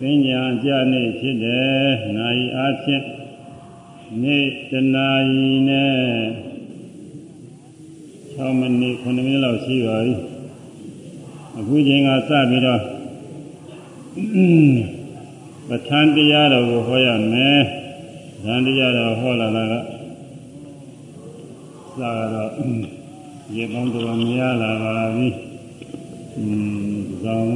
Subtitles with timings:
[0.00, 3.04] ပညာကြနေဖြစ်တယ်နိုင်အားဖြင့်
[4.22, 5.92] နေ့တနာရီနဲ့
[8.36, 10.14] 6မိနစ်9မိနစ်လောက်ရှိပါပြီ
[11.58, 12.82] အခုချိန်ကစပြီးတော့
[15.68, 17.58] ပဋ္ဌာန်းတရားတော်ကိုဟောရမယ်။
[18.44, 19.76] ဉာဏ်တရားတော်ဟောလာတာကစ
[22.32, 22.50] တော့
[23.56, 25.28] ရေပေါင်းတော်များလာပါပြီ။
[26.36, 26.44] อื
[26.90, 27.48] มဇောင်း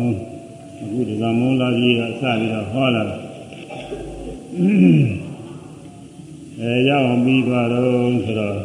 [0.82, 3.16] အခုဒီကမိုးလာကြီးကစပြီးတော့ဟောလာတာ။
[6.60, 7.86] အဲရောက်အောင်ပြီးသွားတော့
[8.24, 8.56] ဆိုတော့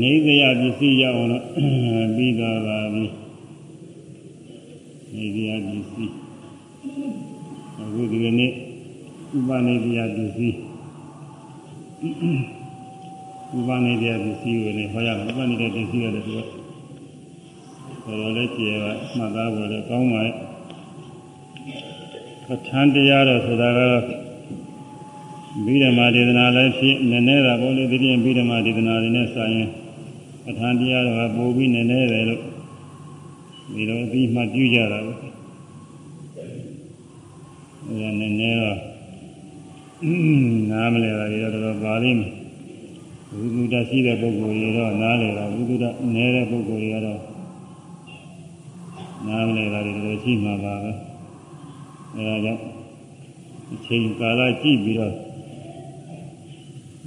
[0.00, 1.44] နေကြရပစ္စည်းရောက်အောင်တော့
[2.16, 3.04] ပြီးသွားပါပြီ။
[5.14, 6.12] နေတရားပစ္စည်း
[7.78, 8.50] အခုဒီကနေ့
[9.36, 10.56] ဥပနေတရားပစ္စည်း
[13.58, 16.61] ဥပနေတရားပစ္စည်းကိုလည်းဟောရမယ်ဥပနေတရားပစ္စည်းရတယ်သူက
[18.04, 20.34] တော်တော်လေးကျေပါမှတ်သားဖို့လည်းကောင်းပါရဲ့
[22.46, 24.02] ပဋ္ဌာန်းတရားတော်ဆိုတာကတော့
[25.64, 29.68] ဘိဓမ္မာဒေသနာလည်းဖြစ်နည်းနည်းတာပေါ့လေဒီပြင်ဘိဓမ္မာဒေသနာတွေနဲ့ဆိုင်ရင်
[30.44, 32.42] ပဋ္ဌာန်းတရားတော်ကပိုပြီးနည်းနည်းတယ်လို့
[33.74, 35.12] ဒီလိုအပြီးမှပြုကြတာပဲ
[37.86, 38.78] အဲဒါနည်းနည်းတော့
[40.70, 42.32] နားမလဲတာတွေတော့ပါလိမ့်မယ်
[43.28, 47.31] ဘုသူတရှိတဲ့ပုဂ္ဂိုလ်တွေတော့နားလဲတာဘုသူတနည်းတဲ့ပုဂ္ဂိုလ်တွေကတော့
[49.26, 50.90] နားမလဲတာတွေတော့ရှိမှာပါပဲ
[52.14, 52.60] အဲဒါကြောင့်
[53.72, 55.14] အချိန်ကာလကြည့်ပြီးတော့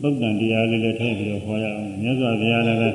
[0.01, 2.89] ပုဒ်တန်တရားလေးလည်းထည့်ပြီးတော့ခေါ်ရအောင်မြတ်စွာဘုရားလည်းပဲ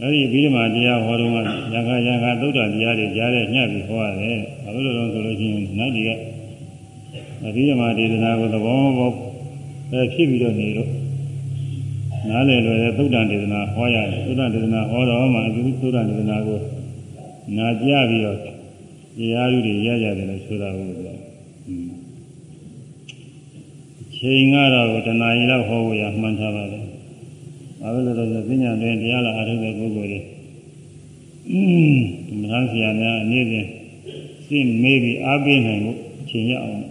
[0.00, 1.36] အဲ့ဒီပြီးမှတရားဟောတော့က
[1.74, 6.10] ရခါရခါသုဒ္ဓတရားတွေကြားတဲ့ညှပ်ပြီးဟောရတယ်။ဘာလို့လဲဆိုလို့ရှိရင်နတ်တွေက
[7.46, 9.14] အပြီးမှဒေသနာကိုသဘောပေါက်
[9.92, 10.90] အဲဖြစ်ပြီးတော့နေတော့
[12.28, 16.58] နားလည်လွယ်တဲ့သုဒ္ဓဒေသနာဟောရတယ်။သုဒ္ဓဒေသနာဟောတော့မှအခုသုဒ္ဓဒေသနာကို
[17.56, 18.38] နာကြပြီးတော့
[19.16, 21.18] တရားဥတွေရရတယ်လို့ဆိုတာဟုတ်တယ်။
[24.16, 26.84] ချိန်ကတော့တဏှာကြီးတော့ဟောဖို့ရမှန်ထားပါတယ်။
[27.80, 30.20] ဘာလို့လဲဆိုတော့ပညာတွင်တရားလာအားထုတ်တဲ့ပုဂ္ဂိုလ်တွေ
[31.50, 31.60] อื
[31.94, 31.96] ม
[32.40, 33.66] မဟန်ဆရာများအနေနဲ့
[34.46, 36.82] စိတ်မေးပြီးအားပေးနိုင်ဖို့အချိန်ရအောင်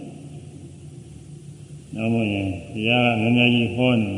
[1.94, 4.12] နောက်မှရင်တရားကငများကြီးဟောနေ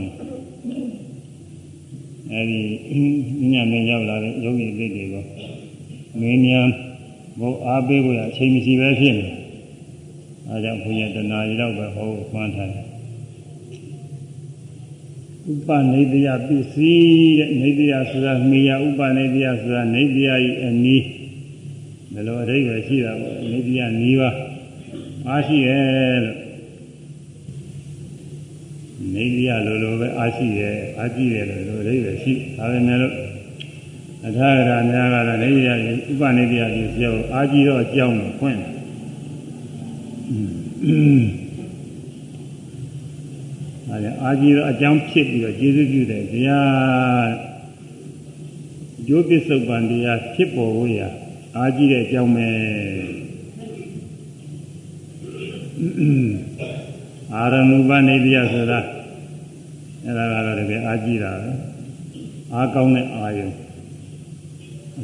[2.30, 2.60] အဲဒီ
[3.52, 5.24] ညညမရောက်လာတဲ့ယောဂီအသိတွေကို
[6.18, 6.68] မင်းများ
[7.40, 9.28] ဘုအားပေးဖို့အချိန်မရှိပဲဖြစ်နေ
[10.48, 12.86] အဲကြောင့်ဘုရားတဏှာရီတော့ပဲဟောဖို့မှန်းထားတယ်
[15.50, 21.06] ဥပနိဒယပစ္စည်းတဲ့နိဒယဆိုတာမေယဥပနိဒယဆိုတာနိဒယဤအနည်း
[22.12, 24.30] ဘယ်လိုအဓိပ္ပာယ်ရှိတာပေါ့နိဒယနီးပါ
[25.28, 26.38] အားရှိရဲ့လို့
[29.14, 33.14] နိဒယလိုလိုပဲအားရှိရဲ့အားကြည့်တယ်လို့အဓိပ္ပာယ်ရှိဒါပေမဲ့လို့
[34.26, 35.68] အထာဂရများကတော့နိဒယ
[36.10, 38.80] ဥပနိဒယပစ္စည်းကိုအားကြည့်တော့အကြောင်းကိုဖွင့်တယ်
[43.88, 47.30] အဲဒါအာကြီးတော့အကြောင်းဖြစ်ပြီးတော့ကျေးဇူးပြုတယ်တရား
[49.06, 51.00] ကျိုးပစ္စုပန်တရားဖြစ်ပေါ်ဖို့ရ
[51.56, 52.48] အာကြီးတဲ့အကြောင်းပဲ
[57.34, 58.80] အာရမုပနေတရားဆိုတာ
[60.04, 61.52] အဲဒါကတော့တကယ်အာကြီးတာပဲ
[62.54, 63.48] အာကောင်းတဲ့အာယုံ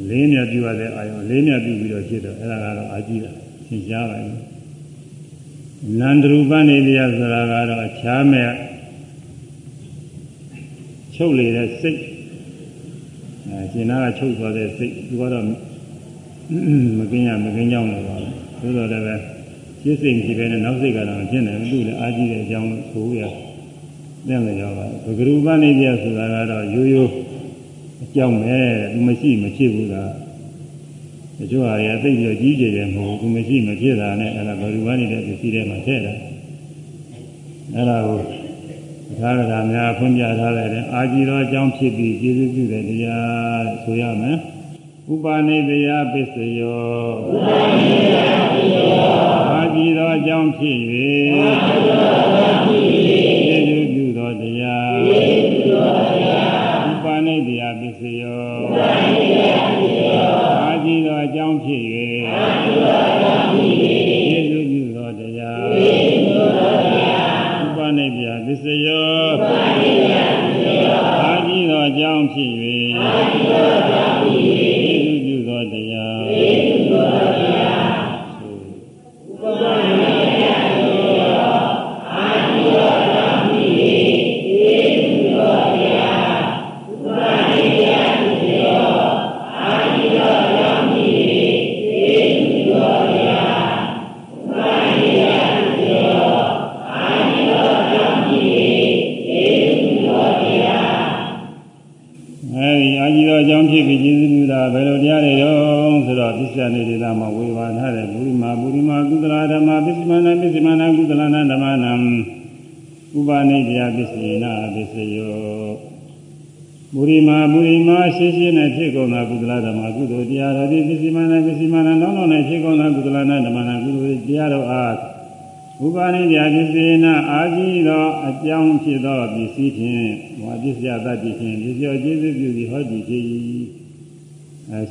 [0.09, 3.31] လေးမြတ်ပြုရတဲ့အာယုံလေးမြတ်ပြုပြီးတော့ဖြစ်တော့အဲဒါကတော့အာကြီးတာ
[3.67, 4.37] သင်ကြားပါမယ်
[5.99, 8.49] နန္ဒရူပနေတရားဆိုတာကတော့အခြားမဲ့
[11.15, 11.99] ချုပ်လေတဲ့စိတ်
[13.47, 15.45] အဲရှင်နာကချုပ်သွားတဲ့စိတ်သူကတော့
[16.99, 18.15] မကင်းရမကင်းကြောင်းလို့ပါ
[18.59, 19.15] ဆိုတော့လည်းပဲ
[19.81, 23.21] ရှင်းစိတ်မရှိဘဲနဲ့နောက်စိတ်ကတော့ဖြစ်နေဘူးသူလည်းအားကြီးတဲ့အကြောင်းလို့ဆိုရ
[24.27, 27.11] တဲ့လည်းရောပါဘဂရုပနိပြဆိုတာကတော့ရိုးရိုး
[28.03, 28.59] အကြောင်းပဲ
[28.93, 30.13] သူမရှိမဖြစ်ဘူးလား
[31.37, 36.13] တချို့ဟာတွေအသိပြီးကြီးကျယ်တယ်မဟုတ်ဘူးသူမရှိမဖြစ်တာနဲ့အဲ့ဒါဘဂရုပနေတဲ့ပစ္စည်းတွေမှာထည့်တာ
[37.75, 38.19] အဲ့ဒါကို
[39.21, 44.37] သာရတာများဖွင့်ပြထားတဲ့အာကြီးသောအကြောင်းဖြစ်ပြီးကျေးဇူးပြုတဲ့တရားဆိုရမယ်
[45.13, 46.81] ဥပနိတရားပစ္စယော
[47.33, 49.11] ဥပနိတရားပစ္စယော
[49.51, 50.77] အာကြီးသောအကြောင်းဖြစ်၍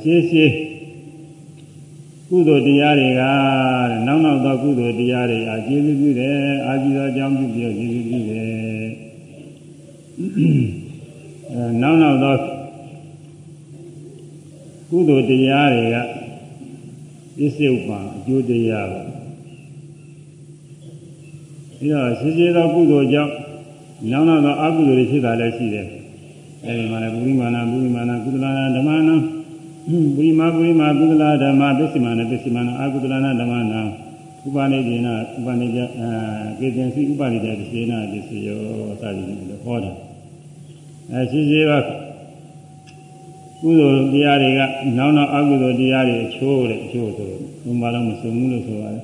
[0.07, 0.55] ရှင်းရှင်း
[2.29, 8.45] ကုသိုလ်တရားတွေကတဲ့နောက်နောက်သောကုသိုလ်တရားတွေအာကျေးဇူးပြုတယ်အာကြီးသောအကြောင်းပြုပြီးကျေးဇူးပြုတယ်
[11.51, 12.35] အဲနောက်နောက်သော
[14.89, 15.97] ကုသိုလ်တရားတွေက
[17.37, 19.01] ပစ္စုပန်အကျိုးတရားပဲ
[21.77, 23.33] ပြီးတော့ရှိရှိသောကုသိုလ်ကြောင့်
[24.11, 25.87] နောက်နောက်သောအကုသိုလ်တွေဖြစ်တာလည်းရှိတယ်
[26.65, 28.89] အဲဒီမှာလည်းပုရိမာဏပုရိမာဏကုသလနာဓမ္မ
[29.89, 33.81] နာပုရိမာပုရိမာကုသလဓမ္မပစ္စည်းမာနပစ္စည်းမာနအာကုသလနာဓမ္မနာ
[34.45, 36.09] ဥပနိဒေနဥပနိဒအာ
[36.59, 38.59] ကေတင်စီဥပနိဒေပစ္စေနာပစ္စယော
[39.01, 39.91] စသည်ဖြင့်ဟောတာ
[41.11, 41.71] အဲရှိရှိက
[43.61, 44.59] ကုသိုလ်တရားတွေက
[44.97, 49.03] နောက်နောက်အကုသိုလ်တရားတွေအချိုးတဲ့အချိုးဆိုတော့ဘုံမလုံးမစုံဘူးလို့ဆိုပါတယ်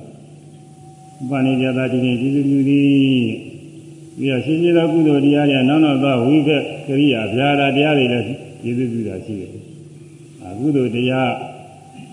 [1.22, 2.84] ဥပနိဒေသာဒီနေ့ကျေးဇူးပြုသည်
[4.18, 8.26] ပြီးတော့ရှိရှိသောကုသိုလ်တရားတွေနောက်နောက်သောဝိဘက်ကရိယာဗျာဒတရားတွေလည်း
[8.62, 9.63] ကျေးဇူးပြုတာရှိတယ်
[10.54, 11.32] အကုသိုလ်တရား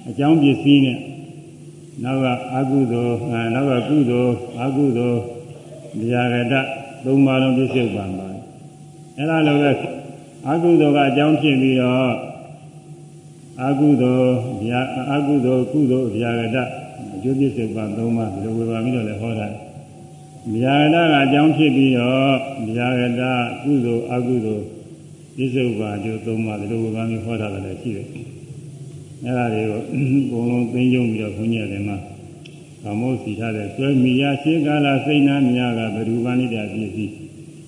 [0.10, 0.98] အကြောင်းပစ္စည်းနဲ့
[2.04, 5.20] နောက်ကအကုသိုလ်နောက်ကကုသိုလ်အကုသိုလ်
[6.02, 6.54] ဗျာကတ
[7.06, 8.28] သုံးပါးလုံးပြည့်စုံပါမှာ
[9.18, 9.72] အဲ့ဒါလိုပဲ
[10.50, 12.14] အကုသိုလ်ကအကြောင်းဖြစ်ပြီးတော့
[13.64, 14.34] အကုသိုလ်
[14.64, 16.58] ဗျာအကုသိုလ်ကုသိုလ်ဗျာကတ
[17.14, 19.48] အကျိုးပြည့်စုံပါသုံးပါးဒီလိုဝေဘာပြီးတော့လည်းဟောတာ
[20.54, 22.32] ဗျာကတကအကြောင်းဖြစ်ပြီးတော့
[22.76, 23.22] ဗျာကတ
[23.64, 24.64] ကုသိုလ်အကုသိုလ်
[25.36, 28.08] ပြစ္ဆုတ်ပါအကျိုးသုံးပါးဒီလိုဝေဘာပြီးဟောတာလည်းရှိတယ်
[29.26, 29.82] အဲ့ဒါတွေကို
[30.32, 31.98] ဘုံလုံးသိမ့်ယုံပြီးတော့ဘုန်းကြီးတွေမှာ
[32.84, 37.14] ဗမောစီထားတဲ့ဆွဲမီယာရှေးကာလစိတ်နာမြာကဘဒုပဏိတပစ္စည်း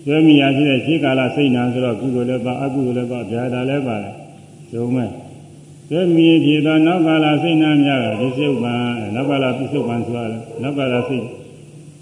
[0.04, 4.14] ဆွဲမီယာရှိတဲ့ရှေးကာလစိတ်နာဆိုတော့ကုသိုလ်လည်းပါအကုသိုလ်လည်းပါဗျာတာလည်းပါတယ်
[4.72, 5.10] ဒုံမဲ့
[5.90, 8.82] ဆွဲမီယာဖြစ်သောနောက်ကာလစိတ်နာမြာကပစ္စုပန်
[9.16, 11.26] နောက်ကာလပစ္စုပန်ဆိုရတယ်နောက်ကာလစိတ်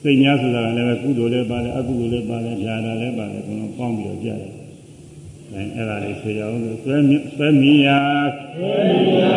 [0.02, 4.61] စိတ်များဆိုတာလည်းပဲကုသိုလ်လည်းပါတယ်အကုသိုလ်လည်းပါတယ်ဗျာတာလည်းပါတယ်ဘုံလုံးပေါင်းပြီးတော့ကြားတယ်
[5.56, 6.98] အဲအဲ့ဒါလေးဆိုရအောင်လို့ဆွဲ
[7.36, 8.00] ဆွဲမီယာ
[8.56, 9.36] ဆွဲမီယာ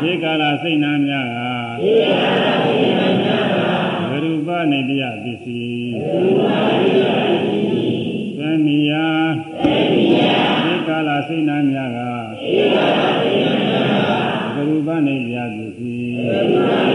[0.00, 8.02] ဒီကာလစိတ်နာများကဒီကာလစိတ်နာများကဘရူပနေတယပစ္စည်းဘရူပနေတယပစ္စည်း
[8.36, 9.06] ဆွဲမီယာ
[9.60, 10.34] ဆွဲမီယာ
[10.64, 12.00] ဒီကာလစိတ်နာများက
[12.40, 16.91] ဒီကာလစိတ်နာများကဘရူပနေတယပစ္စည်းဘရူပနေတယပ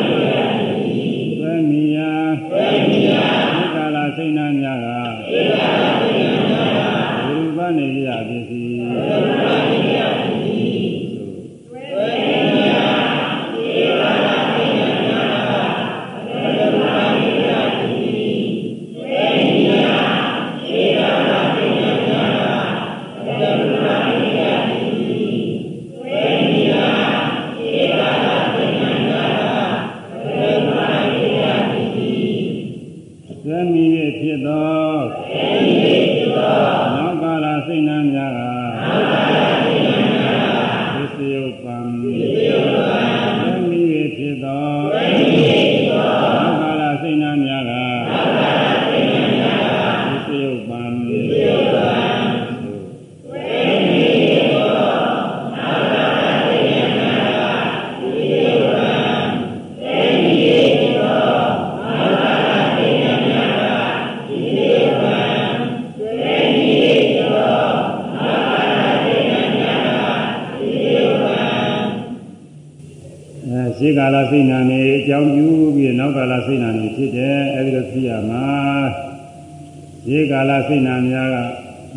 [33.50, 36.56] သမီးဖြစ်သောသမီးဖြစ်သော
[36.96, 40.58] နောက်ကလာစိတ်နှမ်းများကနောက်ကလာစိတ်နှမ်းများ
[40.94, 42.57] ကသစ္စယုပံသစ္စယု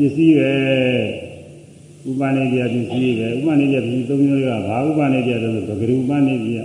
[0.01, 0.53] ပစ္စည်းပဲ
[2.09, 6.61] ဥပနိဒေယပစ္စည်းပဲဥပနိဒေယပစ္စည်းသုံးမျိုးကဘာဥပနိဒေယလဲဆိုပဂရုဥပနိဒေယ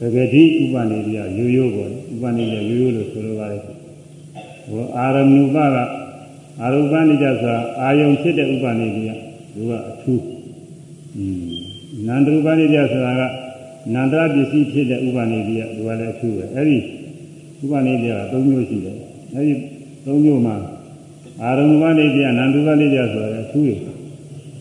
[0.00, 3.62] ပဂတိဥပနိဒေယရိုးရိုးပေါ့ဥပနိဒေယရိုးရိုးလို့ဆိုလိုပါတယ်
[4.68, 5.76] ဟိုအာရမဏုပက
[6.60, 9.10] အာရုပနိဒေယဆိုတာအာယုံဖြစ်တဲ့ဥပနိဒေယ
[9.54, 10.24] သူကအထူး
[11.16, 11.46] อืม
[12.06, 13.22] နန္တရူပနိဒေယဆိုတာက
[13.94, 16.78] နန္တရပစ္စည်းဖြစ်တဲ့ဥပနိဒေယသူကလည်းအထူးပဲအဲ့ဒီ
[17.62, 18.96] ဥပနိဒေယက၃မျိုးရှိတယ်
[19.34, 19.54] အဲ့ဒီ
[20.06, 20.56] ၃မျိုးမှာ
[21.42, 23.78] အာရုံဥပနိဒေယနန္တုပနိဒေယဆိုတာလည်းအထူးတယ်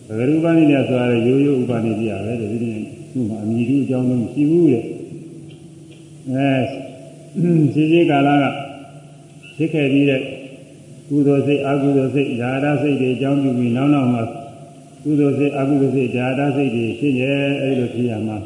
[0.08, 4.84] ဘဂရူပနိဒေယဆိုတာလည်းရိုးရိုးဥပနိဒေယပဲဒီလိုမျိုးသူ့မှာအမြည်တူအကြောင်းလုံးရှိဘူးတဲ့
[6.32, 6.50] အဲ
[7.74, 8.46] ရှိရှိကာလက
[9.58, 10.22] ဖြစ်ခဲ့ပြီးတဲ့
[11.10, 14.24] ကုသိုလ်စိတ်အကုသိုလ်စိတ်ဓာတာစိတ်တွေအကြောင်းပြုပြီးနောက်နောက်မှာ
[15.04, 18.38] ကုသိုလ်စိတ်အကုသိုလ်စိတ်ဓာတာစိတ်တွေဖြစ်ရဲ့အဲဒီလိုဖြစ်ရမှာ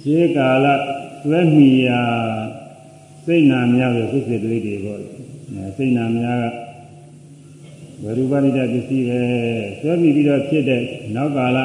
[0.00, 0.66] ရှေးကာလ
[1.24, 2.00] သွဲမိရာ
[3.24, 5.21] စိတ်နာများရဲ့စိတ်စိတ်တွေတွေပေါ့
[5.76, 6.44] စိတ်နာများ
[8.02, 9.20] ကဝရူပနိဒပစ္စည်းပဲ
[9.80, 10.82] သွဲမိပြီးတော့ဖြစ်တဲ့
[11.14, 11.58] နောက်ကာလ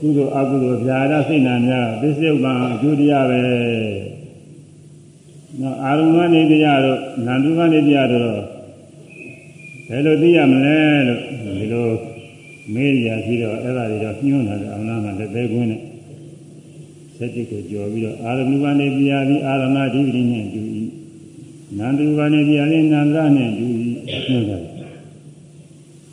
[0.00, 3.40] ကုသိုလ်အကုသိုလ်ဖြာရစိတ်နာများပစ္စယုတ်ကအကျိုးတရားပဲ
[5.60, 8.34] နော်အာရုံကနေတရားတော့နန္ဒုကနေတရားတော့
[9.88, 10.78] ဘယ်လိုသိရမလဲ
[11.08, 11.20] လို့
[11.58, 11.88] ဒီလို
[12.74, 15.80] မေးရရှိတော့အဲ့ဒါတွေတော့ညှိုးလာတယ်အောင်နာမှာလက်သေးကွင်းနဲ့
[17.16, 20.60] ဆက်တိကိုကြော်ပြီးတော့အာရမဏကနေပြာပြီးအာရမဓိပတိနဲ့တူ၏
[21.78, 23.66] နန္တုကနေပြာလေးနန္ဒနဲ့တူ၏
[24.08, 24.62] ညှိုးတယ်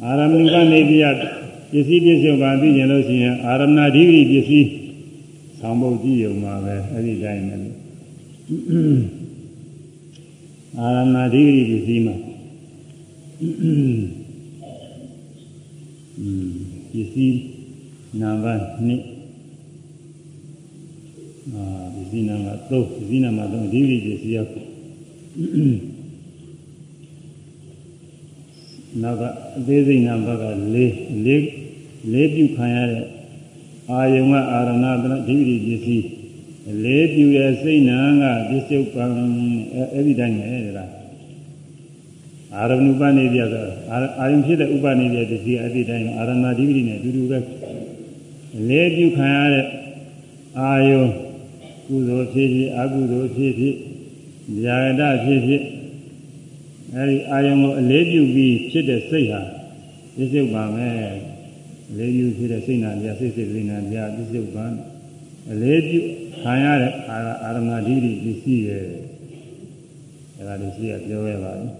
[0.03, 1.09] အာရမဏကနေပြာ
[1.71, 4.69] ပစ္စည်းပစ္စည်းပါသိရင်လို့ရှိရင်အာရမဏဓိပတိပစ္စည်း
[5.59, 7.59] ဆောင်ဖို့ကြည့်ရုံပါပဲအဲ့ဒီတိုင်းနဲ့
[10.79, 12.15] အာရမဏဓိပတိပစ္စည်းမှာ
[16.91, 17.37] ပစ္စည်း
[18.21, 18.91] နံပါတ်2
[21.53, 21.63] အာ
[21.93, 24.70] ပစ္စည်းနံပါတ်3ပစ္စည်းနံပါတ်3ဒီလိုပစ္စည်းရောက်
[29.01, 29.23] နောက်က
[29.57, 30.75] အသေးစိတ်နံပါတ်က4
[31.25, 33.05] 4 4ပြုခံရတဲ့
[33.91, 34.91] အာယုံကအာရဏတနာ
[35.27, 36.07] ဒီလိုပစ္စည်း
[36.83, 39.11] လေးပြုရဲ့စိတ်နာကပစ္စုပန်
[39.93, 40.91] အဲ့ဒီတိုင်းပဲလား
[42.55, 43.65] အာရမဏုပနိပြဆို
[44.19, 47.39] အာယုံဖြစ်တဲ့ဥပနိပြတစီအတိတိုင်းအာရဏဓိပတိနဲ့အတူတူပဲ
[48.69, 49.65] လေးပြုခံရတဲ့
[50.59, 51.03] အာယုံ
[51.87, 53.75] ကုသိုလ်ဖြစ်ဖြစ်အကုသိုလ်ဖြစ်ဖြစ်
[54.63, 54.75] ဉာ
[55.07, 55.63] ဏ်ဖြစ်ဖြစ်
[56.95, 59.41] အဲဒီအာယုံကိုအလေးပြုပြီးဖြစ်တဲ့စိတ်ဟာ
[60.15, 60.95] ပြစ္ဆုတ်ပါမယ်
[61.89, 64.65] အလေးပြုဖြစ်တဲ့စိတ်နာပြစိတ်စိတ်လေးနာပြပြစ္ဆုတ်ပါ
[65.51, 65.99] အလေးပြု
[66.41, 68.85] ခံရတဲ့အာရမဏဓိပတိပစ္စည်းရဲ့
[70.37, 71.73] အဲဒါလေးရှိရပြောရပါမယ်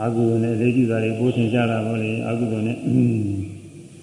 [0.00, 2.78] အာဟုဇုနဲ့လေးကျူတာတွေပိုးထင်ရှားတာပေါ့လေအာဟုဇုနဲ့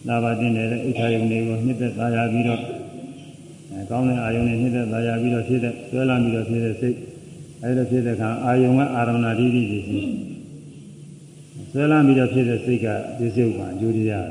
[0.08, 2.75] လာပါတင်တဲ့အိဋ္ဌာယုန်တွေကိုနှစ်သက်သာယာပြီးတော့အဲ
[3.90, 6.98] ကောင်းတဲ့အာယုန်နဲ့နှစ်သက်သာယာပြီးတော့ဖြစ်တဲ့ဆွဲလာပြီးတော့ဖြစ်တဲ့စိတ်
[7.64, 10.00] အဲဒီလိုဖြစ်တဲ့အခါအာယုန်ကအာရမဏဓိဋ္ဌိဖြစ်ရှိ
[11.72, 12.88] ဆွဲလာပြီးတော့ဖြစ်တဲ့စိတ်က
[13.18, 14.28] ပြစ္ဆုတ်ပါအကျိုးတရား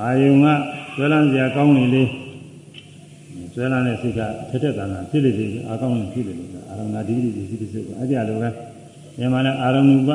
[0.00, 0.46] အာယုန်က
[0.94, 2.02] ဆွဲလာစရာကောင်းနေလေ
[3.54, 8.48] ဆွဲလာတဲ့စိတ်ကထက်ထက်တန်တန်ဖြစ်လေလေအာကောင်းနေဖြစ်လေလေအာရမဏဓိဋ္ဌိဖြစ်ရှိတဲ့စိတ်ကအဲဒီအလိုပဲ
[9.16, 10.10] ဒီမှာလည်းအာရမဏုပ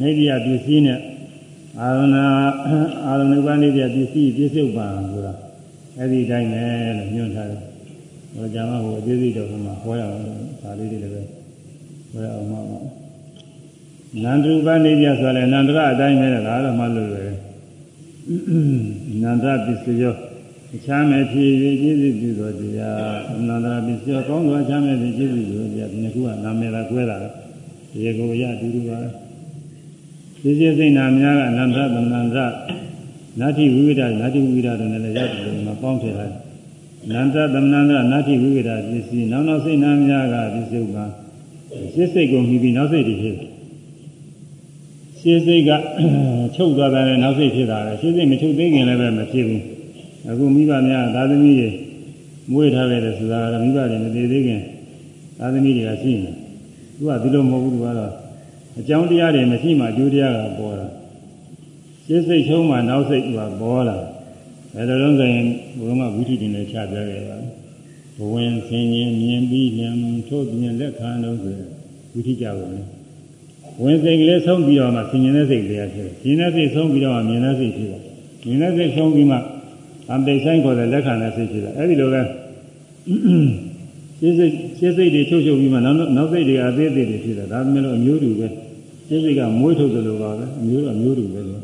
[0.00, 0.98] နေပြပစ္စည်းနဲ့
[1.80, 2.16] အာရဏ
[3.06, 5.34] အာရမဏုပနေပြပစ္စည်းပြစ္ဆုတ်ပါဆိုတာ
[5.98, 6.64] အဲ့ဒီတိုင်းပဲ
[6.98, 7.62] လို့ညွှန်ထားတယ်။
[8.34, 10.22] ဟိုကြာမှဟိုအသေးစိတ်တော့ဟိုမှာဟောရအောင်
[10.62, 11.22] ဒါလေးတွေလည်းပဲ
[12.10, 12.60] ဟောရအောင်ပါ
[14.22, 17.24] နန္ဒရူပနေပြဆိုလည်းနန္ဒရအတိုင်းပဲဒါတော့မှလို့ပဲ
[19.22, 20.14] နန္ဒပစ္စယော
[20.74, 23.16] အခြားမဲ့ဖြစ်ဖြစ်ကျေးဇူးပြုတော်တရား
[23.48, 27.16] နန္ဒရပစ္စယောကောင်းသောအခြားမဲ့ဖြစ်ကျေးဇူးပြုတော်တရားဒီနှစ်ခုကနာမည်သာကွဲတာ
[28.02, 28.98] ရေကိုရအတူတူပါ
[30.42, 32.36] သိစေစိတ်နာများကအနန္တသမန္တ
[33.40, 36.40] နာတိဝိဝိဒနာတိဝိဝိဒတို့နဲ့လည်းရတယ်လို့မပေါင်းထည့်ထားတယ်။
[37.10, 41.10] နန္တသမန္တနာတိဝိဝိဒပစ္စည်းနောက်နောက်စိတ်နာများကပစ္စုပန်
[41.94, 43.50] စိတ်စိတ်ကိုမြည်ပြီးနောက်စိတ်တွေဖြစ်တယ်။
[45.20, 45.70] ရှင်းစိတ်က
[46.54, 49.60] ချုပ်သွားတယ်နောက်စိတ်ဖြစ်တာလေရှင်းစိတ်မချုပ်သေးခင်လည်းပဲမဖြစ်ဘူး။
[50.28, 51.68] အခုမိဘများသာသမီတွေ
[52.52, 54.62] မွေးထားခဲ့တယ်ဆိုတာကမိဘတွေမသေးသေးခင်
[55.38, 56.34] သာသမီတွေကရှိနေတယ်။
[56.96, 58.12] သူကဒီလိုမဟုတ်ဘူးသူကတော့
[58.78, 60.86] အကြောင်းတရားတွေမရှိမှအကျိုးတရားကပေါ်တာ
[62.08, 63.98] စိတ်စိတ်ချုံးမှနောက်စိတ်ကပေါ်လာ
[64.74, 65.46] အဲဒါလုံးဆိုရင်
[65.78, 67.38] ဘုရားကဝိသုတင်နဲ့ချပြခဲ့ပါ
[68.18, 69.88] ဘဝင်ဆင်ရင်မြင်ပြီးလံ
[70.28, 71.54] ထို့ပြင်လက်ခံလို့ဆို
[72.12, 72.80] ဝိသုကြပါလေ
[73.82, 78.02] ဝင်စိတ်ကလေးဆုံးပြီးတော့မှဆင်ញင်တဲ့စိတ်ကလေးဖြစ်တယ်။မြင်တဲ့စိတ်ဆုံးပြီးတော့မှမြင်တဲ့စိတ်ဖြစ်တယ်။
[78.46, 79.36] မြင်တဲ့စိတ်ဆုံးပြီးမှ
[80.10, 82.22] အံပိတ်ဆိုင်ခေါ်တဲ့လက်ခံတဲ့စိတ်ဖြစ်တယ်။အဲဒီလိုပဲ
[84.20, 88.46] ရှင်းစိတ်ရှင်းစိတ်တွေချုပ်ချုပ်ပြီးမှနောက်နောက်စိတ်တွေအသေးသေးတွေဖြစ်တယ်ဒါပေမဲ့လို့အမျိုးတူပဲ
[89.08, 91.62] ရှင်းစိတ်ကမွေးထုတ်သလိုပါပဲအမျိုးတော့အမျိုးတူပဲလို့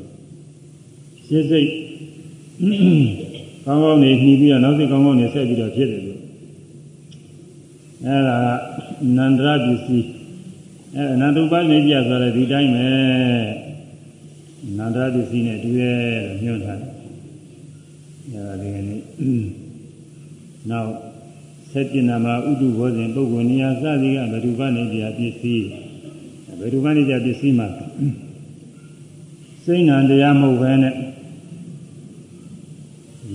[1.29, 1.69] ရှင်းစိတ်
[3.65, 6.21] ကောင်းကောင်းနေနှီးပြီးတော့နောက်စိတ်ကောင်းကောင်းနေဆက်ပြီးတော့ဖြစ်တယ်လို့
[8.07, 8.47] အဲဒါက
[9.17, 10.09] နန္ဒရပစ္စည်း
[10.97, 12.89] အဲအနန္တုပနေပြဆိုတဲ့ဒီတိုင်းပဲ
[14.79, 15.99] နန္ဒရပစ္စည်းနဲ့တူရဲ့
[16.43, 16.93] ညွှန်ထားတယ်
[18.31, 19.01] အဲဒါဒီကနေ့
[20.71, 20.91] နောက်
[21.73, 25.67] ဆက်ပြနာမှာဥဒုဘောဇဉ်ပုဂ္ဂိုလ်နေရာစသည်ကဘဒုပနေကြပစ္စည်း
[26.61, 27.69] ဘဒုပနေကြပစ္စည်းမှာ
[29.65, 30.95] စိတ်နံတရားမဟုတ်ဘဲနဲ့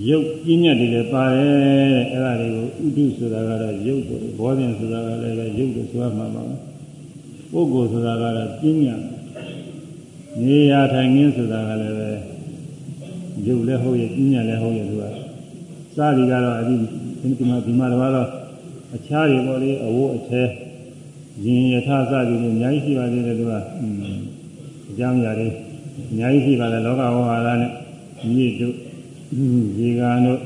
[0.08, 6.42] ရုပ်ပြည့်ညက်တွေလည်းပါတယ်အဲ့ဒါတွေကိုဥဒုဆိုတာကတော့ရုပ်ပေါ့ဘောဇဉ်ဆိုတာကလည်းပဲရုပ်ကိုဆိုရမှာပါ
[7.52, 9.00] ပုဂ္ဂိုလ်ဆိုတာကတော့ပြည့်ညက်
[10.42, 12.10] နေရာထိုင်ငင်းဆိုတာကလည်းပဲ
[13.46, 15.04] ရုပ်လည်းဟုတ်ရဲ့ပြည့်ညက်လည်းဟုတ်ရဲ့သူက
[15.96, 16.74] စသည်ကတော့အဒီ
[17.38, 18.28] ဒီမှာဒီမှာတော့
[18.96, 20.48] အခြားတွေပေါ့လေအဝတ်အထည်
[21.44, 23.52] ရင်ယထာစသည်တွေအများကြီးရှိပါသေးတယ်သူက
[24.90, 25.48] အကြောင်းအရာတွေ
[26.10, 27.70] အများကြီးရှိပါတယ်လောကဝါဟာရနဲ့
[28.34, 28.74] မြစ်တို့
[29.80, 30.40] ရေကန်တို့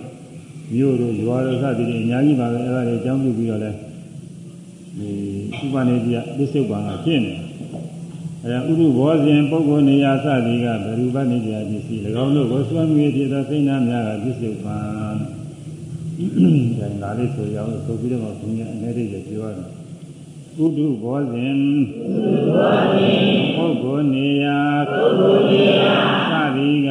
[0.75, 3.71] မြို့တို့ရွာတို့စသည်ဖြင့်အများကြီးပါပဲအဲ့ဒါတွေအကြောင်းပြုပြီးတော့လဲ
[4.99, 5.11] ဒီ
[5.65, 14.83] ဥပနိတိယပစ္စုပန်ကဖြစ်နေတယ်အဲဥရုဘောဇဉ်ပုဂ္ဂိုလ်နေရာစသည်ကဘရူပနိတိယပစ္စည်း၎င်းတို့ကိုစွမ်းမြည်ဖြစ်သောစိတ်နာများကပစ္စုပန်
[16.81, 19.84] ဒါငါလေးဆိုရအောင်ဆိုပြီးတော့ဘုရားအနေနဲ့ပြောရတယ်
[20.63, 21.59] ဥဒုဘောဇဉ်
[23.55, 24.59] ပုဂ္ဂိုလ်နေရာ
[26.31, 26.91] စသည်က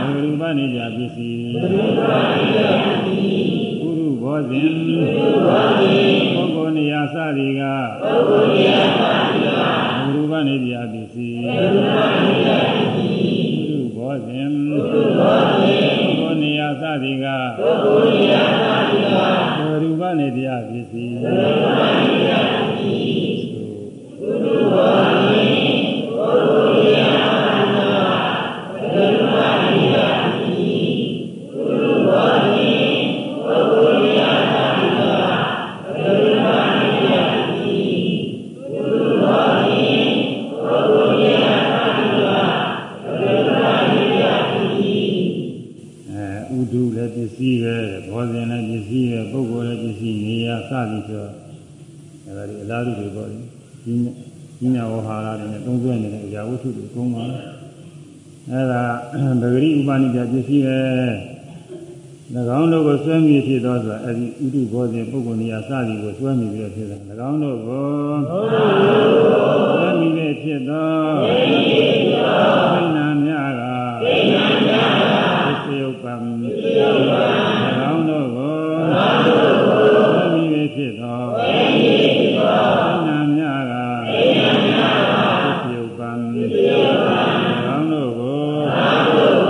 [0.00, 1.60] ဘရူပနိတိယပစ္စည်းဥ
[3.82, 4.72] ရုဘောဇဉ်
[6.34, 7.62] ပုဂ္ဂိုလ်နေရာစသည်က
[10.04, 11.50] ဘရူပနိတိယပစ္စည်းဥ
[13.68, 17.26] ရုဘောဇဉ်ပုဂ္ဂိုလ်နေရာစသည်က
[19.58, 21.16] ဘရူပနိတိယပစ္စည်း
[55.68, 57.24] သုံးဆွဲနေတဲ့အရာဝတ္ထုတွေအကုန်ပါ
[58.50, 58.82] အဲဒါ
[59.40, 60.78] ဗဂရိဥပနိဒပစ္စည်းပဲ၎
[62.58, 66.96] င်းတို့ကိုဆွဲမိဖြစ်သောဆိုတာအဲဒီဥဒုဘောဇင်ပုဂ္ဂိုလ်နေရာစသည်ကိုဆွဲမိပြီးတော့ဖြစ်တာ၎
[67.30, 67.86] င်းတို့ကို
[68.28, 70.90] ဆွဲမိပြီးဖြစ်သော
[71.22, 73.62] သိဏများက
[74.02, 74.34] သိဏ
[74.66, 75.08] များက
[75.44, 76.14] သစ္ယုပ္ပံ၎
[77.92, 81.52] င်းတို့ကိုဆွဲမိပြီးဖြစ်သောသိ
[83.08, 86.10] ဏများကသစ္ယုပ္ပံ၎
[87.68, 88.40] င်းတို့ကို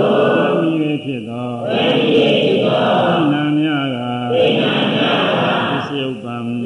[0.09, 3.97] ဆွဲမိပြီးဖြစ်သောသိဏများက
[4.31, 6.59] သစ္ယုပ္ပံ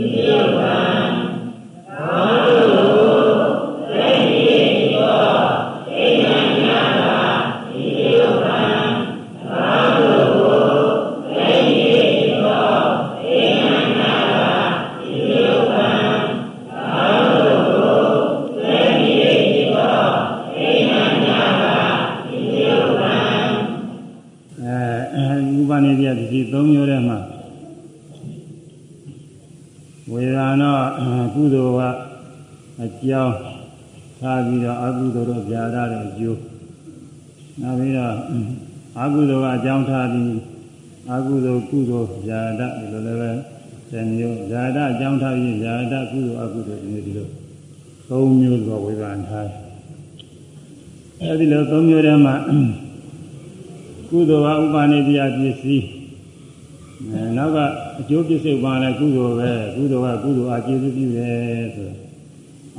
[24.63, 27.17] အဲဥပနိဒေယဒီ၃မျိုးထဲမှာ
[30.11, 30.71] ဝေဒနာ
[31.33, 31.99] ကုသိုလ်က
[32.83, 33.35] အကြောင်း
[34.19, 36.39] ထားပြီးတော့အကုသိုလ်တို့ကြာရတဲ့အကျိုး
[37.61, 38.13] နောက်ပြီးတော့
[38.99, 40.31] အကုသိုလ်ကအကြောင်းထားပြီး
[41.11, 43.31] အကုသိုလ်ကုသိုလ်ကြာရဒီလိုလည်းပဲ
[43.91, 47.27] သင်မျိုးကြာရအကြောင်းထားပြီးကြာရကုသိုလ်အကုသိုလ်ဒီလိုဒီလို
[48.09, 49.49] ၃မျိုးသောဝေဒနာထား
[51.21, 52.35] အဲဒီလို၃မျိုးထဲမှာ
[54.09, 55.85] ကုသိုလ်ကဥပနိဒေယပစ္စည်း
[57.11, 57.57] အဲနောက်က
[57.99, 61.89] အကျိုးပ စ္စုပန်လည်းကုသိုလ်ပဲကုသိုလ်ကကုသိုလ်အကျေစုပြုတယ်ဆို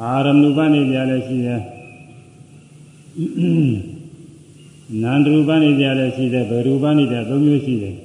[0.03, 1.61] အာရမဏုပနိဒေယလည်းရှိတယ်
[5.03, 7.97] နန္ဒရူပနိဒေယလည်းရှိတယ်ဗရူပနိဒေယသုံးမျိုးရှိတယ်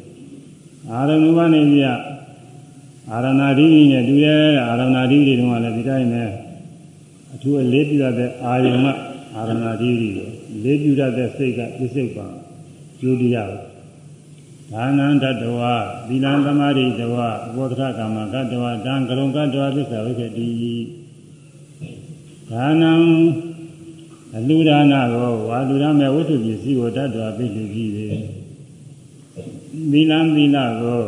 [0.91, 1.87] အာရမဏုပနိဒေယ
[3.11, 6.23] အာရဏာဓိဋ္ဌိနဲ့တူတယ်အာရဏာဓိဋ္ဌိတုန်းကလည်းဒီတိုင်းပဲ
[7.33, 8.85] အထူးအလေးပြုရတဲ့အာယုံက
[9.35, 10.27] အာရဏာဓိဋ္ဌိကို
[10.63, 12.33] လေးပြုရတဲ့စိတ်ကပစ္စုပန်
[12.99, 13.51] ကျိုးတရား
[14.73, 15.59] ဒါနံတတဝ
[16.07, 17.15] သီလံသမာဓိတဝ
[17.55, 20.49] ဘောဓရကာမကတဝဒံကရုံကတဝသစ္စာဝိကတိ
[22.49, 22.91] ဒါနံ
[24.35, 28.17] အလူဒါနကိုဝါလူရမဲ့ဝိတ္ထုပစ္စည်းကိုတတ်တော်ပြည့်စုံကြည့်တယ်
[29.91, 31.01] သီလံသီလကို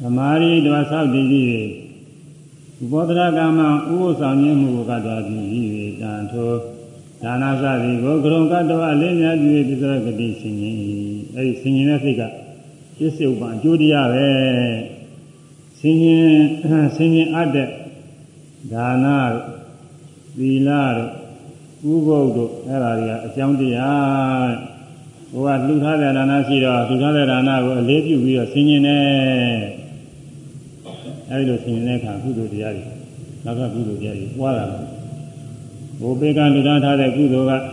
[0.00, 1.68] သမာဓိတဝဆောက်တည်ကြည့်တယ်
[2.90, 6.75] ဘောဓရကာမဥပုသ်ဆောင်ခြင်းမှုကိုကတဝပြည့်ကြည့်တယ်တန်ထိုး
[7.22, 10.76] ဒါနာစသည်ကိုကရုံကတ္တဝအလေးများပြုပြီးသရဂတိဆင်ရင်
[11.36, 12.22] အဲဒီဆင်ရင်တဲ့စိတ်က
[12.96, 14.28] ပြစ္ဆုတ်ပံအကျိုးတရားပဲ
[15.78, 16.34] ဆင်ရင်
[16.96, 17.68] ဆင်ရင်အပ်တဲ့
[18.72, 19.16] ဒါနာ
[20.38, 24.50] သီလတို့ဥပုပ်တို့အဲ့ဒါတွေကအကြောင်းတရား
[25.32, 29.04] ဟိုကလှူထားတဲ့ဒါနာရှိတော့လှူထားတဲ့ဒါနာကိုအလေးပြုပြီးတော့ဆင်ရင်နဲ့
[31.30, 32.84] အဲဒီလိုဆင်ရင်တဲ့အခါကုသိုလ်တရားတွေ
[33.44, 34.95] နောက်ကကုသိုလ်တရားတွေပွားလာတယ်
[36.00, 37.64] ဘုပေကလူသားထားတဲ့ကုသိုလ်က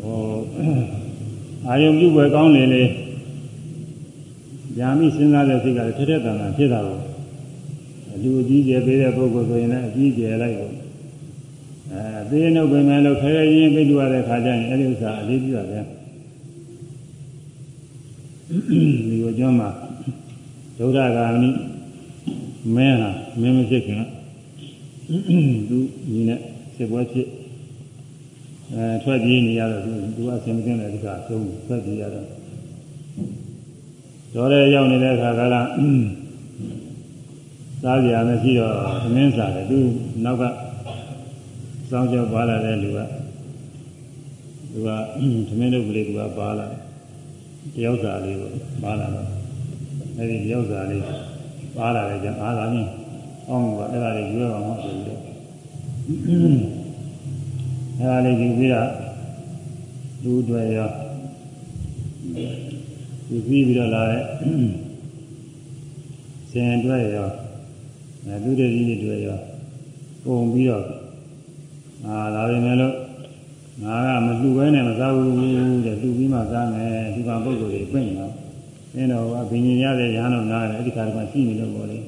[0.00, 0.20] ဟို
[1.68, 2.82] အာယုံပြုွယ်ကောင်းနေလေ
[4.78, 6.98] ญาမိစဉ်းစားတဲ့စိတ်ကလည်းထက်ထက်တန်တန်ဖြစ်တာကို
[8.12, 10.70] အလူအကြီးကျယ်ပေးတဲ့ပုဂ္ဂိုလ်ဆိုရင်လည်းအကြီးကျယ်လိုက်ကို
[11.92, 15.84] အဲသေနှုတ်ပင်မဲ့လို့ခဲခဲရင်းပြည့်ရတဲ့ခါကျရင်အဲဒီဥစ္စာအလေးပြုရတယ်
[19.08, 19.68] ဒီကိုကျောင်းမှာ
[20.78, 21.50] ဒုဒ္ဒဂာမိ
[22.74, 24.17] မင်းဟာမင်းမဖြစ်ခင်က
[25.08, 25.78] သူ
[26.12, 26.40] ညီနဲ့
[26.76, 27.28] စစ်ပွဲဖြစ်
[28.74, 32.26] အဲထွက်ပြေးနေရတော့သူသူကအစင်မသိတဲ့ဒီကအဆုံးထွက်ပြေးရတော့
[34.34, 35.68] တော်ရဲရောက်နေတဲ့အခါကလည်း
[37.82, 39.78] စားကြရမရှိတော့သမင်းစားတယ်သူ
[40.24, 40.42] နောက်က
[41.90, 42.98] စောင်းကြောပါလာတဲ့လူက
[44.72, 44.88] သူက
[45.48, 46.66] သမင်းတို့ကလေးကပါလာ
[47.74, 48.50] တယောက်စာလေးကို
[48.82, 49.28] ပါလာတော့
[50.18, 51.02] အဲဒီတယောက်စာလေး
[51.76, 52.88] ပါလာတယ်ကြောင့်အားသာမြင်
[53.48, 55.20] အောင်ကအဲ့ဒါလေးရွေးအောင်ဟောဆိုပြီးတော့
[57.98, 58.90] အဲ့ဒါလေးယူပြီးတော့
[60.22, 60.90] လူတွေရော
[63.30, 64.22] ယူပြီးပြီးတော့လာတဲ့
[66.50, 67.30] ဆင်အတွက်ရော
[68.24, 69.38] အဲလူတွေကြီးတွေရော
[70.24, 70.84] ပုံပြီးတော့
[72.04, 72.94] အာလာပြီမယ်လို့
[73.84, 78.32] ငါကမလှူဘဲနဲ့မစားဘူးတဲ့လှူပြီးမှစားမယ်ဒီကပုဂ္ဂိုလ်တွေပြင့်တော့
[78.94, 81.98] အင်းတော့ကဘိညာရတဲ့ရဟန်းတော်နားတယ်အဲ့ဒီခါကမှရှိနေလို့ပေါ့လေ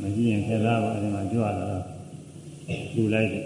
[0.00, 1.84] မရှိရင်ခဲသားပါအဲ့ဒီမှာကြွလာတော့
[2.94, 3.44] လှူလိုက်တယ်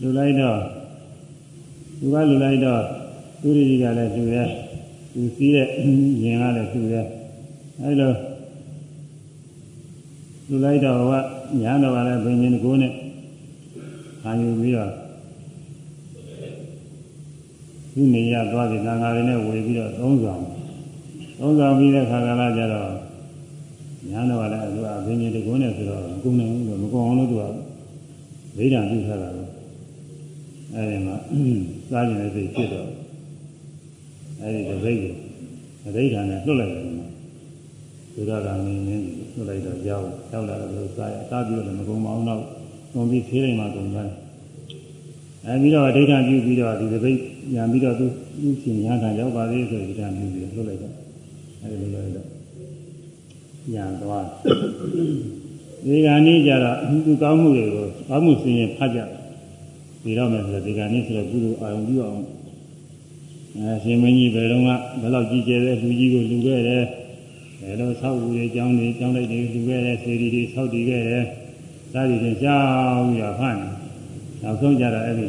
[0.00, 0.58] လှူလိုက်တော့
[1.98, 2.82] သူကလှူလိုက်တော့
[3.40, 4.44] သူရိကြီးကလည်းလှူရဲ
[5.12, 5.66] သူစီးတဲ့
[6.22, 7.02] ရင်ကလည်းလှူရဲ
[7.80, 8.12] အဲ့လို
[10.46, 11.14] လှူလိုက်တော့က
[11.62, 12.92] ညာတော်ကလည်းဘိညာဉ်ကိုနဲ့
[14.22, 14.92] ခံယူပြီးတော့
[17.92, 20.42] သူနေရသွားပြီသံဃာတွေနဲ့ဝေပြီးတော့သုံးဆောင်
[21.38, 22.90] သုံးဆောင်ပြီးတဲ့ခါကလာကြတော့
[24.08, 27.44] ညာတော့လည်းသူကဘိညာဉ်တကုန်းနဲ့ဆိုတော့မကုန်နိုင်ဘူးလို့မကုန်အောင်လို့သူက
[28.56, 29.44] ဗိဓာပြုထားတာပဲ
[30.74, 31.16] အဲဒီမှာ
[31.90, 32.88] စားကျင်တဲ့စိတ်ဖြစ်တော့
[34.40, 35.14] အဲဒီတပိတ်ကို
[35.86, 36.84] အဋိဌာနဲ့လွတ်လိုက်တယ်
[38.14, 42.40] သူရကမင်းင်းလွတ်လိုက်တော့ကြောက်ကြောက်လာတော့စားရစားပြီးတော့မကုန်မအောင်တော့
[42.92, 44.08] သုံးပြီးသေးတယ်မှကုန်တယ်
[45.46, 47.18] အဲပြီးတော့အဋိဌာပြုပြီးတော့ဒီတပိတ်
[47.54, 48.06] ညာပြီးတော့သူ
[48.40, 50.94] သူရှင်ညာထရောက်ပါသေးဆိုဒီကံပြုပြီးလွတ်လိုက်တော့
[51.62, 52.39] အဲဒီလိုလိုက်တော့
[53.74, 54.26] ညာသွား
[55.86, 59.00] ဒီကနေ့ကျတော့သူကောင်းမှုတွေကိုကောင်းမှုစင်ရင်ဖတ်ကြ
[60.02, 62.22] ဒီတော့မယ်ဆိုတော့ဒီကနေ့ဆိုတော့ကုသိုလ်အာရုံပြုအောင်
[63.56, 64.68] အဲရှင်မင်းကြီးဘယ်တော့က
[65.00, 66.84] ဘယ်လောက်ကြီးကျယ်တဲ့လူကြီးကိုလူခဲ့တယ်
[67.60, 71.24] ဘယ်လိုဆောက်ဦးတွေကျောင်းတွေကျောင်းလိုက်တွေလူခဲ့တယ်စေတီတွေဆောက်တည်ခဲ့တယ်
[71.92, 73.66] ဒါတွေချင်းရှားပြီးတော့ဖတ်နေ
[74.42, 75.26] နောက်ဆုံးကြတော့အဲ့ဒီ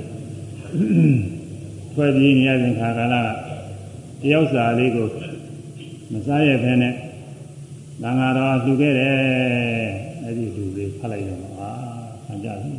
[1.93, 3.27] ဖွဲ့ပြီးနေရတဲ့ခါကာလက
[4.21, 5.07] တယောက်စာလေးကို
[6.11, 6.93] မစားရဖဲနဲ့
[8.01, 9.15] သံဃာတော်လှူခဲ့တယ်
[10.23, 11.71] အဲ့ဒီလူလေးဖတ်လိုက်တော့အာ
[12.25, 12.71] ခံကြပြီ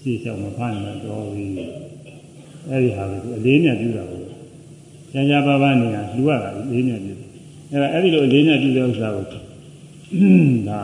[0.00, 1.44] ရှေ့လျှောက်မဖတ်ရင်တော့ပြီ
[2.68, 4.22] အဲ့ဒီဟာကိုအလေးနဲ့ပြုတာကို
[5.12, 7.12] ကျန်ကြပါပါနေတာလှူရတာအလေးနဲ့ပြု
[7.70, 10.82] အဲ့ဒါအဲ့ဒီလိုအလေးနဲ့ပြုတဲ့ဥစ္စာကိုဒါ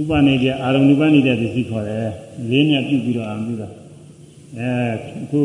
[0.00, 2.08] ဥပနိဒေအာရုံဥပနိဒေပစ္စည်းခေါ်တယ်
[2.42, 3.68] အလေးနဲ့ပြုပြီးတော့အာပြုတာ
[4.58, 4.70] အဲ
[5.30, 5.40] ခု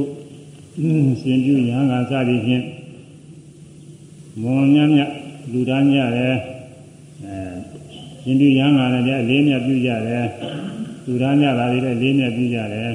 [1.21, 2.63] ရှင်ပြုရဟန်းကစသည်ဖြင့်
[4.41, 5.09] မွန်မြတ်မြတ်
[5.53, 6.35] လူသားမြတ်တယ်
[7.23, 7.35] အဲ
[8.23, 10.27] ရှင်ပြုရဟန်းကလည်းအလေးနဲ့ပြုကြတယ်
[11.05, 12.91] လူသားမြတ်တာတွေလည်းအလေးနဲ့ပြုကြတယ်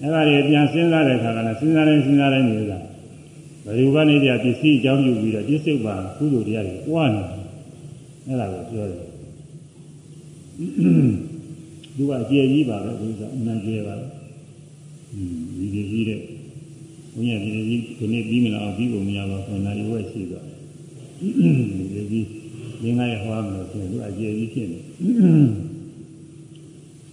[0.00, 2.78] အဲ့ဒါတွေပြန်စဉ်းစားတဲ့အခါကလည်းစဉ်းစားတိုင်းစဉ်းစားတိုင်းနေတာ
[3.64, 7.38] ဘယ်လိုကနေပြပစ္စည်းအကြောင်းပြုပြီးတော့ပြစ္ဆုတ်ပါကုသိုလ်တရားတွေပွားနေတယ်
[8.26, 9.00] အဲ့ဒါကိုပြောတယ်
[11.96, 14.06] သူကအကျေကြီးပါပဲဒီကအနံကျေပါပဲ
[15.14, 16.20] อืมဒီကြီးကြီးတဲ့
[17.14, 20.46] ဘုရားဒီကြီးဒီနေ့ပြီးမလားပြီးဖို့မရပါဘူးနာရီဝက်ရှိသွား
[21.20, 21.28] ဒီ
[22.10, 22.26] ကြီး
[22.82, 24.78] ရင်းလိုက်ဟောမလို့ဆိုသူအကျေကြီးဖြစ်နေ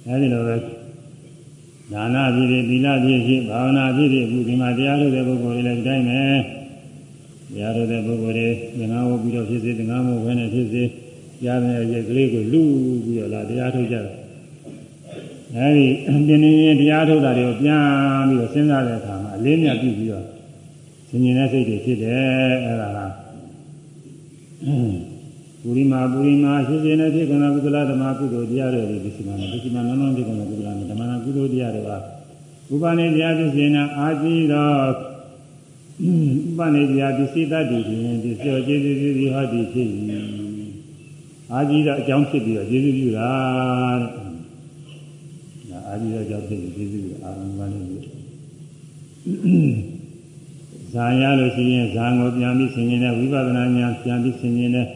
[0.06, 0.56] အဲဒီလိုပဲ
[1.92, 6.22] ဒါနဖြစ်ဖြစ်သီလဖြစ်ဖြစ်ဘာဝနာဖြစ်ဖြစ်အခုဒီမှာတရားထုတ်တဲ့ပုဂ္ဂိုလ်တွေလည်းဒီတိုင်းပဲ
[7.54, 8.36] တရားထုတ်တဲ့ပုဂ္ဂိုလ်
[8.78, 10.84] တွေငါးဝပြီးတော့ဖြစ်စေငါးမို့ဘယ်နဲ့ဖြစ်စေ
[11.44, 12.62] ကြားတဲ့ရက်ကလေးကိုလူ
[13.06, 14.14] ပြီးတော့လာတရားထုတ်ကြတယ်
[15.56, 15.88] အဲဒီ
[16.28, 17.82] ပြင်းနေရင်တရားထုတ်တာတွေကိုပြန်
[18.30, 20.26] ပြီးတော့စဉ်းစားတဲ့အခါမှာအလေးမြတ်ပြုပြီးတော့
[21.10, 23.25] ဆင်ញင်တဲ့စိတ်တွေဖြစ်တယ်အဲဒါက
[24.66, 31.90] ပုရိမာပုရိမာရှိစေနဲ့ဖြစ်ကုန်ကုသလဓမ္မကုသိုလ်တရားတွေဒီစီမံဒီစီမံနောနောဖြစ်ကုန်ကုသလဓမ္မနာကုသိုလ်တရားတွေက
[32.74, 34.76] ဥပနိတရားဖြစ်စေနာအာကြည့်တော့
[36.50, 39.88] ဥပနိတရားပစ္စည်းတတ်တည်ခြင်းဒီစောကျေးဇူးပြုပြီးဟောတည်ဖြစ်၏
[41.52, 43.32] အာကြည့်တော့အကြောင်းဖြစ်ပြီးတော့ကျေးဇူးပြုတာ
[44.02, 44.10] တဲ့
[45.72, 48.00] ဒါအာကြည့်တော့အကြောင်းဖြစ်ပြီးကျေးဇူးပြုအာရုံကလည်းပြု
[50.96, 54.88] ဇာရလို့ရှိရင်ဇာကိုပြန်ပြီးဆင်ခြင်တဲ့ဝိပဿနာဉာဏ်ပြန်ပြီးဆင်ခြင်တဲ့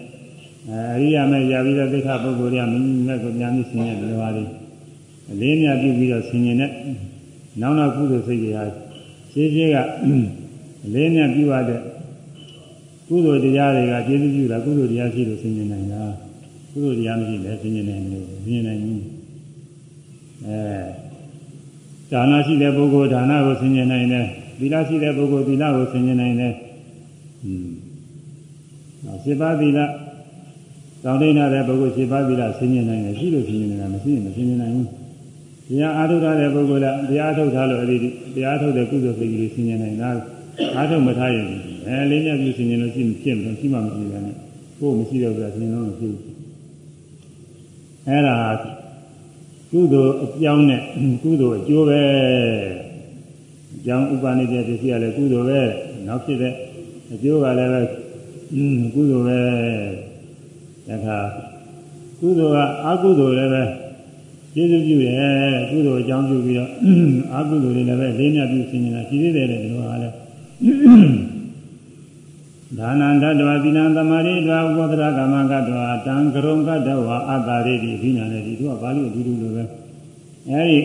[0.70, 4.44] အရိယာမဲ့ရပြီးတဲ့သိက္ခာပုဂ္ဂိုလ်တွေကမိမိမဲ့ကိုပြန်ပြီးဆင်ခြင်တယ်ပါလေ
[5.32, 6.72] အလေးမြတ်ပြုပြီးတော့ဆင်ခြင်တဲ့
[7.62, 8.64] နောက်နောက်ကုသိုလ်စိတ်တွေဟာ
[9.32, 9.78] ရှင်းရှင်းက
[10.86, 11.82] အလေးမြတ်ပြုရတဲ့
[13.08, 16.02] ကုသိုလ်တရားတွေကကျေးဇူးပြုတာကုသိုလ်တရားရှိလို့ဆင်ခြင်နိုင်တာ
[16.72, 19.04] ကုသိုလ်တရားမရှိလည်းဆင်ခြင်နိုင်လို့ဆင်ခြင်နိုင်ဘူး
[20.46, 20.60] အဲ
[22.12, 24.28] ဒါနရှိတဲ့ပုဂ္ဂိုလ်ဒါနကိုဆင်ခြင်နိုင်တယ်
[24.60, 26.54] သီလရှိတဲ့ပုဂ္ဂိုလ်သီလကိုဆင်ခြင်နိုင်တယ်။
[27.46, 27.70] อืม။
[29.06, 29.80] နောက်7ပါးသီလ
[31.04, 34.88] တောင်းတနေတဲ့ပုဂ္ဂိုလ်7ပါးသီလဆင်ခြင်နိုင်တယ်ရှိလို့ဆင်ခြင်နေတာမရှိရင်မဆင်ခြင်နိုင်ဘူး။
[35.70, 40.10] တရားအားထုတ်တဲ့ပုဂ္ဂိုလ်ကတရားထုတ်ထားလို့အဲ့ဒီတရားထုတ်တဲ့ကုသိုလ်စိတ်ကြီးကိုဆင်ခြင်နိုင်တာ။
[40.76, 41.48] အားထုတ်မထားရင်
[41.88, 44.36] အဲလေးနဲ့ပြုဆင်ခြင်လို့ရှိမှဖြစ်မှာရှိမှမရှိဘူးနဲ့။
[44.80, 46.22] ကိုယ်မရှိတော့ဆိုတာဆင်ခြင်လို့မရှိဘူး။
[48.08, 48.38] အဲ့ဒါ
[49.72, 50.82] ကုသိုလ်အကြောင်းနဲ့
[51.24, 52.02] ကုသိုလ်အကျိုးပဲ
[53.90, 55.62] ကြောင်းဥပါနေတဲ့ပစ္စည်းကလည်းကုသိုလ်ပဲ
[56.08, 56.54] နောက်ဖြစ်တဲ့
[57.14, 57.82] အကျိုးကလည်းပဲ
[58.54, 59.40] อืมကုသိုလ်ပဲ
[60.88, 61.18] ဒါခါ
[62.20, 63.64] ကုသိုလ်ကအကုသိုလ်လည်းပဲ
[64.54, 66.70] ကျေးဇူးပြုတယ်ကုသိုလ်အကြောင်းပြုပြီးတော့
[67.34, 70.10] အကုသိုလ်တွေလည်းပဲလေးမြတ်ပြုဆင်နေတာရှိသေးတယ်လေဒီလိုအားလဲ
[72.78, 79.64] ဒါနန္တတဝသီလံသမာဓိတဝဥပဒရကမ္မကတဝတံကရုံကတဝအတ္တရိတိဒီနာနဲ့ဒီသူကပါဠိအတူတူလိုပဲ
[80.50, 80.80] အဲဒီ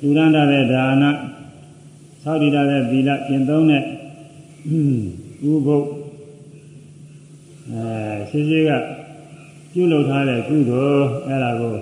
[0.00, 1.04] လူရန္တာတဲ့ဒါန
[2.24, 3.82] သောတိတာတဲ့သီလကျင့်သုံးတဲ့
[5.50, 5.86] ဥပုပ်
[7.70, 7.84] အဲ
[8.30, 8.70] ရှိရှိက
[9.72, 11.74] ပြုလုပ်ထားတဲ့ကုသိုလ်အဲ့ဒါကို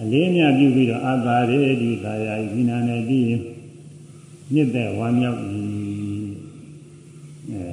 [0.00, 3.42] အလေးမြပြုပြီးတော့အာသာရေဒီသာယာဤနာနဲ့ပြီးရင်
[4.52, 5.60] မြစ်တဲ့ဝါမြောက်ဤ
[7.50, 7.64] အဲ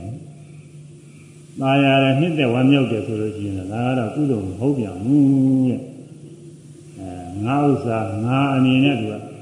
[1.59, 5.23] သာယာရမြစ်တဲ့ဝါမြောက်တယ်ဆိုလို့ရှိရင်ဒါကတော့ကုသိုလ်မဟုတ်ပြန်ဘူး
[5.67, 5.81] တဲ့
[6.99, 7.09] အဲ
[7.45, 9.34] ငါဥစ္စာငါအနေနဲ့သူက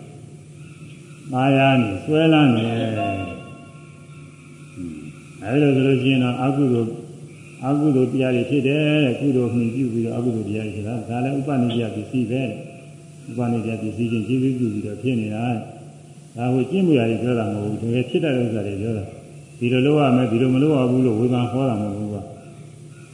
[1.33, 6.89] သာယာနေဆွဲလန်းနေအဲဒီလိုဆိုလို့ရှိရင်တော့အကုသိုလ်
[7.65, 12.41] အကုသိုလ်တရားတွေဖြစ်တယ်တဲ့ကုသိုလ်မှီပြုပြီးတော့အကုသိုလ်တရားတွေဆိုတာဒါလည်းဥပနိယပစ္စည်းပဲ
[13.29, 15.45] ဥပနိယပစ္စည်းချင်းကျေးဇူးပြုပြီးတော့ဖြစ်နေတာ
[16.37, 19.03] ဒါကိုကျင့်မှုရတယ်ပြောတာမဟုတ်ဘူးတကယ်ဖြစ်တဲ့ဥစ္စာတွေပြောတာ
[19.59, 22.21] ဒီလိုလုပ်ရမယ်ဒီလိုမလုပ်ရဘူးလို့ဝေဖန်ဟောတာမဟုတ်ဘူးကွာ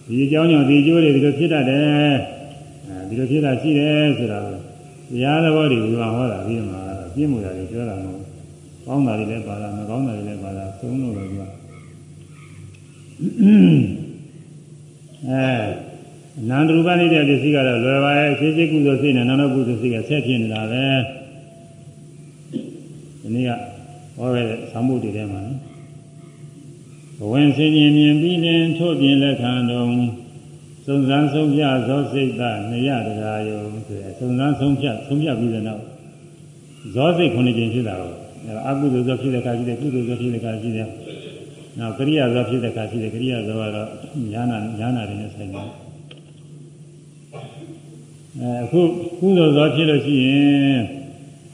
[0.07, 2.15] ဒီအကြောင်းကြောင့်ဒီကျိုးတွေဒီလိုဖြစ်တတ်တယ်
[2.87, 4.57] အဲဒီလိုဖြစ်တာရှိတယ်ဆိုတာကို
[5.11, 6.88] တရားသဘောတွေဝေဖန်ဟောတာပြီးမှ
[7.19, 8.29] ကျင့်မှုရတယ်ပြောတာမဟုတ်ဘူး
[8.85, 11.47] ကောင်းတာတွေလည်းပါတာမကောင်းတာတွေလည်းပါတာသုံးလို့လည်းကွာ
[15.27, 15.45] အဲ
[16.49, 20.85] နန္ဒရူပနေတဲ့ပစ္စည်းကတော့လွယ်ပါရဲ့အခြေရှိကုသိုလ်စိတ်နဲ့နာနောကုသိုလ်စိတ်ကဆက်ဖြစ်နေတာပဲ
[23.21, 23.51] ဒီနေ့က
[24.15, 25.57] ဟောခဲ့တဲ့သံမှုတွေထဲမှာနော်
[27.19, 29.87] ဘဝင်စင်ရင်မြင်ပြီးရင်ထို့ပြင်လက်ခံတော်
[30.85, 35.83] စုံစမ်းဆုံးဖြတ်သောစိတ်ကနေရတရားယုံဆိုရယ်စုံစမ်းဆုံးဖြတ်ဆုံးဖြတ်ပြီးတဲ့နောက်
[36.95, 38.11] ဇောစိတ်ခုနှစ်ကျင်ဖြစ်တာကို
[38.45, 40.87] အဲအကုသိုလ်ဇောဖြစ်တဲ့အခါရှိတယ်ကုသိုလ်ဇောဖြစ်တဲ့အခါရှိတယ်
[41.79, 43.87] နောက်ကရိယာဇောဖြစ်တဲ့အခါရှိတယ်ကရိယာဇောကတော့
[44.31, 45.67] ညာနာညာနာတွေနဲ့ဆိုင်တယ်
[48.39, 48.81] အဲအခု
[49.19, 50.79] ကုသိုလ်ဇောဖြစ်လို့ရှိရင်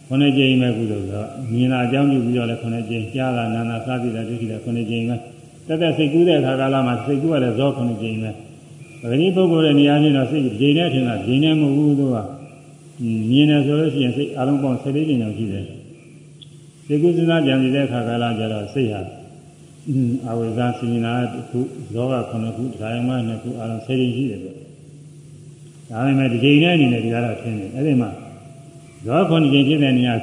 [0.07, 5.15] ခုနှစ်ကြိမ်ပဲကုသိုလ်ဇောမြင်လာအကြောင်းပြုပြီးတော့လည်းခုနှစ်ကြိမ်ကြားလာနာနာစားပြီးတာဒုက္ခိတာခုနှစ်ကြိမ်ပဲ
[5.67, 8.31] တက်တက်စိတ်ကူးတဲ့အခါကာလမှာစိတ်ကူးရတဲ့ဇောခုနှစ်ကြိမ်ပဲ
[9.01, 12.15] ပဂတိပုဂ္ဂိုလ်ရဲ့နေရာချင်းတော့စိတ်ကြိမ်နဲ့ထင်တာကြိမ်နဲ့မဟုတ်ဘူးသူက
[13.29, 15.65] မြင်တယ်ဆိုလို့ရှိရင်စိတ်အလုံးပေါင်း၁၄ကြိမ်လောက်ရှိတယ်
[16.86, 19.01] စိတ်ကူးစဉ်းစားကြံနေတဲ့အခါကာလကျတော့စိတ်ဟာ
[20.29, 21.60] အဝိဇ္ဇာစိညာတစ်ခု
[21.93, 24.55] ဇောက9ခုဒါယမ2ခုအလုံး10ကြိမ်ရှိတယ်ပေါ့
[25.89, 28.10] ဒါပေမဲ့ဒီကြိမ်နဲ့အနေနဲ့ဒီကတော့ထင်တယ်အဲ့ဒီမှာ
[29.05, 30.15] ဇော9ကြိမ်ဖြစ်တဲ့နေရာ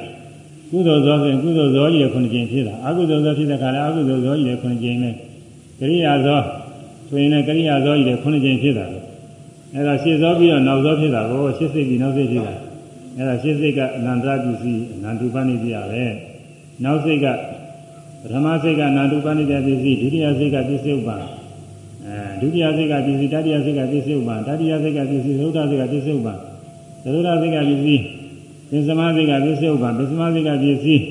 [0.69, 5.09] ကုသိုလ်ဇောဆိုရင်ကုသိုလ်ဇောကြီးရဲ့9ကြိမ်ဖြစ်တာအကုသိုလ်ဇောဖြစ်တဲ့ခါလဲအကုသိုလ်ဇောကြီးရဲ့9ကြိမ်ပဲ
[5.79, 6.39] ကရိယာဇော
[7.09, 8.99] ဆိုရင်လည်းကရိယာဇောကြီးရဲ့9ကြိမ်ဖြစ်တာပဲ
[9.73, 12.53] အဲ့ဒါရှင်းဇောပြီးတော့နောက်ဇောဖြစ်တာကိုရှင်းစိတ်ပြီးနောက်စိတ်ဖြစ်တာ
[13.17, 16.05] အဲ့ဒါရှင်းစိတ်ကအနန္တပစ္စည်းအနန္တုပနိပြရပဲ
[16.83, 17.25] နောက်စိတ်က
[18.21, 21.17] ပထမစိတ်ကနာတုပဏိတပစ္စည်းဒုတိယစိတ်ကပစ္စည်းဥပါ
[22.05, 26.33] အဲဒုတိယစိတ်ကပစ္စည်းတတိယစိတ်ကပစ္စည်းဥပါတတိယစိတ်ကပစ္စည်းသုဒ္ဓစိတ်ကပစ္စည်းဥပါ
[27.03, 28.03] သုဒ္ဓစိတ်ကပစ္စည်း
[28.71, 31.03] ပစ္စမစိတ်ကပစ္စည်းဥပါပစ္စမစိတ်ကပစ္စည်း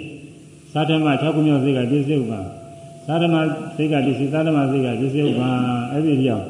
[0.75, 2.41] သာဓမ၆ခုမြောက်စိတ်ကပစ္စည်းဥပါ
[3.09, 3.37] သာဓမ
[3.77, 5.51] စိတ်ကပစ္စည်းသာဓမစိတ်ကပစ္စည်းဥပါ
[5.91, 6.47] အဲ့ဒီကြောင့်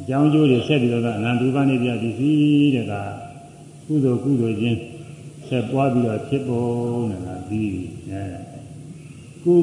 [0.00, 2.94] အကြောင်းကျိုးတွေဆက်ပြီးတော့အနန္တုပဏိတပစ္စည်းတဲ့က
[3.86, 4.78] ကုသိုလ်ကုသိုလ်ချင်း
[5.48, 7.68] ဆက်ပွားပြီးတော့ဖြစ်ပေါ်နေတာပြီး
[8.10, 8.22] အဲ
[9.42, 9.54] ကု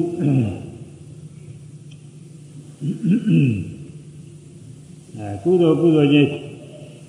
[5.18, 6.30] အဲကုသိုလ်ကုသိုလ်ချင်း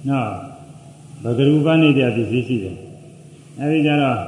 [0.09, 0.29] နော်
[1.23, 2.77] ဘဂရူပနေတဲ့ပစ္စည်းရှိတယ်
[3.59, 4.19] အဲဒီကြတော့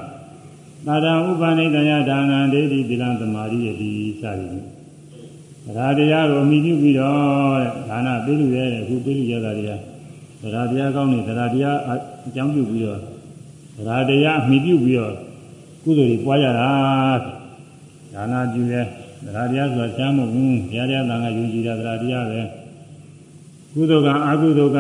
[0.88, 4.81] သာဒံဥပနိဒယဒါနံဒိဋ္ဌိသီလသမာဓိယတိစသည်
[5.66, 11.78] ဒါတရားကိုအမိပြုပြီးတော့တဲ့ဒါနပိလူရဲ့အခုပိလူရတာတွေကဒါတရားကောင်းနေဒါတရား
[12.28, 13.00] အကြောင်းပြုပြီးတော့
[13.88, 15.14] ဒါတရားအမိပြုပြီးတော့
[15.84, 16.70] ကုသိုလ်တွေပွားရတာ
[18.14, 18.82] ဒါနာပြုရဲ
[19.26, 22.42] တရားတရားဆိုတာချမ်းမဟုတ်ဘူးဘုရားတရားတန်ခါယူကြည်တာတရားတရားပဲ
[23.74, 24.80] ကုသိုလ်ကအကုသိုလ်က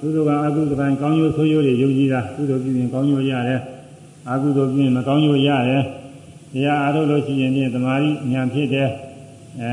[0.00, 3.60] ကုသိုလ်ကအကုသိုလ်ကကောင်းကျိုးဆိုးကျိုးတွေယုံကြည်တာကုသိုလ်ပြုရင်ကောင်းကျိုးရတယ်
[4.30, 5.82] အကုသိုလ်ပြုရင်မကောင်းကျိုးရတယ်
[6.52, 8.90] တရားအားထုတ်လို့ရှိရင်ဖြင့်တမာရီဉာဏ်ဖြစ်တယ်
[9.62, 9.72] အဲ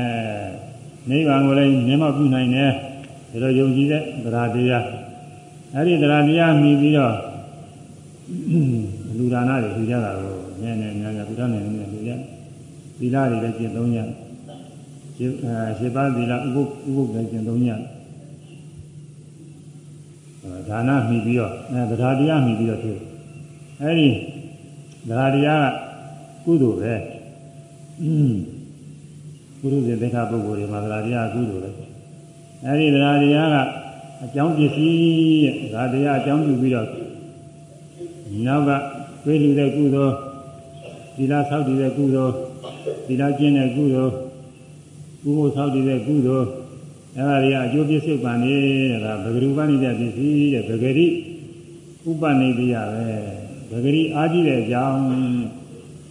[1.10, 2.70] နိဗ္ဗာန်ကိုလည်းမြင်မောက်ပြုနိုင်တယ်
[3.30, 4.86] ဒါလိုယုံကြည်တဲ့တရားတရား
[5.74, 7.14] အဲ့ဒီတရားတရားမြည်ပြီးတော့
[9.16, 12.18] လူဒါနတွေထူကြတာကိုနည်းနည်းများများဘုရားနဲ့နည်းနည်းလူရတယ်
[12.98, 13.98] သီလတွေလည်းကျင့်သုံးရ
[15.16, 17.70] ရှင်းအဲရှင်းပါသီလဥပုဥပုလည်းကျင့်သုံးရ
[20.68, 22.98] ဒါနမှီပြီးတော့အဲတရားတရားမှီပြီးတော့ဖြစ်
[23.82, 24.08] အဲဒီ
[25.08, 25.66] သရာတရားက
[26.44, 26.94] ကုသိုလ်ပဲ
[28.02, 28.34] อืม
[29.64, 31.84] ကုသိုလ်စေတ္တပုဂ္ဂိုလ်တွေမှာသရာတရားကုသိုလ်ပဲ
[32.64, 33.56] အဲဒီသရာတရားက
[34.24, 34.96] အကြောင်းပစ္စည်း
[35.44, 36.88] ရဲ့သရာတရားအကြောင်းပြုပြီးတော့
[38.46, 38.70] နောက်က
[39.24, 40.14] ပြေးလူတဲ့ကုသိုလ်
[41.16, 42.32] သီလဆောက်တည်တဲ့ကုသိုလ်
[43.06, 44.12] သီလကျင့်တဲ့ကုသိုလ်
[45.22, 46.48] ကုသိုလ်ဆောက်တည်တဲ့ကုသိုလ်
[47.16, 51.06] အဲဒါတွေကအကျိုးပြည့်စုံပါနေတဲ့ဒါဗဂရုပဏိတပစ္စည်းတဲ့ဗဂရိ
[52.08, 52.76] ဥပနိတိယ
[53.70, 55.00] ပဲဗဂရိအားကြီးတဲ့အကြောင်း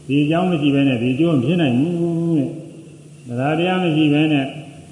[0.07, 2.62] ဒီအကြောင်းမရှိဘဲနဲ့ဒီအကျိုးမဖြစ်နိုင်ဘူးတဲ့
[3.27, 4.45] ဒါတရားမရှိဘဲနဲ့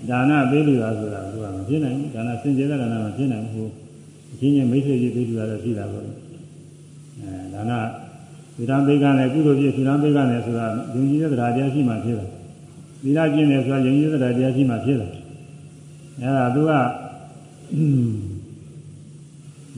[0.09, 3.71] ဒါနပေးလူတာဆိုတာကမဖြစ်နိုင်ဘူးဒါနစင်ကြယ်တဲ့ဒါနမဖြစ်နိုင်ဘူး
[4.31, 6.09] အချင်းချင်းမိတ်ဆွေကြီးပေးလူတာတော့ရှိတာပေါ့အဲ
[7.53, 7.71] ဒါန
[8.55, 12.25] ဒီရန်ဘေကနဲ့ကုသိုလ်ပြည့်ဒီရန်ဘေကနဲ့ဆိုတာယုံကြည်တဲ့တရားတရားရှိမှဖြစ်တာ
[13.03, 15.07] သီလကျင့်တယ်ဆိုတာယုံကြည်တဲ့တရားတရားရှိမှဖြစ်တာ
[16.21, 16.71] အဲဒါသူက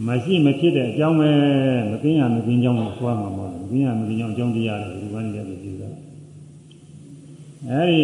[0.08, 1.32] မရှိမဖြစ်တဲ့အကြောင်းပဲ
[1.90, 5.90] မသိရမသိကြောင်းကိုသွားမှာမဟုတ်ဘူးမသိရမသိကြောင်းအကြောင်းတရားတွေဒီဘန်းကြီးလည်းပြတာ
[7.70, 8.02] အဲဒီ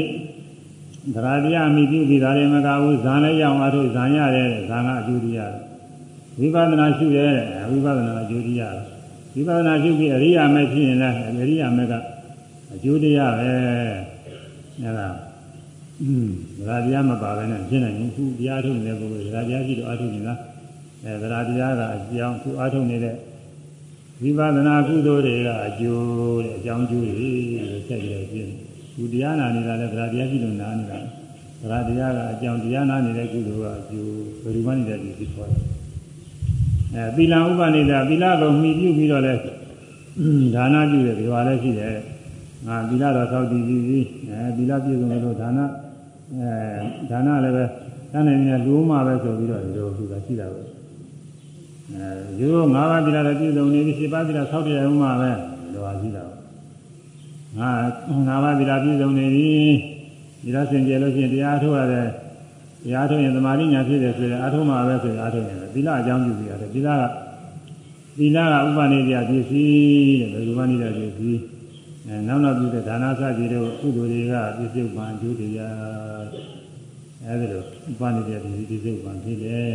[1.15, 5.53] တရားတရားအမိပြုပြီးဒါလည်းမကဘူးဇာလည်းရအောင်အထုဇာရတယ်ဇာကအကျိုးတရား
[6.39, 7.33] ဝိပဿနာရှုတယ်
[7.69, 8.75] ဝိပဿနာအကျိုးတရား
[9.33, 11.93] ဝိပဿနာရှုပြီးအရိယာမဲ့ဖြစ်ရင်လည်းအရိယာမဲ့က
[12.73, 13.51] အကျိုးတရားပဲ
[14.81, 15.07] အဲဒါ
[16.01, 16.27] อืม
[16.67, 20.33] ဒါတရားမပါဘဲနဲ့ဖြစ်နိုင်ဘူးခုတရားထုတ်နေတဲ့ပုဂ္ဂိုလ်ဒါတရားရှိတော့အထုတ်နေတာ
[21.03, 23.15] အဲဒါတရားကအကြောင်းခုအထုတ်နေတဲ့
[24.23, 27.29] ဝိပဿနာကုသိုလ်တွေကအကျိုးတဲ့အကြောင်းကျိုးတွေ
[27.87, 28.68] ဆက်ပြီးတော့ပြင်း
[28.99, 30.97] ခုတရားနာနေတာလည်းဒါတရားရှိလို့နာနေတာ
[31.71, 34.11] ဒါတရားကအကြောင်းတရားနာနေတဲ့ကုသိုလ်ကအကျိုး
[34.43, 35.63] ဘယ်လိုမှနေတဲ့ဒီဖြစ်သွားတယ်
[36.93, 39.33] အဲသီလဥပနေတာသီလကိုမှီပြုပြီးတော့လဲ
[40.55, 41.95] ဒါနပြုတယ်ဒီဟာလည်းရှိတယ်
[42.67, 45.59] ငါသီလတော်သောက်တည်ပြီးပြီအဲသီလပြည့်စုံလို့ဒါန
[46.35, 46.51] အဲ
[47.09, 47.65] ဒါနလည်းပဲ
[48.11, 50.61] တန်းနေနေလူမှပဲဆိုပြီးတော့ဒီလိုသူကရှိတာပဲ
[51.91, 56.38] အဲရိုး၅ပါးသီလလည်းပြည့်စုံနေပြီ7ပါးသီလဆောက်တည်ရုံမှပဲဒီလိုဟာရှိတာ
[57.57, 57.69] ငါ
[58.27, 59.51] ၅ပါးသီလပြည့်စုံနေပြီ
[60.43, 62.09] ဒီလိုစင်ကြယ်လို့ရှိရင်တရားထုတ်ရတယ်
[62.83, 67.03] တရားထုတ်ရင်သမာဓိညာဖြစ်တယ်ဆိုရင်အာထုံးမှာပဲဆိုရင်အာထုံးရတယ်သီလအကြောင်းပြုပြီးရတယ်သီလက
[68.17, 71.41] သီလကဥပနိဒေယပစ္စည်းတဲ့ဘယ်လိုမှနေတဲ့ပစ္စည်း
[72.05, 75.59] အဲနောက်နောက်ပြုတဲ့ဒါနစသည်တို့ကုသိုလ်တွေကပြစ္ဆုတ်ပံဒုတိယ
[77.25, 79.69] အဲဒီလိုဥပနိဒေယပစ္စည်းပြစ္ဆုတ်ပံဖြစ်တယ်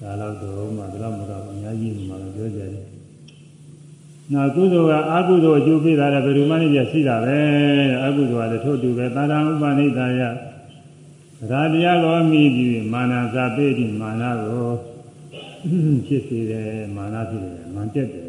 [0.00, 2.99] ဒါတော့တော့မှဒါမှမဟုတ်အများကြီးမှလည်းပြောကြတယ်
[4.32, 7.38] နောက်ကုသိုလ်ကအာကုသိုလ်အကျိုးပေးတာလည်းဘယ်လိုမှနေပြရှိတာပဲ
[8.02, 14.68] အာကုသိုလ်ကလည်းထို့တူပဲသာရဥပနိဒေယရာတရားကိုမိပြီးမာနဇာပေတိမာနကို
[16.06, 18.28] ဖြစ်စေတယ်မာနဖြစ်တယ်မန်တက်တယ်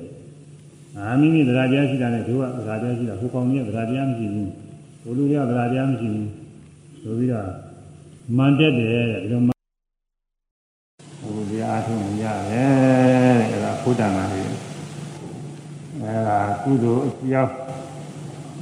[0.98, 4.50] အာမိမိတရားတရားရှိတာနဲ့တို့ကတရားတရားရှိတာဟိုကောင်ကြီးကတရားတရားမရှိဘူး
[5.04, 6.30] ဘိုလ်လူတွေကတရားတရားမရှိဘူး
[7.02, 7.50] ဆိုပြီးတော့
[8.38, 9.42] မန်တက်တယ်တဲ့ဒီလို
[11.22, 12.72] ဟိုတရားအထုံးရတယ်
[13.40, 14.72] တဲ့အဲဒါဘုဒ္ဓနာကြီး
[16.02, 16.40] အဲဒါ
[16.72, 17.54] ကုသိုလ်အကြောင်း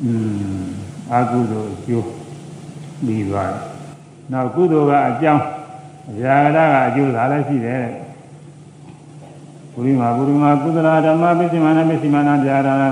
[0.03, 0.11] อื
[0.61, 0.67] ม
[1.13, 2.07] အကုသိုလ်အကျိုး
[3.05, 3.63] ပြီးသွားတယ်
[4.31, 5.43] နောက်ကုသိုလ်ကအကြောင်း
[6.19, 7.83] ဗျာဂရကအကျိုးသာလည်းရှိတယ်
[9.73, 12.83] ပုရိမာပုရိမာကုသလာဓမ္မပစ္စည်းမာနပစ္စည်းမာနဗျာဂရ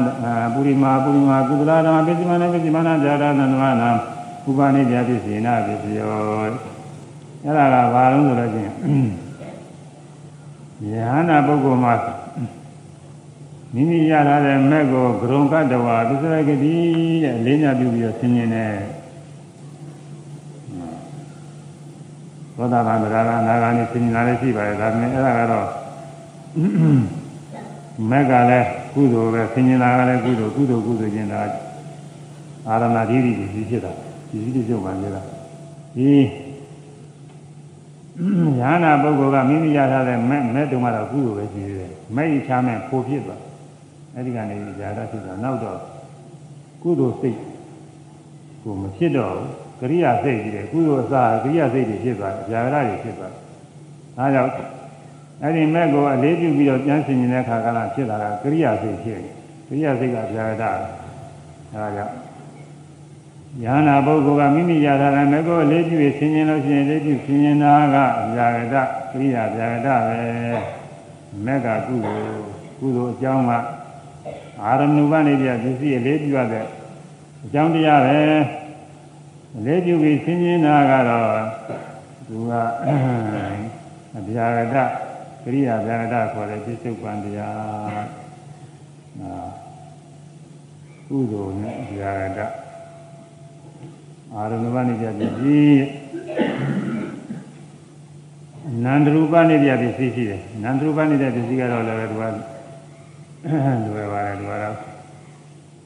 [0.54, 3.90] ပုရိမာပုရိမာကုသလာဓမ္မပစ္စည်းမာနပစ္စည်းမာနဗျာဂရသံဃာနာ
[4.48, 6.10] ဥပနိပြပစ္စည်းနာပစ္စယော
[6.42, 6.52] အဲ့
[7.58, 8.72] ဒါကဘာလို့ဆိုလို့ချင်း
[10.92, 11.94] ယဟနာပုဂ္ဂိုလ်မှာ
[13.74, 16.76] မိမိရလာတဲ့မက်ကိုဂရုံကတ္တဝါသစ္စရကတိ
[17.24, 18.66] တဲ့အလေးညာပြုပြီးတော့ဆင်းရဲနေ
[22.56, 25.68] သောတာပန်တရားကအနာဂါနဲ့ဆင်းရဲလည်းရှိပါတယ်ဒါပေမဲ့အဲ့ဒါကတော့
[28.10, 31.42] မက်ကလည်းကုသိုလ်ပဲဆင်းရဲတာကလည်းကုသိုလ်ကုသိုလ်ကုသိုလ်ချင်းတာ
[32.68, 33.92] အာရဏဓိဋ္ဌိကြီးဖြစ်တာ
[34.30, 35.22] ဒီဒီကျုပ်ပါနေတာ
[35.98, 36.12] ဒီ
[38.60, 43.42] ညာနာပုဂ္ဂိုလ်ကမိမိရထားတဲ့မဲ့မဲ့တုံးကတော့ကုသိုလ်ပဲရှိသေးတယ်မဲ့ဤချမ်းမဲ့ပိုဖြစ်သွား
[44.18, 45.80] အဲ့ဒီကနေဇာတာဖြစ်တာနောက်တော့
[46.82, 47.40] ကုသိုလ်စိတ်
[48.64, 49.36] ကိုမဖြစ်တော့
[49.80, 53.42] ကရိယာစိတ်ကြီးတယ်ကုသိုလ်အစားကရိယာစိတ်တွေဖြစ်သွားတယ်ဇာတာတွေဖြစ်သွားတယ်
[54.18, 54.52] ဒါကြောင့်
[55.42, 59.34] အဲ့ဒီမဲ့ကိုအလေးပြုပြီးတော့ပြန်ဆင်နေတဲ့ခါကလာဖြစ်လာတာကရိယာစိတ်ဖြစ်တယ်
[59.68, 60.70] ကရိယာစိတ်ကဇာတာ
[61.72, 62.14] အဲဒါကြောင့်
[63.64, 67.96] ယန္နာပုဂ္ဂိုလ်ကမိမိရထားတဲ့မဲ့ကိုအလေးပြုဆင်ခြင်လို့ရှိရင်လေးပြုဆင်ခြင်တာက
[68.36, 70.20] ဇာတာကရိယာဇာတာပဲ
[71.46, 72.40] မဲ့ကကုသိုလ်
[72.80, 73.52] ကုသိုလ်အကြောင်းက
[74.64, 76.66] အာရမဏုပနေပြပစ္စည်းအလေးပြုရတဲ့
[77.44, 78.20] အကြောင်းတရားပဲ
[79.58, 81.42] အလေးပြုပြီးဆင်းရဲတာကတော့
[82.28, 82.52] သူက
[84.18, 84.76] အဗျာဂတ
[85.44, 88.06] ကရိယာဗျာဂတခေါ်တဲ့ပြစ္ဆုတ်ပံတရား
[89.20, 89.34] နာ
[91.08, 92.40] ကုသိုလ်နဲ့ဗျာဂတ
[94.34, 95.86] အာရမဏုပနေပြပစ္စည်း
[98.84, 102.24] နန္ဒရူပနေပြပစ္စည်းရှိတယ်နန္ဒရူပနေတဲ့ပစ္စည်းကတော့လည်းသူက
[103.46, 104.76] လွယ်ပါတယ်ဒီကတော့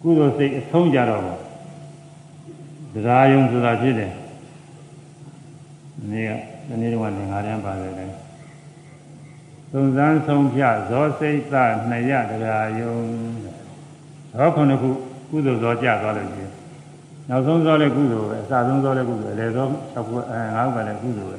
[0.02, 1.40] ကုသိုလ်စိတ်အဆုံးကြတော့ပေါ့
[2.94, 4.12] တရားယုံဆိုတာဖြစ်တယ်
[5.98, 6.32] ဒီနေ့က
[6.68, 7.14] ဒီနေ့တော့ငါး
[7.48, 8.06] တန်းပါတယ်လေ
[9.72, 11.56] သုံးစမ်းဆုံးဖြဇောစိတ်သ
[11.90, 12.96] နှစ်ရတရားယုံ
[14.38, 14.90] ဇောခုနှစ်ခု
[15.30, 16.52] ကုသိုလ်ဇောကြသွားလို့ရှိရင်
[17.30, 21.38] နောက်ဆုံးဇောလည်းကုသိုလ်ပဲအစဆုံးဇောလည်းကုသိုလ်အလယ်ဆုံး၆ခုအဲ၅ခုကလည်းကုသိုလ်ပဲ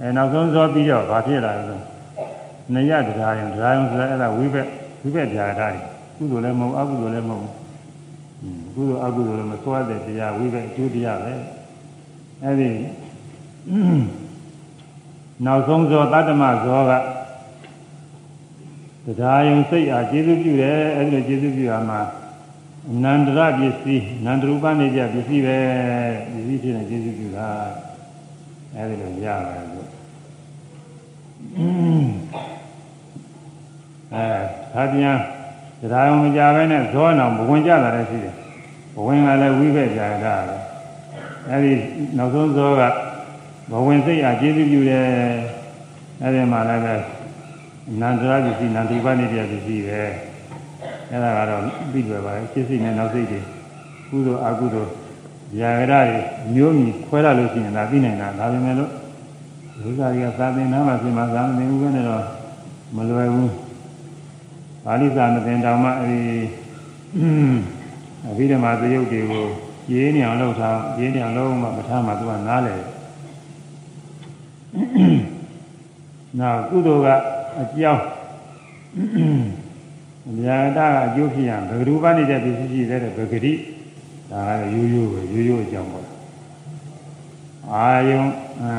[0.00, 1.80] အဲနောက်ဆုံးဇောပြီးတော့ဘာဖြစ်လာလဲဆို
[2.72, 4.68] နှစ်ရတရားယုံတရားယုံဆိုတာအဲ့ဒါဝိဘက်
[5.02, 5.78] ဝိဘက်တရားဓာတ်
[6.16, 7.50] ကုသိုလ်လည်းမဟုတ်အကုသိုလ်လည်းမဟုတ်
[8.74, 11.32] ကုသိုလ်အကုသိုလ်လည်းမစွဲတဲ့တရားဝိဘက်အကျိုးတရားပဲ
[12.42, 12.70] အဲ့ဒီ
[15.44, 16.92] နောက်ဆုံးဇောတတ္တမဇောက
[19.06, 22.00] တရားယုံစိတ်အားကျေစုပြုတယ်အဲ့ဒီလိုကျေစုပြုရမှာ
[22.90, 25.58] အနန္တရပစ္စည်းနန္တရူပနေကြပစ္စည်းပဲ
[26.32, 27.48] ပစ္စည်းဖြစ်နေကျေစုပြုတာ
[28.74, 29.88] အဲ့ဒီလိုရတယ်လို့
[34.14, 34.24] အဲ
[34.74, 35.18] ဒါပြန်
[35.80, 38.34] တရားယုံမကြဘဲနဲ့ဇောအောင်ဘဝင်ကြတာလည်းရှိတယ်
[38.94, 40.56] ဘဝင်ကလည်းဝိဘက်ကြာတာပဲ
[41.48, 41.72] အဲ့ဒီ
[42.18, 42.82] နောက်ဆုံးဇောက
[43.70, 45.06] ဘဝင်စိတ်အားကျေစုပြုတယ်
[46.22, 46.94] အဲ့ဒီမှာလည်းပဲ
[48.00, 50.02] နန္တရာပစ္စည်းနန္တိပနိတ္တပစ္စည်းပဲ
[51.10, 53.40] အဲ့ဒါကတော့ပြီးလွယ်ပါလေစိတ်စိတ်နဲ့နောက်စိတ်တွေ
[54.08, 54.90] ကုသိုလ်အကုသိုလ်
[55.60, 56.00] ຢာရတွေ
[56.54, 58.90] မျိုးမြည်ခွဲရလို့ရှိရင်ဒါပြီးနိုင်တာဒါပေမဲ့လို့
[59.82, 62.22] ဒုက္ခတွေကသာသင်နာမှာပြင်မှာသာမင်ဘူးပဲနဲ့တော့
[62.96, 63.50] မလွယ်ဘူး
[64.84, 66.20] ပါဠိစာမသင်တောင်မှအဲဒီ
[68.28, 69.44] အဘိဓမ္မာသရုပ်တွေကို
[69.92, 72.76] ရေးနေအောင်လုပ်ထားရေးနေအောင်လုပ်မှမထားမှသူကနားလေ
[76.38, 77.08] နောက်ကုသိုလ်က
[77.60, 78.02] အကြောင်း
[80.38, 83.52] ဗျာဒကအကျိုးဖြစ်ရဘဂရုပနေတဲ့ပစ္စည်းရှိတဲ့ဗဂတိ
[84.30, 86.06] ဒါကရိုးရိုးပဲရိုးရိုးအကြောင်းပေါ့
[87.72, 88.22] အာယုံ
[88.62, 88.74] အာ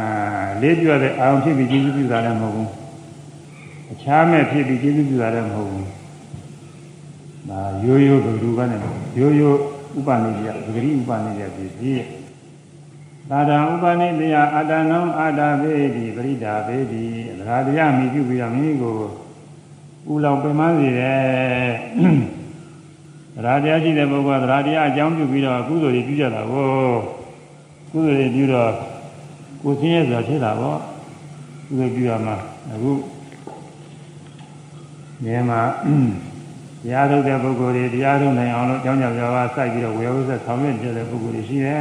[0.62, 2.83] လေးပြတဲ့အာယုံဖြစ်ပြီးကျေးဇူးပြုတာလည်းမဟုတ်ဘူး
[3.94, 5.88] အခြားမဲ့ဖြစ်ပြီးကျေးဇူးပြုတာလည်းမဟုတ်ဘူး
[7.50, 8.80] ဒါရိုးရိုးဗဂရုပနဲ့
[9.20, 9.60] ရိုးရိုး
[9.98, 12.06] ဥပနိယဗဂတိဥပနိယပစ္စည်း
[13.30, 17.04] သာဒံဥပနိတယအတ္တနံအာတာဘေတိပရိဒါဘေတိ
[17.40, 18.96] သရတရားမိပြုပြီးတော့မိမိကို
[20.12, 21.72] ဥလောင်ပင်မစေတယ်
[23.36, 26.68] သရတရားရှိတဲ့ပုဂ္ဂိုလ်ကသရတရားအကြောင်းပြုပြီးတော့ကုသိုလ်တွေပြုကြတာကို
[27.92, 28.72] ကုသိုလ်တွေပြုတော့
[29.62, 30.80] ကိုယ်ဆင်းရဲစွာဖြစ်တာပေါ့
[31.68, 32.36] ကုသိုလ်ပြုရမှာ
[32.74, 32.92] အခု
[35.24, 35.62] မြင်မှာ
[36.84, 41.78] တရားထုတ်တဲ့ပုဂ္ဂိုလ်တွေတရားထုတ်နိုင်အောင်လို့ကြောင်းကြောင်ကြောပါစိုက်ပြီးတော့ဝေဝဆက်ဆောင်ရွက်ကြတဲ့ပုဂ္ဂိုလ်တွေရှိတယ်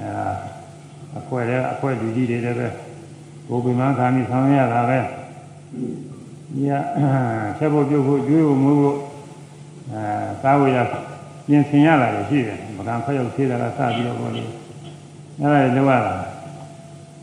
[0.00, 0.10] အဲ
[1.18, 2.68] အခွဲတဲ့အခွဲလူကြီးတွေလည်းပဲ
[3.48, 6.72] ကိုယ်ပင်မခံပြီးဆောင်ရတာပဲဒီက
[7.58, 8.96] ဆက်ဖို့ပြုတ်ဖို့ကျွေးဖို့မွေးဖို့
[9.92, 10.02] အဲ
[10.42, 10.78] သာဝေရ
[11.48, 14.50] ပြင်ဆင်ရတာရှိတယ်မကံခွဲရောက်သေးတာကစပြီးတော့ဘောလို့
[15.40, 16.14] အဲဒါတွေလောက်ရတာ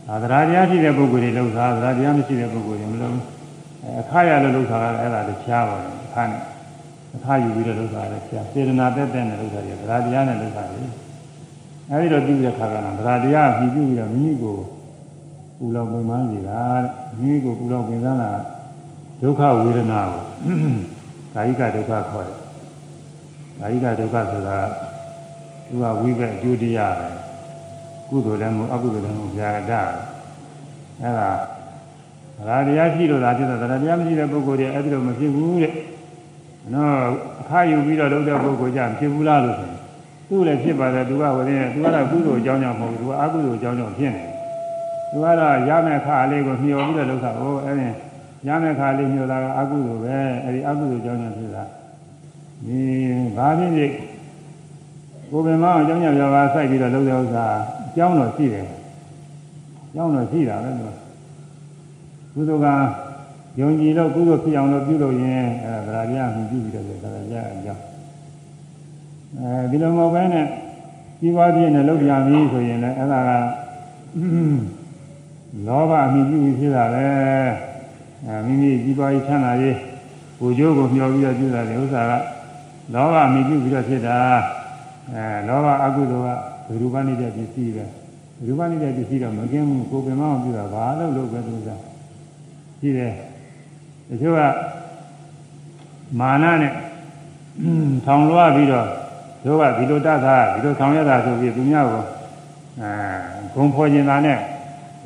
[0.06, 3.35] သာသရာတရားရှိတဲ့ပုဂ္ဂိုလ်တွေလောက်တာသရာတရားမရှိတဲ့ပုဂ္ဂိုလ်တွေမလုပ်ဘူး
[4.00, 6.42] အခါရလို့လောက်တာကအဲ့ဒါတခြားပါတော့အခါနဲ့
[7.16, 10.82] အခါယူပြီးတော့လောက်တာလည်းခြားစေတနာတက်တဲ့နဲ့လောက်တာတွေသရာတရားနဲ့လောက်တာတွေ
[11.90, 14.56] အဲဒီတော့ပြုတဲ့ခါကလည်းသရာတရားဖြီးပြုပြီးတော့မိမိကို
[15.58, 16.62] ပူလောင်ပင်ပန်းနေတာ
[17.18, 18.32] မိမိကိုပူလောင်ပင်ပန်းတာ
[19.20, 20.22] ဒုက္ခဝေဒနာကို
[21.34, 22.38] ကာယကဒုက္ခခေါ်တယ်
[23.60, 24.58] ကာယကဒုက္ခဆိုတာ
[25.68, 27.08] သူကဝိဘက်အကျိုးတရားပဲ
[28.08, 31.30] ကုသိုလ်လည်းမဟုတ်အကုသိုလ်လည်းမဟုတ်ဗျာဒအဲ့ဒါ
[32.38, 35.72] ရာတရားရှိလို့သာဖြစ်တာတရားတရားမရှိတဲ့ပုဂ္ဂိုလ်တွေအဲ့ဒီလိုမဖြစ်ဘူးတဲ့
[36.74, 36.94] နော်
[37.40, 39.76] အခါယူပြီးတော့လုပ်တဲ့ပုဂ္ဂိုလ်ကြဖြစ်ဘူးလားလို့ဆိုရင်
[40.28, 44.30] သူ့လည်းဖြစ်ပါတယ်သူကဝိရင်သူကတော့ကုသိုလ်အကြောင်းကြောင့်မဟုတ်ဘူးသူကအကုသိုလ်အကြောင်းကြောင့်ဖြစ်နေတယ်
[45.10, 47.88] သူကတော့ရမယ့်ခါလေးကိုမျှော်ပြီးတော့လုပ်တာဟိုအဲ့ဒီ
[48.48, 51.64] ရမယ့်ခါလေးမျှော်တာကအကုသိုလ်ပဲအဲ့ဒီအကုသိုလ်အကြောင်းကြောင့်ဖြစ်တာ
[52.66, 52.80] ဒီ
[53.36, 53.92] ဘာဖြစ်ဖြစ်
[55.30, 57.46] ကိုယ်ပင်မအောင်အကြောင်းကြောင့်ပြောပါစိုက်ပြီးတော့လုပ်တဲ့ဥစ္စာ
[57.86, 58.66] အကြောင်းတော့ရှိတယ်
[59.88, 61.05] အကြောင်းတော့ရှိတာပဲသူကု
[62.48, 62.66] သိုလ်က
[63.60, 67.82] ယုံကြည်လို့ကုသိုလ်ဖြစ်အောင်လို့ပြုလို့ရင်အဲဒါကြရမှုပြုပြီးတော့ဒါကြရအကြောင်း
[69.38, 70.46] အဲဒီလိုမဟုတ်ဘဲနဲ့
[71.20, 73.30] ကြီးပွားပြည့်နဲ့လုပ်ပြမည်ဆိုရင်လည်းအဲ့ဒါက
[75.66, 77.06] လောဘအမိပြုပြီးဖြစ်တာပဲ
[78.26, 79.76] အဲမိမိကြီးပွားရေးချမ်းသာရေး
[80.40, 82.12] ကိုကျိုးကိုမျှော်ပြီးတော့ပြုတာလေဥစ္စာက
[82.94, 84.18] လောဘအမိပြုပြီးတော့ဖြစ်တာ
[85.12, 87.84] အဲလောဘအကုသိုလ်ကဘယ်လိုပါနေတဲ့ပစ္စည်းပဲ
[88.36, 91.80] ဘယ်လိုပါနေတဲ့ပစ္စည်းတော့မကင်းဘူးကိုယ်ပင်မအောင်ပြုတာဘာလို့လုပ်ပဲသူစား
[92.86, 93.12] ရှိတယ်
[94.08, 94.40] တချို့က
[96.20, 96.72] မာနနဲ့
[98.04, 98.88] ထောင်လွှားပြီးတော့
[99.44, 102.04] တို့ကဒီလိုတတ်တာဒီလိုဆောင်ရတာဆိုပြီးသူများကို
[102.80, 102.90] အဲ
[103.54, 104.38] ဂုံဖော်ကျင်တာနဲ့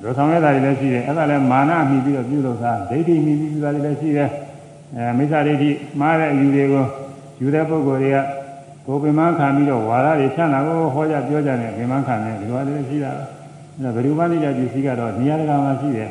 [0.02, 4.30] လိုဆောင်ရတာတွေလည်းရှိတယ်အဲ့ဒါလည်းမာနမိပြီးတော့ပြုလုပ်တာဒိဋ္ဌိမိပြီးပြုတာတွေလည်းရှိတယ်
[4.96, 5.70] အဲမိစ္ဆာဒိဋ္ဌိ
[6.00, 6.84] မှားတဲ့အယူတွေကို
[7.40, 8.18] ယူတဲ့ပုဂ္ဂိုလ်တွေက
[8.86, 13.26] ကိုယ်ပင်မခံပြီးတော့ဝါဒတွေချမ်းသာကိုဟောကြပြောကြတယ်ပင်မခံတယ်ဒီလိုလည်းရှိတာအဲ့
[13.84, 16.10] ဒါဘယ်လိုမှနေတဲ့ပစ္စည်းကတော့နေရာတကာမှာရှိတယ်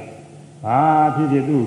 [0.65, 0.79] ဘာ
[1.15, 1.59] ဖြစ်ဖြစ်သူ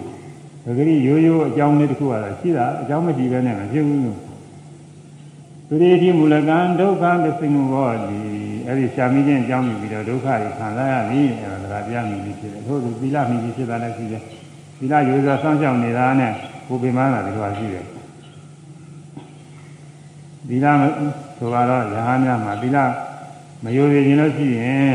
[0.65, 4.01] ပဂရိရိုးရိုးအကြောင်းလေးတစ်ခုကတော့ရှိတာအကြောင်းမရှိဘဲနဲ့မဖြစ်ဘူး
[5.69, 8.19] သူရိတိမူလကံဒုက္ခသစ္စေဘောဒီ
[8.67, 14.23] အဲ့ဒီရှာမိခြင်းအကြောင်းပြီးတော့ဒုက္ခတွေခံစားရပြီအဲ့ဒါကတရားမိပြီးဖြစ်တယ်ထို့သူသီလမိပြီးဖြစ်တာလည်းရှိတယ်
[14.79, 16.33] သီလရိုးစွာစောင့်ရှောက်နေတာနဲ့
[16.67, 17.87] ကိုယ်ပင်မလာဒီလိုရှိတယ်
[20.49, 20.67] သီလ
[21.39, 22.79] ဆိုတော့ရဟန်းများမှာသီလ
[23.65, 24.95] မယိုသေးခြင်းလို့ရှိရင်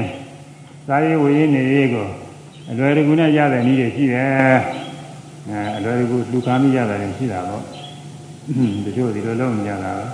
[0.87, 2.07] စာရေးဝေရေးနေရေးကို
[2.71, 4.29] အလွယ်တကူနဲ့ရတဲ့နည်းတွေရှိတယ်
[5.49, 7.63] အဲအလွယ်တကူလူခံမိရတာလည်းရှိတာပေါ့
[8.85, 10.05] တချို့ဒီလိုလုပ်နေကြတာပဲ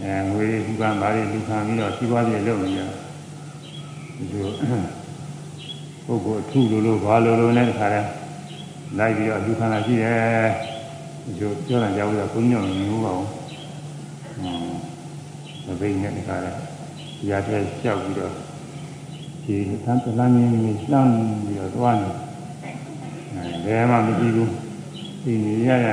[0.00, 2.80] အဲငွေလူခံဘာတွေလူခံပြီးတော့စီးပွားရေးလုပ်နေကြ
[4.16, 4.50] ဒီလို
[6.06, 8.08] ပုဂ္ဂိုလ်အထုလိုလိုဘာလိုလိုနဲ့တခါတည်း
[8.98, 10.48] လိုက်ပြီးတော့လူခံတာရှိတယ်
[11.24, 13.28] ဒီလိုပြောတာကြောက်ရဘုန်းကြီးတို့မြင်ဘူးပါဘူး
[15.64, 16.56] ဟောသဘိနဲ့တခါတည်း
[17.18, 18.47] ဒီအထဲလျှောက်ပြီးတော့
[19.48, 21.10] ဒီသံတလန်းကြီးကြီးလှမ်း
[21.46, 22.10] ပြီးတော့သွားနေ
[23.34, 24.50] အဲဘယ်မှမကြည့်ဘူး
[25.24, 25.86] ဒီနေရရ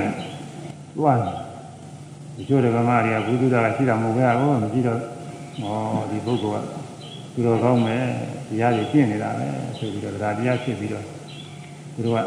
[0.97, 1.32] သွားနေ
[2.36, 5.01] ဒီကျိုးဓမ္မတွေကဘုသူတာကရှိတာမဟုတ်ပဲဘောမကြည့်တော့ဩ
[6.12, 6.68] ဒီပုဂ္ဂိုလ်က
[7.34, 8.03] သူတော်ကောင်းမယ်
[8.49, 9.47] တရားတွေပြင့်နေတာပဲ
[9.78, 11.06] ဆိုပြီးတော့ဒါတရားဖြစ်ပြီးတော့
[11.93, 12.20] သူတို့က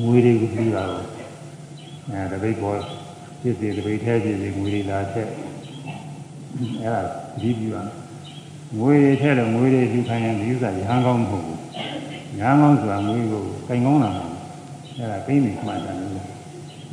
[0.00, 1.04] ငွေတွေကိုပြီးတာတော့
[2.10, 2.78] အဲတပိတ်ပေါ်
[3.40, 5.28] ဖြစ်စီတပိတ်ထဲဖြစ်စီငွေတွေလာထက်
[6.82, 7.02] အဲဒါ
[7.40, 8.01] ဒီပြီးပါ
[8.78, 11.60] ငွေတွေထဲတော့ငွေတွေယူခိုင်းရင်ဒီဥစ္စာရဟန်းကောင်းမဟုတ်ဘူး
[12.40, 14.42] ရဟန်းကောင်းဆိုတာငွေကိုကင်ကောင်းတာမဟုတ်ဘူး
[14.98, 15.96] အဲဒါကိန်းနေမှတ်တယ်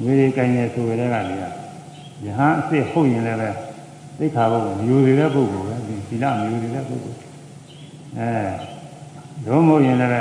[0.02, 1.46] ငွေတွေကင်နေဆိုရတဲ့ကလေယ
[2.38, 3.50] ဟန်အစ်စ်ဟုတ်ရင်လည်းပဲ
[4.20, 7.20] သိခါဘုတ်မျိုးတွေတဲ့ပုဂ္ဂိုလ်ပဲဒီသီလမျိုးတွေတဲ့ပုဂ္ဂိုလ်
[8.18, 8.30] အဲ
[9.46, 10.12] လုံးမဟုတ်ရင်လည်း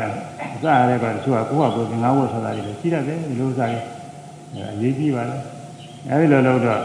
[0.54, 3.84] အစရတဲ့ကတချို့ကကိုယ့်ဟာကိုယ်ငါးဝတ်ဆိုတာတွေလည်းရှိတတ်တယ်ဒီလိုစားရင်
[4.54, 5.36] အဲရေးကြည့်ပါလေ
[6.10, 6.82] အဲဒီလိုလို့တော့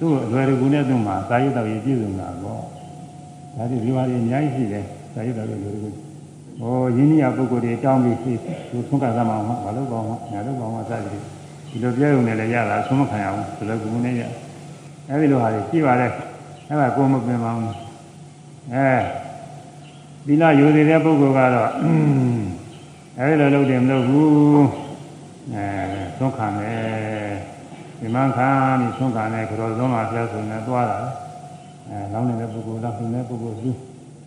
[0.00, 2.79] သူ့အလွယ်တကူနဲ့သူ့မှာသာယုတ်တော်ရေးပြည့်စုံတာပေါ့
[3.60, 4.84] ဒါဒီဒီပါတွေအများကြီးရှိတယ်
[5.14, 5.88] သာယုတ်တော်ရေးလိုတကူ
[6.60, 8.18] ဟောရင်းနှီးရပုဂ္ဂိုလ်တွေတောင်းပြီး
[8.70, 11.22] သူသုံးကစားမှာမလုပ်ပါဘူးညာလုပ်ပါဘူးစသည်
[11.70, 14.22] ဒီလိုပြောရုံနဲ့လည်းရတာဆုံးမခံရဘူးဒီလိုကူနဲ့ရ
[15.08, 16.06] အဲဒီလိုဟာတွေရှိပါလေ
[16.68, 17.74] အဲ့ဒါကိုမပင်ပါဘူး
[18.72, 18.88] အဲ
[20.26, 21.70] သီလယူနေတဲ့ပုဂ္ဂိုလ်ကတော့
[23.18, 24.30] အဲဒီလိုလုပ်တယ်မလုပ်ဘူး
[25.54, 25.66] အဲ
[26.18, 27.32] သုံးခံတယ်
[28.00, 28.48] ဒီမှန်ခံ
[28.80, 30.98] ပြီးသုံးခံတယ်ကြောဆုံးမှာပြောဆိုနေသွားတာ
[31.90, 33.70] အဲလောင်းနေတဲ့ပုဂ္ဂိုလ်တော့ရှင်တဲ့ပုဂ္ဂိုလ်သူ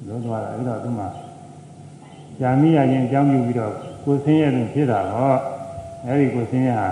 [0.08, 1.06] လို့သွားတာအဲ့တော့သူမှ
[2.40, 5.40] ဇာမိရခြင်းအကြောင်းပြုပြီးတော့ကိုယ်ဆင်းရဲတဲ့ဖြစ်တာတော့
[6.06, 6.90] အဲဒီကိုယ်ဆင်းရဲဟာ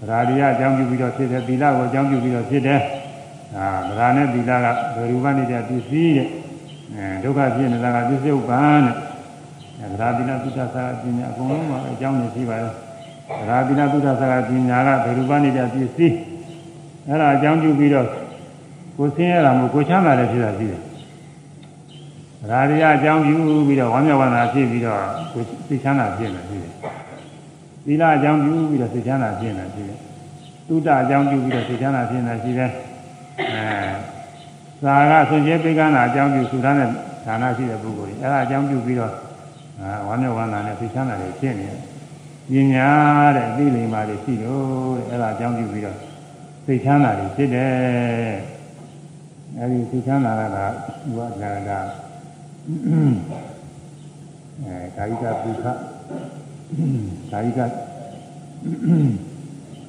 [0.00, 2.80] ဗရာဒီယအကြောင်းပြုပြီးတော့ဖြစ်တယ်သီလကိုအကြောင်းပြုပြီးတော့ဖြစ်တယ်
[3.56, 6.28] အာဗရာနဲ့သီလကဘယ်ရူပနေတဲ့ပစ္စည်းတဲ့
[6.94, 8.94] အဲဒုက္ခဖြစ်နေတာကပစ္စည်းဥပ္ပန်တဲ့
[9.80, 12.72] အဲဗရာသီလသုဒ္ဓသာပညာအကုန်လုံးမှာအကြောင်းနေရှိပါတယ်
[13.40, 16.16] ဗရာသီလသုဒ္ဓသာပညာကဘယ်ရူပနေတဲ့ပစ္စည်း
[17.08, 18.06] အဲဒါအကြောင်းပြုပြီးတော့
[18.96, 20.80] ကိုဆင်းရဲတာမို့ကိုချမ်းသာတယ်ဖြစ်တာရှိတယ်
[22.42, 23.36] ဗရာဒီယအကြောင်းပြု
[23.66, 25.00] ပြီးတော့ဝမ်းမြောက်ဝမ်းသာဖြစ်ပြီးတော့
[25.32, 26.72] ကိုသိချမ်းသာဖြစ်နေရှိတယ်
[27.86, 29.98] သီလအကြောင်းပြုပြီးတော့စိတ်ချမ်းသာဖြစ်နေရှိတယ်
[30.68, 32.70] သုဒ္ဓအကြောင်းပြုပြီးတော့စိတ်ချမ်းသာဖြစ်နေရှိတယ်
[33.38, 36.88] အဲသာကဆွန်ကျဲပိကနာအကြောင်းပြုသုဒ္ဓနဲ့
[37.26, 39.12] ဌာနရှိတဲ့ပုဂ္ဂိုလ်ကြီးအဲဒါအကြောင်းပြုပြီးတော့
[40.06, 41.78] ဝမ်းမြောက်ဝမ်းသာနဲ့စိတ်ချမ်းသာတွေဖြစ်နေတယ်
[42.50, 42.88] ပညာ
[43.36, 45.96] တဲ့အသိလိမ္မာတွေရှိလို့တဲ့အဲဒါအကြောင်းပြုပြီးတော့
[46.66, 48.53] စိတ်ချမ်းသာတွေဖြစ်တယ်
[49.58, 50.56] အဲဒီစိတ်ချမ်းသာတာက
[51.16, 51.72] ဘုရားကက
[54.62, 55.66] အဲကာယကပုခ
[57.32, 57.60] ကာယက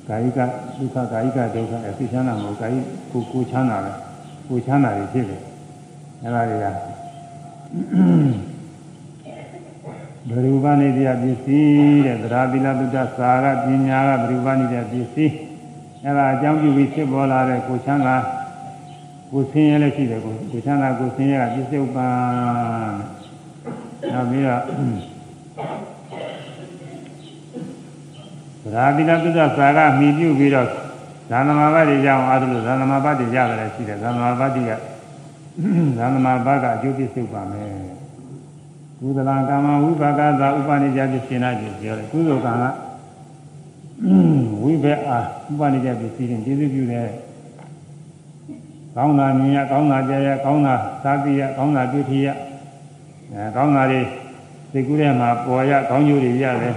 [0.09, 0.39] ကာယက
[0.78, 2.76] ဒုက္ခကာယကဒုက္ခအသိချမ်းသာမဟုတ်ကာယ
[3.11, 3.95] ကိုကိုချမ်းသာတယ်
[4.49, 5.41] ကိုချမ်းသာတွေဖြစ်တယ်
[6.24, 6.66] အဲဒါတွေက
[10.30, 15.34] ဘရူပနိတ္တပစ္စည်းတဲ့သရပိလတုတ္တသာရပညာကဘရူပနိတ္တပစ္စည်း
[16.05, 18.16] အဲဒါအကြောင်းပြုပြီးဖြစ်ပေါ်လာတဲ့ကိုချမ်းသာ
[19.32, 22.14] ကိုဆင်းရဲလည်းရှိတယ်ကိုကိုချမ်းသာကိုဆင်းရဲကပစ္စုပန်
[24.14, 24.62] နောက်ပြီးတော့
[28.64, 30.68] ဗရာတိလသုဒ္ဓစာကမိပြုပြီးတော့
[31.30, 34.72] ဇာနမဘတ်တွေကြောင့်အားလို့ဇာနမဘတ်တွေရတယ်ရှိတယ်ဇာနမဘတ်တွေက
[35.98, 37.70] ဇာနမဘတ်ကအကျိုးပြစ္ဆုတ်ပါမယ်
[39.00, 42.66] ကုသလံကာမဝိပါကသာဥပနိစ္စပစ္စေနာကြီးပြောတယ်ကုသိုလ်ကံက
[44.62, 47.08] ဝိဘက်အားဥပနိစ္စပစ္စည်းရင်ကျေးဇူးပြုတယ်
[48.96, 52.28] ကောင်းတာမြင်ရကောင်းတာကြားရကောင်းတာသာသိရကောင်းတာတွေ့ထရ
[53.34, 54.02] အဲကောင်းတာတွေ
[54.72, 56.76] စိတ်ကူးထဲမှာပေါ်ရကောင်းကျိုးတွေရတယ်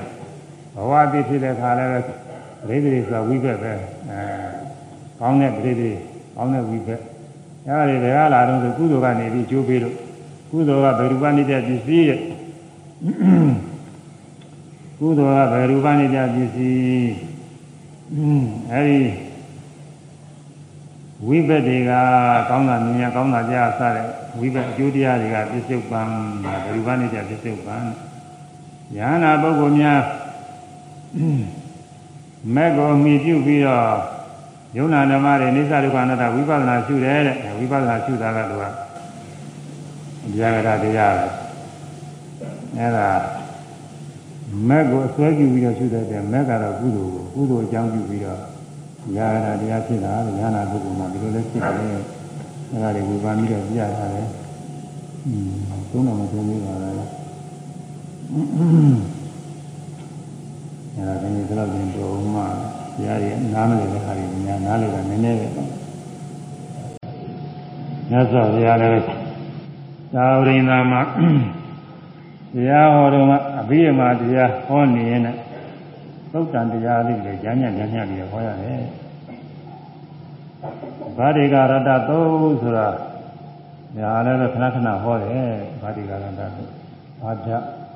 [0.75, 4.21] ဘဝတည်ဖြစ်တဲ့ခါလည်းပရိသေဆိုဝိဘက်ပဲအဲ
[5.21, 5.91] ကောင်းတဲ့ပရိသေ
[6.37, 7.01] ကောင်းတဲ့ဝိဘက်
[7.66, 9.97] အဲဒါတွေဘယ်ကလာတော့ဆိုကုသိုလ်ကနေပြီးကျိုးပေးလို့
[10.51, 12.21] ကုသိုလ်ကဘယ်ရူပနေတဲ့ပစ္စည်းရဲ့
[14.99, 17.12] ကုသိုလ်ကဘယ်ရူပနေတဲ့ပစ္စည်း
[18.73, 19.28] အဲဒီ
[21.27, 21.93] ဝိဘက်တွေက
[22.49, 24.07] ကောင်းတာမြင်ရကောင်းတာကြားစတဲ့
[24.39, 26.09] ဝိဘက်အကျိုးတရားတွေကပစ္စုပန်
[26.45, 27.85] ဘယ်ရူပနေတဲ့ပစ္စုပန်
[28.97, 30.01] ယ ahanan ပုဂ္ဂိုလ်များ
[32.55, 33.97] မက်ကိုမိပြုပြီးတော့
[34.77, 38.64] ယုံနာဓမ္မတွေနိစ္စဒုက္ခအနတ္တဝိပဿနာရှုတယ်တဲ့ဝိပဿနာရှုတာကသူက
[40.33, 41.29] တရားကတရားပဲ
[42.77, 43.09] အဲ့ဒါ
[44.69, 48.41] မက်ကိုအစွဲပြုပြီးတော့ရှုတဲ့တဲ့မက်ကတော့ကုသိုလ်ကိုကုသိုလ်အကြောင်းပြုပြီးတော့
[49.09, 51.75] တရားကတရားဖြစ်တာလို့ညာနာပုဂ္ဂိုလ်မှာဒီလိုလဲဖြစ်တယ်
[52.71, 54.23] အဲ့ဒါတွေဝေဖန်ပြီးတော့ပြရတာလေ
[55.27, 55.51] อืม
[55.91, 57.07] သုံးတော်မသုံးသေးပါလားအဲ့
[61.09, 62.41] ဒါကလည်းဒီလောက်ပြင်တော်မှ
[62.97, 65.49] တရားတွေနားမလည်တဲ့ခါတွေများနားလည်တာနည်းနည်းပဲ
[68.11, 68.93] မြတ်စွာဘုရားလည်း
[70.15, 71.01] သာဝရိန္ဒာမှာ
[72.55, 75.39] တရားဟောတော့မှအဘိဓမ္မာတရားဟောနေရင်လည်း
[76.33, 78.83] သုတ်တန်တရားလေးတွေညာညံ့ညာညံ့ပြီးဟောရတယ်
[81.16, 82.89] ဗာတိကရတ္တသုတ်ဆိုတာ
[83.97, 85.51] ညာလည်းခဏခဏဟောတယ်
[85.83, 86.72] ဗာတိကရတ္တသုတ်
[87.20, 87.49] ဘာဓ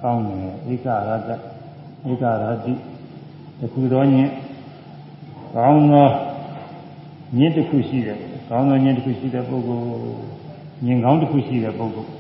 [0.02, 1.30] ကောင်းတယ်ဧကရတ္တ
[2.10, 2.72] ဧကရတိ
[3.60, 4.30] တခုတော်ညင်
[5.56, 6.08] ကောင်းသော
[7.38, 8.18] ညင်တစ်ခုရှိတယ်
[8.48, 9.86] ကောင်းသောညင်တစ်ခုရှိတဲ့ပုဂ္ဂိုလ်
[10.86, 12.10] ညင်ကောင်းတစ်ခုရှိတဲ့ပုဂ္ဂိုလ်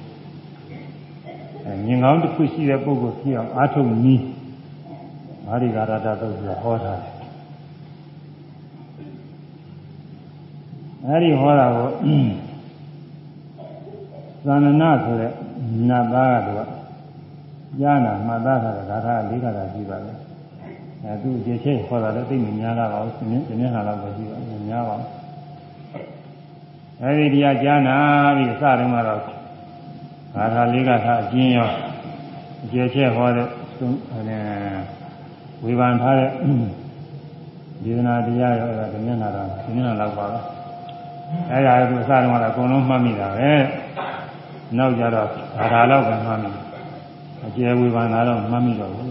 [1.64, 4.24] အဲညင်ကောင်းတစ်ခုရှိတဲ့ပုဂ္ဂိုလ်ဖြစ်အောင်အာထုံနည်း
[5.46, 7.12] မာရိကာရတသုတ်ကဟောထားတယ်
[11.06, 11.88] အဲဒီဟောတာကို
[14.44, 15.32] သန္နနာဆိုတဲ့
[15.88, 16.68] နတ်သားကတော့
[17.80, 20.12] ကြားနာမှတ်သားတာဂါထာ၄ခါသာရှိပါလေ
[21.02, 25.08] အဲသူအခြေချက်ဟောတာလည်းသိမများတာပါဘူးဒီနေ့ဒီနေ့ဟာတော့ရှိပါဘူးများပါဘူး
[27.02, 27.96] အဲဒီတရားကြားနာ
[28.36, 29.20] ပြီးစတယ်မှာတော့
[30.34, 31.70] ဂါထာ၄ခါသာအကျဉ်းရော
[32.64, 33.48] အခြေချက်ဟောတဲ့
[35.64, 36.30] ဝေဖန်ထားတဲ့
[37.84, 40.38] ဒေသနာတရားရောအဲ့ဒါဒီနေ့နာတော့ဒီနေ့နာတော့ပါပဲ
[41.50, 43.50] အဲ့ဒါကသူအစတုန်းကတော့အကုန်လုံးမှတ်မိတာပဲ
[44.76, 46.50] နောက်ကြတော့ဘာသာတော့ပဲမှတ်မိ
[47.46, 49.10] အကျယ်ဝေဖန်တာတော့မှတ်မိတော့ဘူး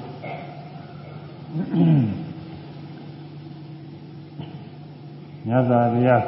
[5.47, 6.24] ညဇာတရား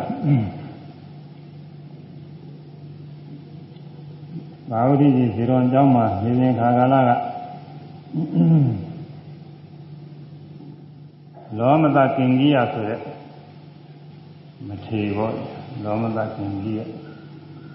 [4.70, 7.12] ဘာဝတိကြီးဇေရွန်ကျောင်းမှာနေနေခါကာလက
[11.60, 13.00] လောမတကင်ကြီးရဆိုတဲ့
[14.68, 15.32] မထေဘော
[15.84, 16.82] လောမတကင်ကြီးရ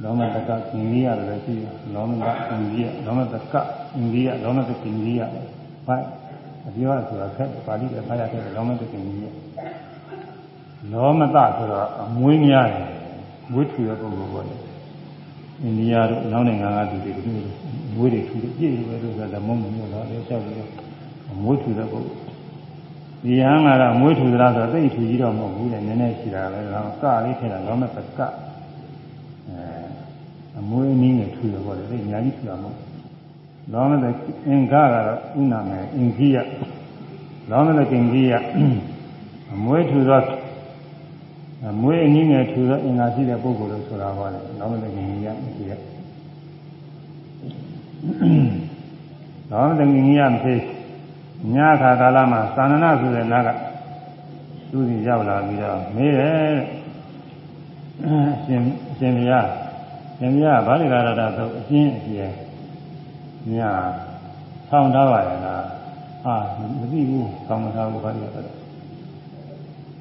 [0.03, 5.23] လောမတကကင်ကြီးရလည်းရှိတယ်လောမတကင်ကြီးရလောမတကကင်ကြီးရလောမတကင်ကြီးရ
[5.87, 5.97] ဘာ
[6.67, 9.27] အပြောရဆိုတာခက်ပါဠိလည်းဖတ်ရခဲ့တယ်လောမတကင်ကြီးရ
[10.93, 12.87] လောမတဆိုတော့အမွေးများတယ်
[13.53, 14.57] မွေးထူတဲ့ပုဂ္ဂိုလ်ပေါ့လေ
[15.63, 17.37] အိန္ဒိယတို့နောက်နိုင်ငံကသူတွေဒီလို
[17.95, 20.71] မွေးတွေထူတယ်ပြည့်ရွယ်လို့ဆိုတာမုန်းမျိုးတော့လည်းချက်ပြီးတော့
[21.43, 22.28] မွေးထူတဲ့ပုဂ္ဂိုလ်
[23.25, 28.03] ဒီဟန်ကတော့မွေးထူသလားဆိုတော့သိထူကြီးတော့မဟုတ်ဘူးလေနည်းနည်းရှိတာပဲတော့ကလေးထည့်တာလောမတကအဲ
[30.59, 32.77] အမွေးနည်းနဲ့ထူတယ်ပေါ့လေသိအများကြီးထူတာမဟုတ်
[33.73, 34.05] လောမတ
[34.49, 36.37] အင်္ဂကတော့ဥနာမယ်အင်ကြီးရ
[37.51, 38.35] လောမတကင်ကြီးရ
[39.53, 40.23] အမွေးထူသော
[41.67, 45.73] အမွေးအနည်းငယ်ထူသောအင်္ဂါရှိတဲ့ပုဂ္ဂိုလ်လို့ဆိုတာပါလေလောမတကင်ကြီးရအကြီးရ
[49.51, 50.61] လောမတကင်ကြီးရမဖြစ်
[51.55, 53.49] ညခါကာလမှာသာဏနာဆိုတဲ့နာက
[54.71, 56.57] သူစီရောက်လာပြီးတော့မေးတယ်
[58.05, 58.07] အ
[58.45, 58.61] ရှင်
[58.91, 59.49] အရှင်ဘုရား
[60.19, 62.33] ရှင်ဘုရားဗာလိကာရတသုအရှင်အရှင်
[63.51, 63.55] ည
[64.69, 65.63] ဆောင်းထားပါရဲ့လား
[66.23, 66.35] ဟာ
[66.79, 68.49] မသိဘူးဆောင်းမထားဘူးဗာလိကာရတ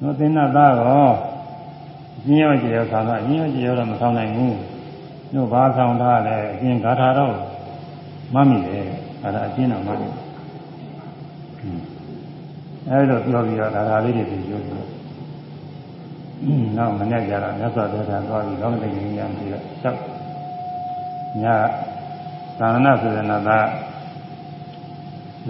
[0.00, 1.08] နော်သင်္နသားရော
[2.16, 4.56] အရှင်ရောကျေရောဆောင်းတော့အရှင်ရောကျေရောတော့မဆောင်းနိုင်ဘူး
[5.34, 7.34] တို့ဘာဆောင်းထားလဲအရှင်ဂါထာတော့
[8.34, 8.86] မမိတယ်
[9.22, 10.27] အဲ့ဒါအရှင်တော်မမိတယ်
[12.88, 19.96] အဲဒီလိုပြောပြီးတော့ဒါသာလေးတွေပြောပြီးနောက်မနေ့ကျတော့မြတ်စွာဘုရားသွားပြီးလောကတိဉာဏ်ဉာဏ်ပြီးတော့ချက်
[21.42, 21.44] ည
[22.58, 23.58] သာသနာဆိုတဲ့နာသာ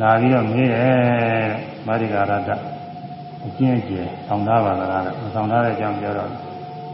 [0.00, 1.48] လာပြီးတော့မေးတယ်
[1.86, 2.50] မာရိကာရတ
[3.46, 6.30] အကျဉ်းအကျယ်ဆောင်ထားပါလားတဲ့မဆောင်ထားတဲ့အကြောင်းပြောတော့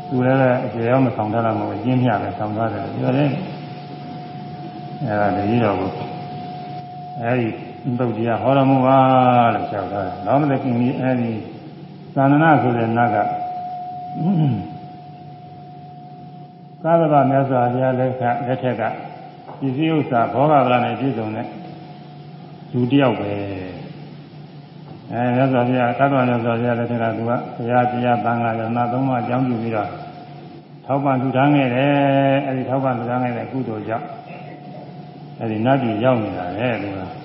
[0.09, 3.31] သူလည်းအကျယ်ရောမဆောင်ထားတာမဟုတ်အကျဉ်းမျှပဲဆောင်ထားတယ်ပြောတယ်
[5.05, 5.91] အဲဒါတတိတော်ကို
[7.23, 7.49] အဲဒီ
[7.99, 8.99] သုတ်တရားဟောတော်မူပါ
[9.55, 11.33] လို့ပြောထားတယ်။လောမတကိမီအဲဒီ
[12.15, 13.17] သာသနာဆိုတဲ့နတ်က
[16.83, 18.83] သာသနာမြတ်စွာဘုရားလက်ထက်လက်ထက်က
[19.61, 21.47] ပစ္စည်းဥစ္စာဘောဂဗလာနဲ့ပြည့်စုံတဲ့
[22.73, 23.33] လူတယောက်ပဲ။
[25.13, 29.91] အဲမြတ်စွာဘုရားသာသနာမြတ်စွာဘုရားလက်ထက်ကသူကဘုရားတရားသံဃာရဏသုံးပါးအကြောင်းပြုပြီးတော့
[30.87, 31.93] ထောက်ပံ့ထူထောင်ခဲ့တယ်။
[32.47, 34.07] အဲဒီထောက်ပံ့ထူထောင်ခဲ့တဲ့ကုသိုလ်ကြောင့်
[35.41, 37.24] အဲဒီနတ်ပြည်ရောက်နေတာလေသူကอืม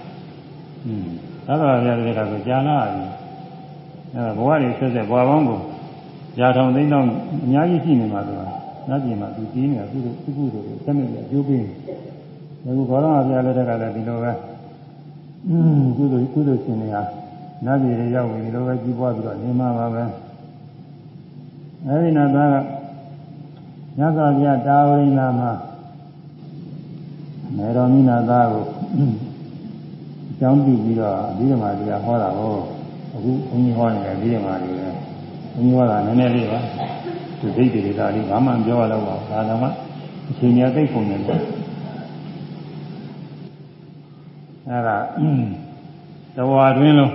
[1.46, 3.04] သာသနာ့တရားတွေကဆိုကြာလာပြီ
[4.16, 5.60] အဲဘဝတွေဆက်ဆက်ဘဝပေါင်းကို
[6.40, 7.04] ရာထောင်သိန်းတော့
[7.44, 8.46] အများကြီးရှိနေမှာဆိုတာ
[8.90, 11.64] နတ်ပြည်မှာသူကြီးနေတာသူတို့သူကုတို့စနစ်နဲ့ကျိုးပေး
[12.64, 14.32] နေအခုဘောရမဘုရားလက်ထက်ကလည်းဒီလိုပဲ
[15.50, 17.04] อืมကုသိုလ်ကုသိုလ်ရှင်တွေဟာ
[17.66, 20.04] နတ်ပြည်တွေရောက်ပြီလိုပဲကြီးပွားပြီးတော့နေမှာပါပဲ
[21.88, 22.56] အဲဒီနောက်သားက
[23.98, 25.52] မြတ်စွာဘုရားတာဝရိနာမှာ
[27.56, 28.66] မေတော်မိနာသားကို
[29.28, 29.29] အ
[30.40, 32.54] ကြောင်းပြုပြီးတော့အဘိဓမ္မာတရားဟောတာကို
[33.16, 34.88] အခုဘုန်းကြီးဟောနေတယ်အဘိဓမ္မာတွေပဲ
[35.54, 36.60] ဘုန်းကြီးဟောတာနည်းနည်းလေးပါ
[37.40, 39.68] သူဒိဋ္ဌိတွေဒါလေးဘာမှပြောရတော့ပါဘူးဒါတော့မှ
[40.30, 41.42] အချိန်ကြီးသိပုံနေတယ်
[44.68, 44.98] အဲ့ဒါ
[46.36, 47.14] တဝါတွင်းလုံး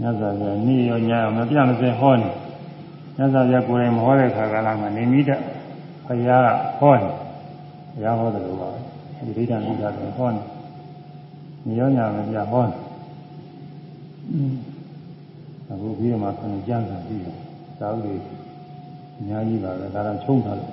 [0.00, 2.28] ညဇာပြနေ့ရောညရောမပြမစဲဟောနေ
[3.16, 5.38] ညဇာပြကိုယ်တိုင်မဟောတဲ့ခါကလာမှနေမိတဲ့
[6.06, 6.48] ဘုရားက
[6.80, 7.08] ဟောနေ
[7.92, 8.81] ဘုရားဟောတယ်လို့ပါ
[9.24, 9.68] ဒီဒိဋ္ဌာန်က
[10.16, 10.40] ဟောနေ
[11.66, 12.76] ညရောညမပြဟောနေ
[15.68, 17.36] အခုပြီးမှဆံကြမ်းစာပြီးတယ်
[17.80, 18.14] သာဝတိ
[19.18, 20.70] အများကြီးပါပဲဒါတော့ချုံထားလို့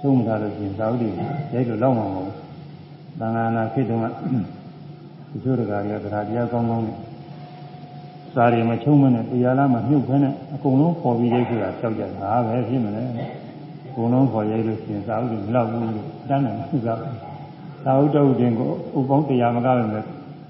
[0.00, 1.08] ချုံထားလို့ပြင်သာဝတိ
[1.52, 2.36] ရိုက်လို့လောက်မှာမဟုတ်ဘူး
[3.20, 4.04] သံဃာနာခေတ္တက
[5.30, 6.96] ဒီချို့တကားတွေကတရားတရားကောင်းကောင်းနဲ့
[8.34, 13.02] စာရီမချုံမနဲ့တရားလားမမြုပ်ခဲနဲ့အကုန်လုံးပေါ်ပြီးရိုက်ဆိုတာကြောက်ကြတာပဲဖြစ်မလဲ
[13.88, 17.29] အကုန်လုံးပေါ်ရိုက်လို့ပြင်သာဝတိမလောက်ဘူးလို့တန်းတယ်မဟုတ်ဘူး
[17.84, 19.90] သာဝတ္တုတင်ကိုဥပေါင်းတရားမကားလည်း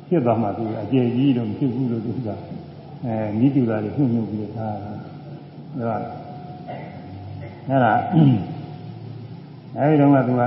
[0.08, 2.28] ဖြစ်သွားမှသူအကျေကြီးတော့မဖြစ်ဘူးလို့သူက
[3.04, 4.90] အဲမိတူလာတွေညှို့ညှို့ပြီးထားတာ
[5.74, 5.96] အဲဒါ
[7.68, 7.92] အဲ့ဒါ
[9.76, 10.42] အဲဒီတော့ကသူက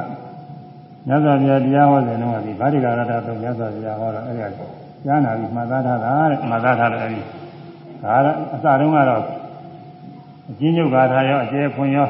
[1.08, 4.48] မြတ်စွာဘုရားတရားဟောတယ်တော့ဒီဗာတိကာရတ္တသုံးမြတ်စွာဘုရားဟောတော့အဲ့ဒါ
[5.06, 7.20] ကြားနာပြီးမှတ်သားထားတာတဲ့မှတ်သားထားတယ်အဲ့ဒီ
[8.04, 9.24] ဒါကအစတုန်းကတော့
[10.50, 12.08] အချင်းချုပ်ဂါထာရောအကျယ်ဖွင့်ရော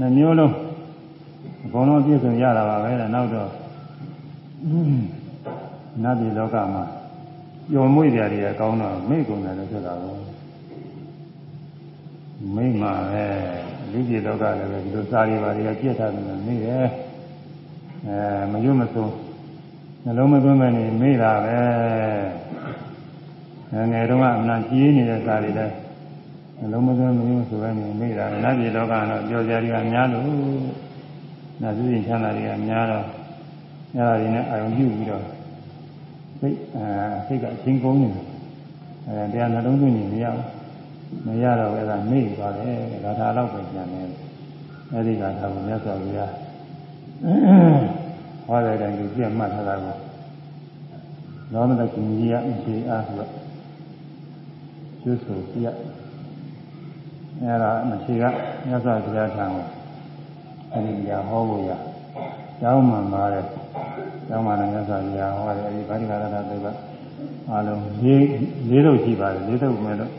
[0.00, 0.54] နှမျိုးလုံး
[1.64, 3.50] အကုန်လုံးပြည့်စုံရတာပါပဲတဲ့နောက်တော့
[6.02, 6.84] နတ်ပြည်လောကမှာ
[7.70, 10.16] ပျော်မွေ့ကြတယ်ကောင်းတော့မိတ်ကုန်တယ်လို့ဆိုတာကို
[12.54, 13.26] မိတ်မှာပဲ
[13.90, 16.84] လူပြည်လောကလည်းပဲဒီလိုစာရီပါတွေကပြည့်ထားတယ်မိတယ်
[18.06, 19.12] အဲမရွတ်မဆုံး
[20.04, 21.58] နှလုံးမသွင်းမနေမိတာပဲ
[23.72, 25.74] ငယ်ငယ်တုန်းကအမှန်ကြီးနေတဲ့စာတွေလည်း
[26.58, 30.26] နှလုံးမသွင်းမရွတ်ဆိုပဲနေမိတာနတ်ပြည်လောကကတော့ပျော်ကြတွေကများလို့
[31.60, 33.06] နတ်စုရင်ချမ်းသာတွေကများတော့
[33.96, 35.22] ညတွေနဲ့အာရုံပြုပြီးတော့
[36.40, 36.86] စိတ်အဲ
[37.26, 38.24] စိတ်ကအချင်းကုန်းနေတယ်
[39.06, 44.08] အဲတရားနှလုံးသွင်းနေမရဘူးမရတော့အဲ့ဒါမေ့သွားတယ်ဂါထာတော့ပဲပြန်တယ်
[44.92, 46.32] အဲ့ဒီဂါထာကိုမြတ်စွာဘုရား
[48.46, 49.96] ဟောတဲ့တိုင်ကိုပြတ်မှတ်ထားတာကို
[51.52, 53.30] သောမတကုကြီးရအခြေအားဆိုတော့
[55.02, 55.66] ကျွတ်ဆိုပြ
[57.42, 58.24] အဲ့ဒါအခြေက
[58.66, 59.64] မြတ်စွာဘုရားထံကို
[60.72, 61.70] အဲ့ဒီညာဟောဖို့ရ
[62.60, 63.44] ကျောင်းမှမှာတဲ့
[64.28, 66.66] ကျောင်းမှလည်းမြတ်စွာဘုရားဟောတယ်အဲ့ဒီဗာတိကာရတသုက
[67.50, 68.06] အားလုံး၄
[68.70, 70.12] ၄လို့ရှိပါတယ်၄သုမဲ့တော့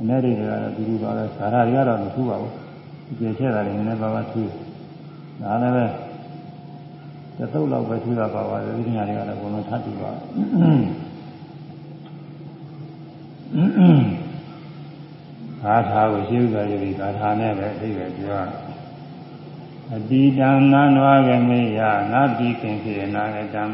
[0.00, 2.52] အနေတွေကတော့ဒီလိုပါပဲဇာတာတွေကတော့မထူးပါဘူး
[3.06, 4.48] ဒီပြည့်ထက်တာလည်းနည်းနည်းပါးပါးထူး
[5.42, 5.84] ဒါလည်းပဲ
[7.38, 10.10] တသုတ်လောက်ပဲထူးတာပါပါတယ်ဒီညာတွေကတော့ဘုံလုံးထပ်တူပါ
[15.62, 18.42] ဂါထာကိုရှင်းဥစွာရည်ဂါထာနဲ့ပဲအိဗယ်ပြော
[19.96, 21.80] အတိတံနန္ဝဂမေယ
[22.12, 23.64] နာတိကင်ခေနာဂတံ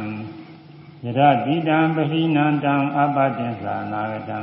[1.05, 4.39] ယရတိတံပဟိနန္တံအပတ္တင်္သာနာဂတံ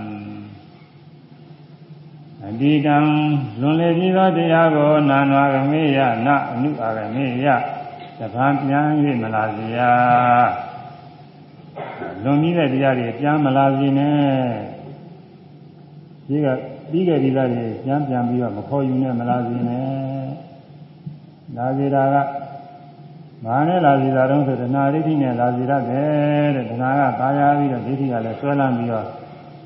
[2.46, 2.98] အတိတံ
[3.60, 7.48] လွန်လေပြီးသောတရားကိုနာနဝဂမေယနအနုအာဂမေယ
[8.20, 8.88] တပံပြန်၍
[9.22, 9.80] မလာစေရ
[12.24, 14.18] လွန်ပြီးတဲ့တရားတွေပြန်မလာစေနဲ့
[16.28, 16.48] ဒီက
[16.92, 20.14] ပြီးခဲ့ပြီးသားတွေပြန်ပြန်ပြီးတော့မခေါ်ယူနဲ့မလာစေနဲ့
[21.57, 22.17] လာစေတာက
[23.45, 29.07] မာနဲ့လာစေတာတော့ဆိုတဏှာဒိဋ္ဌိနဲ့လာစေရတယ်တဲ့တဏှာကตายာပြီးတော့ဒိဋ္ဌိကလည်းဆွဲလန်းပြီးတော့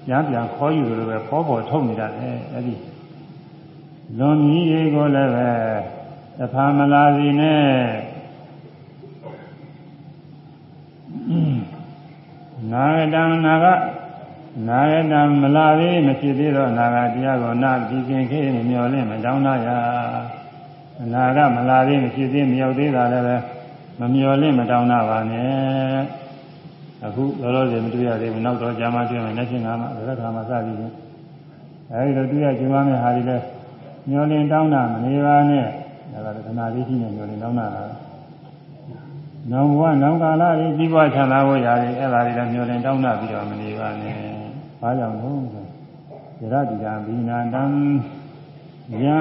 [0.06, 2.74] ပြန်ပြန်ခေါ်ယူလို့ပဲဖောပေါ်ထုတ်နေတတ်တယ်အဲ့ဒီ
[4.18, 5.50] လွန်ကြီးတွေကိုလည်းပဲ
[6.38, 7.62] တဖာမလာစေနဲ့
[12.72, 13.66] နာဂတံနာဂ
[14.68, 19.68] နာဂတံမလာသေးမဖြစ်သေးတော့နာဂတရားကိုနာပြီးခင်ခေမမျော်လင့်မတောင်းနာရ
[21.01, 23.35] အနာဂမလာသေးမဖြစ်သေးမရောက်သေးတာလည်းပဲ
[23.99, 26.01] မမျော်လင့်မတောင်းနာပါနဲ့
[27.05, 30.93] အခုလောလောဆယ်မတွေ့ရသေးဘူးနောက်တော့ကြာမှတွေ့မယ်လက်ချင်းကမှဘယ်တော့မှစသည်ချင်း
[31.91, 33.37] အဲဒီလိုတွေ့ရကျင်ပါမယ်ဟာဒီလဲ
[34.09, 35.65] မျော်လင့်တောင်းနာမနေပါနဲ့
[36.25, 37.83] ဒါကခဏလေးရှိနေမျော်လင့်တောင်းနာတာ
[39.51, 44.15] နောင်ဘဝနောင်ကာလကြီးကြီးပွားချမ်းသာဖို့ရတယ်အဲ့ဒါတွေလည်းမျောလင်တောင်းတပြီးတော့မနေပါနဲ့။
[44.81, 45.65] ဘာကြောင့်လဲဆို
[46.41, 47.63] ရတတိတာဘိနာတံ
[49.03, 49.19] ယံ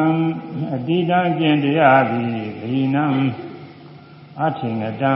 [0.74, 3.04] အတိတံကျင့်တရားသည်ဘိနံ
[4.42, 5.12] အထင်ကတံ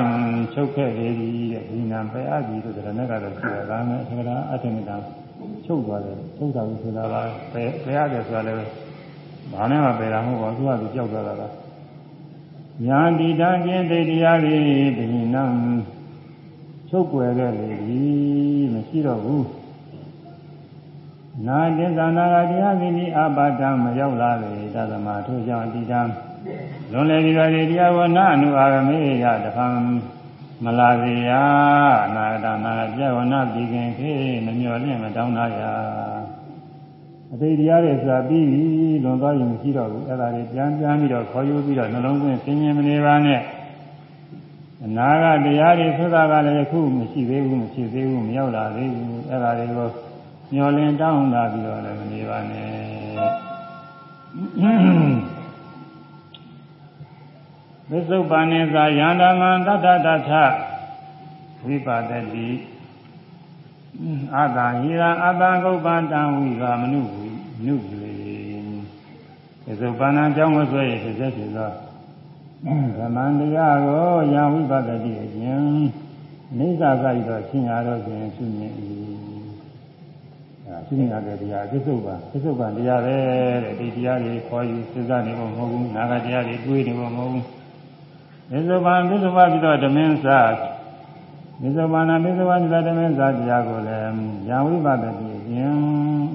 [0.52, 4.96] ချုပ်ခဲ့လေသည်တဲ့ဘိနံပဲအပ်ပြီဆိုတဲ့နဲ့ကတော့ရှိတာဒါနဲ့အထင်ကတံအထင်ကတံ
[5.64, 7.14] ချုပ်သွားတယ်ချုပ်တာကိုဆိုတာက
[7.52, 8.58] ပဲပဲရတယ်ဆိုတာလည်း
[9.52, 11.52] ဘာနဲ့မှပယ်တာမဟုတ်ပါဘူးသူကသူကြောက်သွားတာလား
[12.86, 13.92] ညာတိတံကျင့်တ
[14.24, 14.60] ရားသည်
[14.98, 15.44] ဘိနံ
[16.90, 18.02] ချုပ်ွယ်ခဲ့လေပြီ
[18.72, 19.44] မရှိတော့ဘူး
[21.46, 26.00] နာတင်္သနာကတရားစီပြီးအပါဒံမရောက်လာလေသတ္တမထို့ကြောင့်အတိတံ
[26.92, 29.74] လွန်လေပြီးတော့တရားဝနာအနုအာရမေယတဖန်
[30.64, 31.30] မလာစေရ
[32.14, 34.12] နာဂတနာပြဝနာပြီးခင်ခေ
[34.44, 35.60] မမျော်လင့်မတောင်းတာရ
[37.32, 38.62] အတိတ်တရားတွေဆိုတာပြီးပြီ
[39.04, 43.40] လွန်သွားရင်မရှိတော့ဘူးအဲ့ဒါတွေပြန်ပြန်ပြီးတော့ခေါ်ယူပြီးတော့နှလုံးသွင်းဆင်းရဲမနေပါနဲ့
[44.84, 50.09] အနာကတရားတွေဆိုတာကလည်းအခုမရှိသေးဘူးမရှိသေးဘူးမရောက်လာသေးဘူးအဲ့ဒါတွေကို
[50.52, 52.70] မျောလင်းတောင်းလာပြီးတော့လည်းမနေပါနဲ့
[57.90, 60.30] သစ္စုပ္ပန်နေသာယန္တမံတတတထ
[61.64, 62.48] ဝိပါဒတိ
[64.34, 67.28] အာသာဟိရအာသာဂုပ္ပတံဝိကမနုဝိ
[67.66, 68.12] နုဝေ
[69.64, 71.70] သစ္စုပ္ပန်အကြောင်းမဆွဲရဖြစ်စေသော
[72.96, 75.64] သမန္တရားကိုယံဝိပဒတိအခြင်း
[76.58, 78.46] နေသာကဤတော့ဆင်ရတော့ခြင်းရှိ
[80.70, 83.16] နေ၏အဲရှိနေတဲ့တရားသစ္စုပ္ပန်သစ္စုပ္ပန်တရားပဲ
[83.64, 87.44] တဲ့ဒီတရားတွေခေါ်ယူစဉ်းစားနေဖို့မဟုတ်ဘူးနာဂတရားတွေတွေးနေဖို့မဟုတ်ဘူး
[88.50, 90.52] သစ္စုပ္ပန်သစ္စုပ္ပန်ပြီးတော့ဓမင်းစား
[91.62, 94.18] သစ္စုပ္ပန်နာသစ္စုပ္ပန်ပြီးတော့ဓမင်းစားတရားကိုလည်း
[94.48, 95.78] ယံဝိပဒတိအခြင်း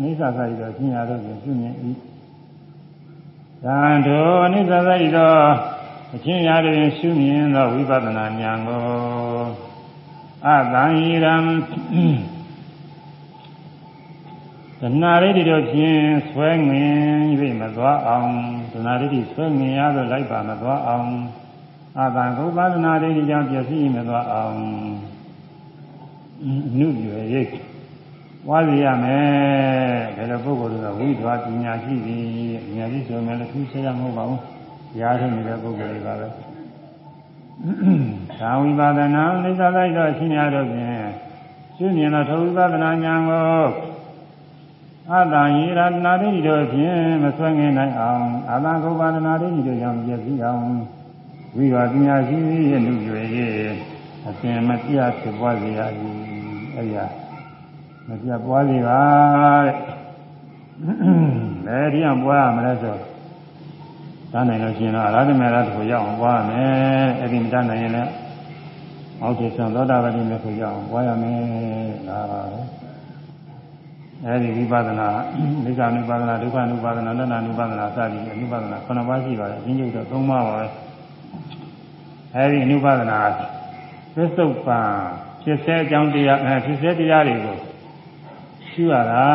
[0.02, 1.70] နေသာကဤတော့ဆင်ရတော့ခြင်းရှိနေ၏
[3.64, 5.40] သံတော်အနိစ္စသဤတော့
[6.16, 8.84] အချင်းရာတွင်ရှုမြင်သောဝိပဿနာဉာဏ်ကို
[10.46, 11.36] အတန်ဟိရံ
[14.82, 16.96] သနာရိတိတို့ဖြင့်ဆွဲငင်၍
[17.62, 18.32] မသွားအောင်
[18.72, 21.08] သနာရိတိဆွဲငင်ရသောလိုက်ပါမသွားအောင်
[21.98, 24.58] အတန်ကုပသနာရိတိကြောင့်ပြည့်စည်မသွားအောင်
[26.44, 26.48] အ
[26.80, 27.52] နုရွယ်ရိတ်
[28.50, 29.26] ဝါစီရမယ်
[30.16, 32.26] ဘယ်လိုပုဂ္ဂိုလ်တွေကဝိဓဝပညာရှိသည်
[32.66, 34.42] ပညာရှိဆိုရင်လည်းသူဆက်ရမဟုတ်ပါဘူး
[35.00, 36.28] ရားထုတ်နေတဲ့ပုဂ္ဂိုလ်တွေပါပဲ
[38.40, 41.08] သာဝိပါဒနာလိစ္ဆာလိုက်တော့ရှင်းရတော့ဖြင့်
[41.78, 43.95] ရှင်းမြင်တော့သဝိပါဒနာဉာဏ်ကို
[45.12, 50.64] အတ္တယိရတနာတိတို့ဖြင့်မဆွဲငင်နိုင်အောင်အတ္တကုပါဒနာတိတို့ကြောင့်ပြည့်စည်အောင်
[51.56, 52.38] ဝိပါပညာရှိ
[52.70, 53.54] ရဲ့လူတွေရဲ့
[54.28, 55.94] အစဉ်မပြတ်ဖြစ်ပွားစေရည်
[56.76, 56.98] အဲ့ရ
[58.08, 59.00] မပြတ်ပွားစေပါ
[59.66, 59.76] တဲ့
[61.66, 62.98] ဘယ်ဒီအောင်ပွားရမလဲဆို
[64.32, 68.12] တန်းနိုင်လို့ရှိရင်တော့အရဟတမေရတ်ကိုရောက်အောင်ပွားရမယ်အဲ့ဒီမတန်းနိုင်ရင်လည်း
[69.22, 71.40] အောက်ကျဆံသောတာပတိမေကိုရောက်အောင်ပွားရမယ်
[72.10, 72.85] ဒါပါပဲ
[74.24, 75.10] အဲ့ဒီဝိပဿနာ
[75.66, 80.66] ဒိဋ္ဌာနုပါဒနာဒုက္ခ ानु ပါဒနာလက္ခဏာ ानु ပါဒနာစသည်အနုပါဒနာ9ပါးရှိပါတယ်အင်းကျုပ်တော့3ပါးပါပဲ
[82.36, 83.20] အဲ့ဒီအနုပါဒနာ
[84.16, 84.90] သစ္စုပ္ပန်
[85.44, 87.58] ဖြစ်စေအကြောင်းတရားအဲဖြစ်စေတရားတွေကို
[88.70, 89.26] ရှုရတာ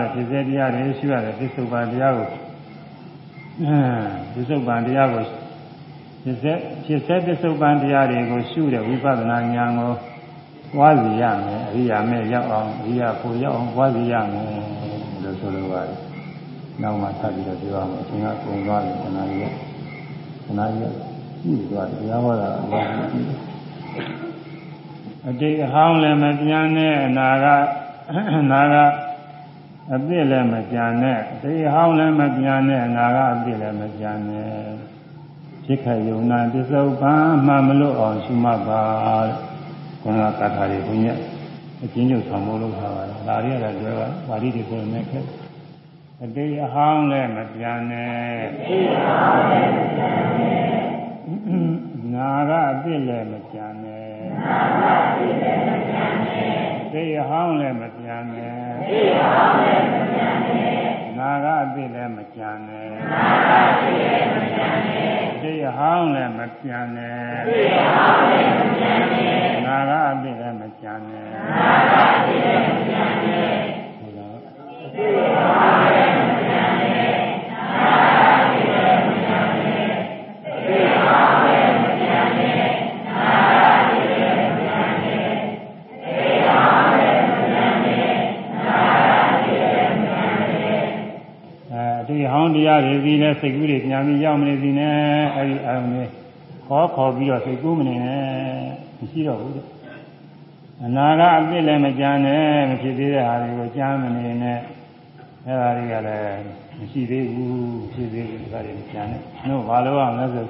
[0.00, 2.28] တဲ့ဖြစ်စေတရားတွေရှုရတယ်သစ္စုပ္ပန်တရားကို
[3.64, 3.80] အဲ
[4.34, 5.24] ဒီသုပ္ပန်တရားကို
[6.22, 6.52] ဖြစ်စေ
[6.84, 9.98] ဖြစ်စေသစ္စုပ္ပန်တရားတွေကိုရှုတဲ့ဝိပဿနာဉာဏ်ကိုပွား
[11.02, 14.46] စီရမယ်အရိယာမဲ့ရောက်အောင်အရိယာကိုရောက်အောင်ပွားစီရမယ်
[15.22, 15.98] လို့ဆိုလိုပါတယ်။
[16.82, 19.52] နောက်မှဆက်ပြီးတော့ပြောအောင်အရှင်ကပုံသွားတယ်ခဏကြီး
[20.44, 20.92] ခဏကြီး
[21.40, 22.86] ရှိသွားတယ်တရားဟောတာအလား
[25.28, 27.46] အတိတ်အဟောင်းလည်းမပြန်နဲ့အနာက
[28.38, 28.74] အနာက
[29.94, 34.52] အပြစ်လည်းမကြံနဲ့သိဟောင်းလည်းမပြန်နဲ့အနာကအပြစ်လည်းမကြံနဲ့
[35.64, 38.82] ဖြစ်ခယုံနာပစ္စုပန်မှမလို့အောင်ရှုမှတ်ပါ
[40.02, 41.18] ခေါင်းကကာထာတွေဘုန်းကြီး
[41.82, 45.24] အချင်းချုပ်ဆောင်ဖို့လုပ်ထားပါတယ်ဒါရီရတယ်တွေ့ပါပါဠိတွေဆိုနေခဲ့
[46.22, 50.88] အတိတ်အဟောင်းလည်းမပြန်နဲ့သိဟောင်းလည်းမပြန်နဲ့
[52.14, 56.56] နာကအပြစ်လည်းမကြံနဲ့နာကအပြစ်လည်းမကြံနဲ့
[56.92, 60.80] သိဟောင်းလည်းမပြန်နဲ့သိဟောင်းလည်းမပြန်နဲ့
[61.18, 67.18] နာကအပြစ်လည်းမကြံနဲ့နာကအပြစ်လည်းမကြံနဲ့သိဟောင်းလည်းမပြန်နဲ့
[67.48, 69.37] သိဟောင်းလည်းမပြန်နဲ့
[69.90, 73.56] နာကအပြစ်လည်းမကြံနဲ့နာကအပြစ်လည်းမကြံနဲ့
[73.98, 77.12] ဟုတ်လားသိဟောင်းလည်းမပြန်နဲ့
[77.50, 79.90] နာကအပြစ်လည်းမကြံနဲ့
[80.64, 82.66] သိဟောင်းလည်းမပြန်နဲ့
[83.06, 85.30] နာကအပြစ်လည်းမကြံနဲ့
[86.02, 88.12] သိဟောင်းလည်းမပြန်နဲ့
[88.54, 90.86] နာကအပြစ်လည်းမကြံနဲ့
[91.72, 94.96] အဲဒီဟောင်းတရားတွေဒီနဲ့စိတ်ကူးတွေညာပြီးရောက်မနေစီနဲ့
[95.36, 96.10] အဲဒီအာရုံလေး
[96.66, 98.22] ခေါ်ခေါ်ပြီးတော့စိတ်ကူးမနေနဲ့
[98.98, 99.66] မရှိတော့ဘူးတဲ့
[100.84, 104.58] အနာကအပြစ်လည်းမကြမ်းနဲ့မဖြစ်သေးတဲ့ဟာတွေကိုကြားမနေနဲ့
[105.46, 106.40] အဲဒါတွေကလည်း
[106.78, 109.20] မရှိသေးဘူးဖြစ်သေးဘူးဒါတွေမကြမ်းနဲ့
[109.50, 110.46] တို့ဘာလို့အောင်လဲဆို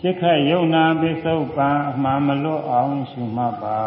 [0.00, 3.80] ဖြစ်ခတ်ယုံနာပိစုပန်အမှန်မလွတ်အောင်ရှုမှတ်ပါ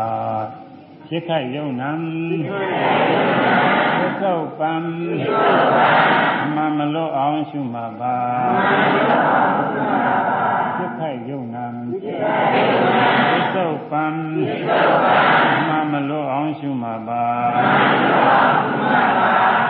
[1.08, 1.90] ဖြစ်ခတ်ယုံနာ
[2.30, 4.82] ပိစုပန်
[6.44, 8.16] အမှန်မလွတ်အောင်ရှုမှတ်ပါ
[8.92, 10.23] ဖြစ်ခတ်ယုံနာပိ
[14.34, 14.58] ပ်
[15.70, 17.24] ပံမမလို့အောင်ရှုမှာပါ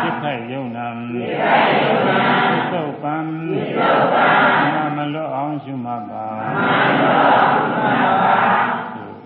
[0.01, 0.88] စိတ်ခိုက်ယုံနာ
[2.72, 6.26] သုပ်ပံမမလို့အောင်ရှုမှာပါ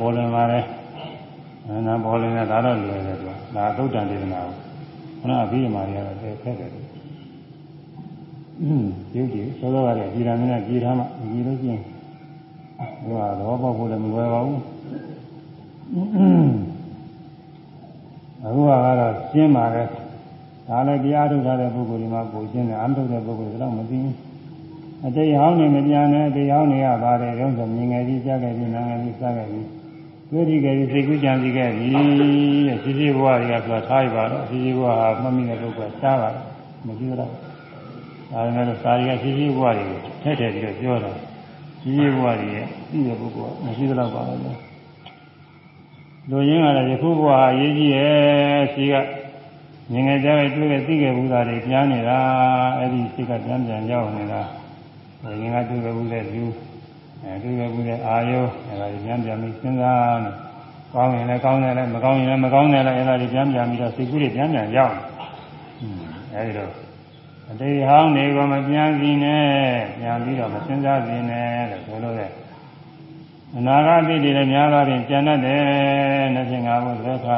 [0.00, 0.64] ပေါ်လွင်ပါတယ်။
[1.86, 4.54] နာပေါ်လွင်တဲ့ဒါတော့လွယ်တယ်သူက။ဒါသုတ်တန်ဒေသနာကို
[5.20, 6.70] ခုနအပြီးမှတွေကတော့ခက်တယ်။
[8.62, 11.82] အင်းပြုတ်ကြည့်သောသောကလည်းပြည်ရမင်းနဲ့ပြည်ထားမှကြည့်လို့ချင်း
[13.02, 14.58] ဟိုကတော့ပေါ့ဖို့လည်းမလွယ်ပါဘူး။
[18.44, 19.86] အခုကတော့ရှင်းပါတယ်။
[20.68, 24.14] ဒါလည်း တရားထုတ်ထားတဲ့ပုဂ္ဂိုလ်ဒီမှာပုံရှင်းတယ်အမှထုတ်တဲ့ပုဂ္ဂိုလ်ကတော့မသိဘူး။
[25.06, 29.66] အတိတ်ဟောင်းနေမပြန်နဲ့အတိတ်ဟောင်းနေရပါတယ်ရုံးဆိုမြင်ငယ်ကြီးကြားခဲ့ပြီးနာငယ်ကြီးစားခဲ့ပြီး
[30.30, 36.42] တွေ့ဒီခဲ့ပြီးစိတ်ကူးကြံစီခဲ့ပြီတဲ့ရှိရှိဘဝတွေကဆိုတာထားရပါတော့ရှိရှိဘဝဟာမှတ်မိတဲ့ပုဂ္ဂိုလ်ရှားပါတယ်
[36.86, 37.28] မရှိတော့ဒါ
[38.32, 41.12] ပေမဲ့စာရီကရှိရှိဘဝတွေကိုထည့်ထည့်ပြီးတော့ပြောတာ
[41.80, 44.40] ရှိရှိဘဝတွေရဲ့သိတဲ့ပုဂ္ဂိုလ်ကမရှိတော့ပါဘူး
[46.30, 48.94] လူရင်းကလည်းယခုဘဝအရေးကြီးရဲ့ရှိက
[49.92, 52.18] ငငယ်ကြပဲတွေ့ခဲ့သိခဲ့ဘူးသားတွေပြန်နေတာ
[52.78, 54.42] အဲ့ဒီစိတ်ကပြန်ပြန်ရောက်နေတာ
[55.22, 56.44] ငငယ်ကတွေ့ခဲ့ဘူးတဲ့လူ
[57.22, 60.30] အဲတွေ့ခဲ့ဘူးတဲ့အာယုအဲ့ဒါပြန်ပြန်ပြီးစဉ်းစားနေ
[60.94, 64.94] ကောင်းရင်လည်းကောင်းတယ်လည်းမကောင်းရင်လည်းမကောင်းတယ်လည်းအဲ့ဒါတွေပြန်ပြန်ပြီးတော့စိတ်ကူးတွေပြန်ပြန်ရောက်
[66.34, 66.72] အဲဒီတော့
[67.50, 69.44] အတေဟောင်းနေကမပြန်စီနဲ့
[69.98, 72.30] ပြန်ပြီးတော့မစဉ်းစားစီနဲ့လို့ဆိုလို့ရဲ့
[73.56, 75.62] အနာဂတ်တိတွေလည်းများသောဖြင့်ကျန်တတ်တယ်
[76.34, 77.36] နှစ်ချင်းငါဘုသက်ခါ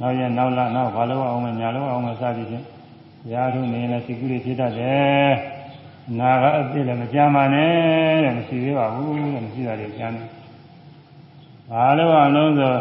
[0.00, 2.64] နောက်ရနောက်လာနောက်ဘာလို့အောင်မညာလို့အောင်မစသည်ဖြင့်
[3.32, 5.30] ရာထုနေလည်းစိတ်ကူးတွေဖြစ်တတ်တယ်
[6.18, 7.70] နာကအသိလည်းမကြမ်းပါနဲ့
[8.24, 10.26] တဲ့မရှိသေးပါဘူးတဲ့မရှိတာတွေကြမ်းတယ်
[11.70, 12.74] ဘာလို့အောင်လို့ဆို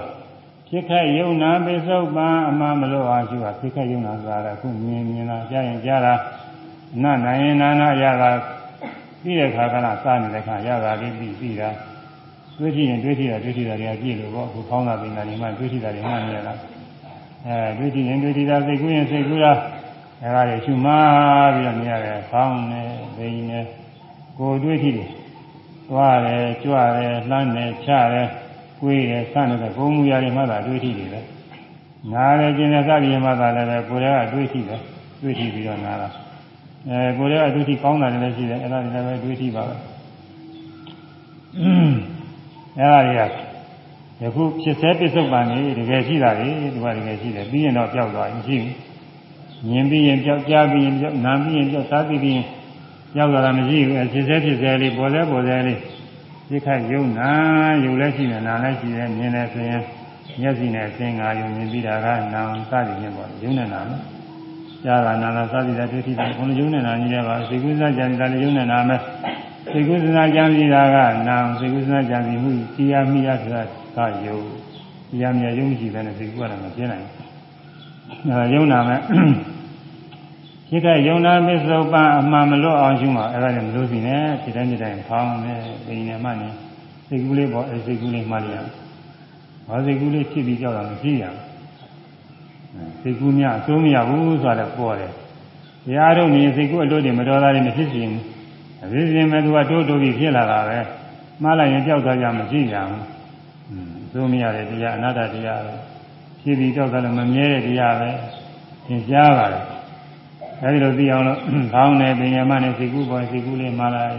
[0.68, 6.14] ဖြစ်ခက်ယုံနာပိစုတ်ပံအမှမလို့အားရှိတာဖြစ်ခက်ယုံနာဆိုတာကခုမြင်မြင်လာကြားရင်ကြားတာ
[7.04, 8.30] နာနိုင်ရင်နာနာရတာ
[9.22, 11.70] ပြီးတဲ့ခါကလာစားနေတဲ့ခါရတာလေးပြီးပြီးတာ
[12.58, 16.54] တွေးကြည့်ရင်တွေးကြည့်တာတွေးကြည့်တာတွေကကြည့်လို့ပေါ့အခုဖောင်းတာပင်တာတွေမှတွေးကြည့်တာတွေမှနေရတာ
[17.48, 19.54] အဲတွေးကြည့်ရင်တွေးကြည့်တာစိတ်ကူးရင်စိတ်ကူးတာ
[20.22, 20.92] အဲဒါတွေရှုမှ
[21.56, 22.82] ပြီးတော့မြင်ရတယ်ဖောင်းနေ
[23.18, 23.60] ဘိန်းနေ
[24.38, 25.10] ကိုယ်တွေးကြည့်တယ်
[25.90, 28.28] သွားတယ်ကြွတယ်လှမ်းတယ်ချတယ်
[28.80, 31.22] ကိုယ်ရယ်ဆန့်တယ်ကိုယ်မူရတယ်မှသာတွေးကြည့်တယ်ပဲ
[32.14, 34.82] နားတယ်ကျင်တယ်စသည်မှသာလည်းပဲကိုယ်ကတွေးကြည့်တယ်
[35.22, 36.10] တွေးကြည့်ပြီးတော့နားတာ
[36.90, 39.76] အဲကိုယ်ကတွေးကြည့်ကောင်းတာလည်းရှိတယ်အဲ့ဒါတွေလည်းပဲတွေးကြည့်ပါပဲ
[42.78, 43.49] အဲ့ဒါတွေက
[44.22, 48.76] ယခုဖြစ်စေပစ္စုပန်နေတကယ်ရှိတာလေဒီကတကယ်ရှိတယ်ပြီးရင်တော့ပျောက်သွားရင်မရှိဘူး
[49.68, 52.46] မြင်ပြီးရင်ကြောက်ကြားပြီးရင်ကြောက်နားပြီးရင်ကြောက်စားပြီးရင်
[53.16, 55.80] ကြောက်လာတာမရှိဘူးအဖြစ်စေဖြစ်စေလေးပေါ်လဲပေါ်စေလေး
[56.50, 57.32] သိခိုက်ယုံနာ
[57.84, 59.84] ယုံလဲရှိနေနာလဲရှိတယ်မြင်တယ်ဆိုရင်
[60.42, 64.04] မျက်စိနဲ့အသင်္ကာယုံမြင်ပြီးတာကနာမ်စသည်ဖြင့်ပေါ့ယုံနေတာနော်
[64.84, 69.00] ကြားတာနာလာစသည်တဲ့ဒုတိယဘုံယုံနေတာကြီးတယ်ပါသိကုသကြံတာလည်းယုံနေတာမဲ့
[69.72, 70.98] သိကုသနာကြံပြီးတာက
[71.28, 73.64] နာမ်သိကုသနာကြံပြီးမှုတရားမိရဆိုတာ
[73.96, 74.40] ကယုံ
[75.12, 79.00] တရားမြယုံရှိတယ်နဲ့သိကုကတော့မပြင်းနိုင်ဘူးအဲယုံနာမဲ့
[80.70, 85.54] ရှိတဲ့ယုံနာမစ္ဆုပန်အမှန်မလွတ်အောင်ရှုမှာအဲ့ဒါလည်းမလို့စီနဲ့ဒီတိုင်းဒီတိုင်းဖောင်းနေ
[85.86, 86.50] ပိန်နေမှနေ
[87.08, 88.70] စိတ်ကူးလေးပေါ့အဲစိတ်ကူးလေးမှတ်ရအောင်
[89.68, 95.12] ဘာစိတ်ကူးလေးဖြစ်ပြီးကြောက်တာမရှိရဘူးစိတ်ကူးများအစိုးမရဘူးဆိုတာလည်းပေါ်တယ်
[95.86, 98.24] တရားထုတ်နေစိတ်ကူးအလို့တွေမတော်တာတွေမဖြစ်စီဘူး
[98.84, 100.80] အဖြစ်စီမဲ့သူကတိုးတိုးပြီးဖြစ်လာတာပဲ
[101.44, 103.19] မှားလိုက်ရင်ကြောက်သွားကြမရှိကြဘူး
[104.06, 105.74] အစိုးမရတဲ့တရားအနာတ္တတရားပဲ
[106.42, 108.10] ဖြစ်ပြီးကြောက်တာလည်းမမြဲတဲ့တရားပဲ
[108.88, 109.64] သင်ကြားပါတယ်
[110.64, 111.40] အဲဒီလိုသိအောင်လို့
[111.74, 114.14] ဖောင်းနေပင်ရမနဲ့စိတ်ကူးပေါ်စိတ်ကူးလေးမှားလိုက်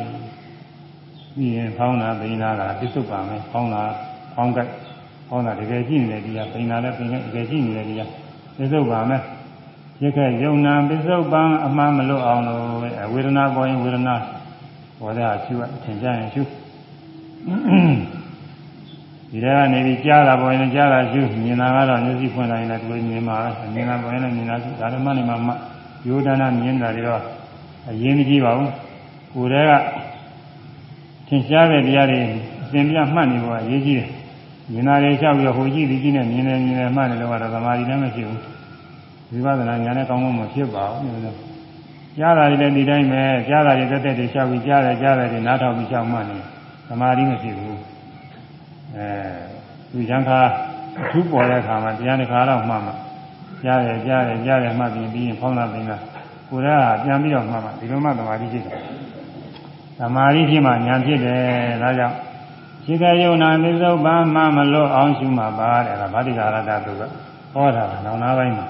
[1.36, 3.82] ပြီးရင်ဖောင်းတာပင်လာတာပြစ္ဆုတ်ပါမယ်ဖောင်းတာ
[4.34, 4.58] ဖောင်းက
[5.28, 8.08] ဖောင်းတာတကယ်ကြည့်နေတဲ့တရားပင်လာလည်းပင်လည်းတကယ်ကြည့်နေတဲ့တရား
[8.56, 9.22] ပြစ္ဆုတ်ပါမယ်
[10.02, 12.62] ရက္ခယုံနာပစ္စုပန်အမှန်မလွတ်အောင်လို့
[13.12, 14.14] ဝေဒနာပေါ်ရင်ဝေဒနာ
[15.00, 16.42] ပေါ်တဲ့ရှုအထင်ကြရင်ရှု
[19.30, 25.52] ဒီထဲကနေပြီးကြားတာပေါ်ရင်ကြားတာရှုမြင်တာကတော့မျက်စိဖွင့်လိုက်ရင်လည်းတွေ့မြင်ပါပဲမြင်တာပေါ်ရင်လည်းမြင်တာရှုဒါဓမ္မနေမှာမှ
[26.06, 27.22] ယောဒနာမြင်တာတွေတော့
[27.88, 28.72] အရင်မကြည့်ပါဘူး
[29.34, 29.72] ကိုယ်တည်းက
[31.28, 32.18] သင်ရှားတဲ့တရားတွေ
[32.62, 34.08] အစဉ်ပြမှတ်နေဖို့အရေးကြီးတယ်
[34.72, 38.40] မြင်တာတွေလျှောက်ပြီးဟိုကြည့်ဒီကြည့်နဲ့မြင်တယ်မြင်တယ်မှတ်တယ်လို့ကတော့သမာဓိလည်းမရှိဘူး
[39.44, 41.10] ဝိပဿနာဉာဏ်နဲ့ကောင်းကောင်းမဖြစ်ပါဘူး
[42.18, 46.38] ကြားတာတွေလည်းဒီတိုင်းပဲကြားတာတွေတက်တက်တွေလျှောက်ပြီးကြားတယ်ကြားတယ်တွေနားထောင်ပြီးလျှောက်မှနေ
[46.88, 47.78] သမာဓိမရှိဘူး
[48.96, 49.08] အဲ
[49.90, 50.38] သူရံခါ
[51.00, 52.92] အထူးပေါ်တဲ့အခါမှာတရားတစ်ခါတော့မှမှ
[53.62, 55.92] ကြားတယ်ကြားတယ်ကြားတယ်မှပြီးပြီးရင်ဖောင်းလာပင်က
[56.48, 58.76] ကိုယ်ကပြန်ပြီးတော့မှမှဒီလိုမှသမာဓိဖြစ်တယ်
[59.98, 61.40] သမာဓိဖြစ်မှဉာဏ်ဖြစ်တယ်
[61.82, 62.16] ဒါကြောင့်
[62.84, 67.02] ရှိကယုံနာမစ္ဆုပ္ပမမလွတ်အောင်ရှုမှပါတဲ့ဒါဗာတိကာရတသူက
[67.52, 68.66] ဟောတာနောင်နာပိုင်းမှာ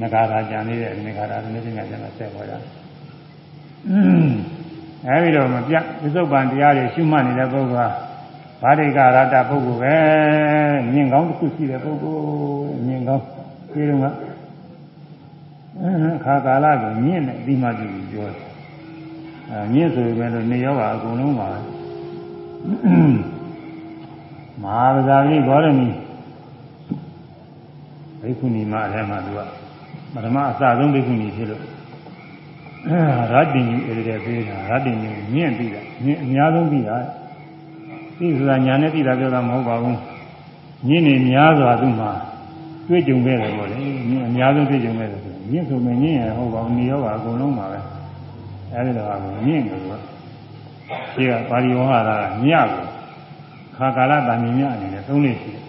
[0.00, 2.56] နဂါရာကြံနေတဲ့နဂါရာဒီနေ့ညကျတော့ဆက်ဟောတာ
[5.06, 7.88] အဲဒီတော့မပြမစ္ဆုပ္ပန်တရားတွေရှုမှတ်နေတဲ့ပုဂ္ဂိုလ်ဟာ
[8.62, 9.96] ဗာတိကာရတပုဂ္ဂိုလ်ပဲ
[10.92, 13.24] မြင်ကောင်းတစ်ခုရှိတဲ့ပုဂ္ဂိုလ်မြင်ကောင်း
[13.72, 14.04] ဒီလိုက
[16.24, 18.44] ခါကာလကိုမြင့်နဲ့ပြီးမှကြည့်ပြီးပြောတယ်
[19.50, 21.48] အဲမြင့်ဆိုပေမဲ့လို့နေရောပါအကုန်လုံးပါ
[24.62, 25.88] မဟာဗဇာတိဂေါရမီ
[28.20, 29.40] ဘိက္ခုနီမအထဲမှာသူက
[30.14, 31.62] ပထမအစဆုံးဘိက္ခုနီဖြစ်လို့
[33.32, 36.96] ရတ္တိညူအဲ့ဒီပေးတာရတ္တိညူမြင့်ပြီးတာမြင့်အများဆုံးပြီးတာ
[38.18, 39.98] သိဆိုတာညာနဲ့သိတာပြောတာမဟုတ်ပါဘူး
[40.88, 42.10] မြင့်နေများစွာသူ့မှာ
[42.88, 43.78] တွေ့ကြုံခဲ့တယ်ပေါ့လေ
[44.10, 47.78] မြင့်အများဆုံးတွေ့ကြုံခဲ့တယ်ဆိုမြင့်ဆိုမမြင့်ရဟုတ်ပါဘူးနေရောပါအကုန်လုံးပါပဲ
[48.72, 49.98] အဲဒီတော့မြင့်တယ်ကွာ
[51.14, 52.84] ဒီကပါဠိဝဟတာကမြတ်ကို
[53.76, 55.62] ခါကာလတန်မြင့်အနေနဲ့သုံးလို့ရှိတယ်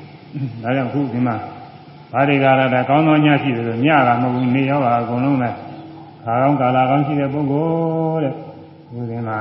[0.63, 1.35] ဒါကြောင့်ခုဒီမှာ
[2.11, 5.49] ဘာတွေကာလတာကောင်းသောညရှိတယ်ဆိုမြတ်ကမဟုတ်ဘူးနေရောပါအကုန်လုံးပဲ
[6.23, 7.65] ခါကောင်းကာလကောင်းရှိတဲ့ပုဂ္ဂို
[8.23, 8.33] လ်တဲ့
[8.91, 9.39] ဒီဒီမှာ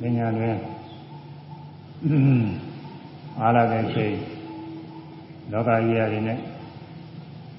[0.00, 0.50] ပညာတွေ
[3.40, 4.14] အားလာတဲ့ချိန်
[5.52, 6.38] လောကကြီးရတယ်နဲ့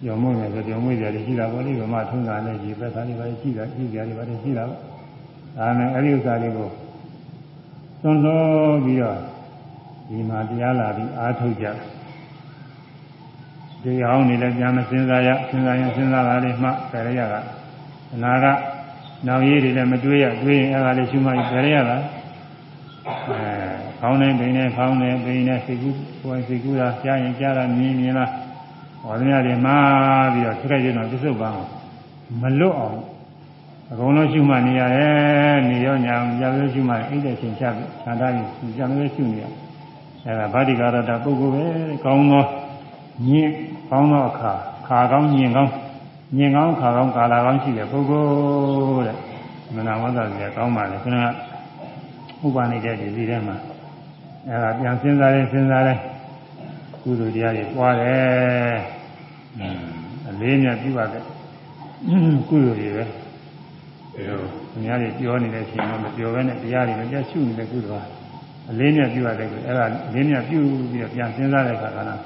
[0.06, 4.80] ရောမုန်းတယ်ဆိုရောမွေးကြတယ်ရှိတာပေါ့လေဗမာထုံးတာနဲ့ဒီဘက်သားတွေပါရှိတာရှိကြတယ်ပါရှိတာပေါ့
[5.58, 6.70] ဒါနဲ့အဲ့ဒီဥစ္စာလေးကို
[8.02, 9.18] သွန်လို့ပြီးတော့
[10.10, 11.66] ဒီမှာတရားလာပြီးအားထုတ်ကြ
[13.84, 17.36] ဒီဟောင်းနေလည်းပြန်မစင်စားရစဉ်းစားရင်စဉ်းစားတာလေးမှဆယ်ရရက
[18.14, 18.46] အနာက
[19.28, 21.98] နောက်ရည်တွေလည်းမတွေးရတွေးရင်အဲ့ဒါလေးရှုမှဆယ်ရရတာ
[23.08, 23.12] အဲ
[24.00, 28.30] ခေါင်းနဲ့ပိန်နဲ့ခေါင်းနဲ့ပိန်နဲ့စိတ်ကူးကိုယ်စိတ်ကူးတာကြားရင်ကြားတာမြင်မြင်လား
[29.02, 31.56] ဟောသည်များတွေမှားပြီးတော့ထွက်ရတော့ပြစ္ဆုတ်ပန်း
[32.42, 33.00] မလွတ်အောင်
[33.92, 39.46] အကုန်လုံးရှုမှတ်နေရတယ်နေရောညာကြာလို့ရှုမှတ်အိတ်တဲ့ချိန်ချပြီးခြံသားပြီးကြာလို့ရှုနေရ
[40.26, 41.66] အဲဒါဗာတိကာရတပုဂ္ဂိုလ်ပဲ
[42.06, 42.46] ကောင်းသော
[43.28, 43.50] ညင်
[43.90, 44.52] ကောင်းသောအခါ
[44.88, 45.72] ခါကောင်းညင်ကောင်း
[46.38, 48.24] ညင်ကောင်းခါကောင်းကာလာကောင်းရှိတဲ့ပုဂ္ဂို
[48.96, 49.18] လ်တဲ့
[49.76, 51.18] မနာဝတ္တကြီးကောင်းပါလေခဏ
[52.46, 53.56] ဥပနေတဲ့ဒီစီထဲမှာ
[54.48, 56.00] အဲဒါပြန်စဉ်းစားရင်စဉ်းစားတယ်
[57.04, 58.78] ကုသိုလ်တရားတွေပွားတယ်
[60.30, 61.24] အလေးမြတ်ပြုပါတဲ့
[62.50, 64.40] ကုသိုလ်တွေပဲဒီလို
[64.76, 68.10] အများကြီးပြောနေတဲ့အချိန်မှာမပြောဘဲနဲ့တရားတွေမပြတ်ရှုနေတဲ့ကုသိုလ်ဟာ
[68.72, 70.60] အလေးမြတ်ပြုရတဲ့ကုအဲ့ဒါအလေးမြတ်ပြု
[70.92, 72.22] ပြီးတော့ပြန်စဉ်းစားတဲ့အခါကလည်း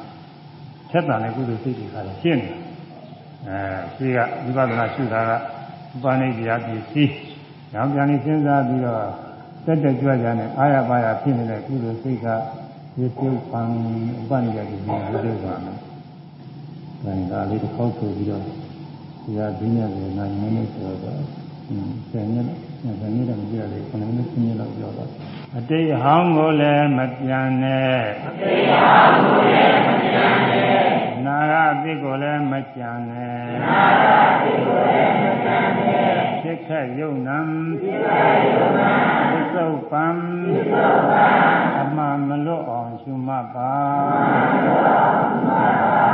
[0.91, 2.55] ဆက်တန်တဲ့ကုသိုလ်စိတ်တွေကလည်းရှင်းတယ်
[3.47, 3.57] အဲ
[3.95, 5.37] ရှိကဝိပဿနာရှုတာကဥ
[6.03, 7.11] ပနိတရားပစ္စည်း။
[7.73, 9.24] နောက်ပြန်ပြီးစဉ်းစားပြီးတော့
[9.65, 12.27] တက်တက်ကြွကြနဲ့အာရပါရဖြစ်နေတဲ့ကုသိုလ်စိတ်က
[12.95, 15.77] ဒီပြုပံဥပနိယတိကိုဝိသေပါမယ်။
[17.31, 21.21] ဒါကလေးတစ်ခေါက်ဆိုပြီးတော့ဒီဟာဒီနေ့လည်းနိုင်မနေဆိုတော့
[21.69, 22.47] အင်းဆယ်နှစ်
[22.99, 25.09] ဆယ်နှစ်တော့မကြည့်ရသေးဘူး9မိနစ်10မိနစ်လောက်ပြောတော့
[25.57, 30.85] အတိတ်ဟောင်းကိုလည်းမပြန်နဲ့အတိတ်ဟောင်းကိုလည်းမပြန်နဲ့
[31.25, 35.14] နာဂအတိတ်ကိုလည်းမကြံနဲ့နာဂအတိတ်ကိုလည်းမကြံနဲ့ဖြစ်
[36.67, 37.39] ခက်ယုံနံ
[37.81, 38.91] ဖြစ်ခက်ယုံနံ
[39.31, 41.25] သစ္ဆုတ်ပံသစ္ဆုတ်ပံ
[41.79, 46.05] အမှန်မလွတ်အောင်ရှုမှတ်ပါအမှန်မလွတ်အောင်ရှုမှတ်ပါ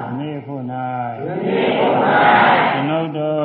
[0.00, 0.54] ဒီနေ့ခု၌
[1.18, 1.88] ဒီနေ့ခု၌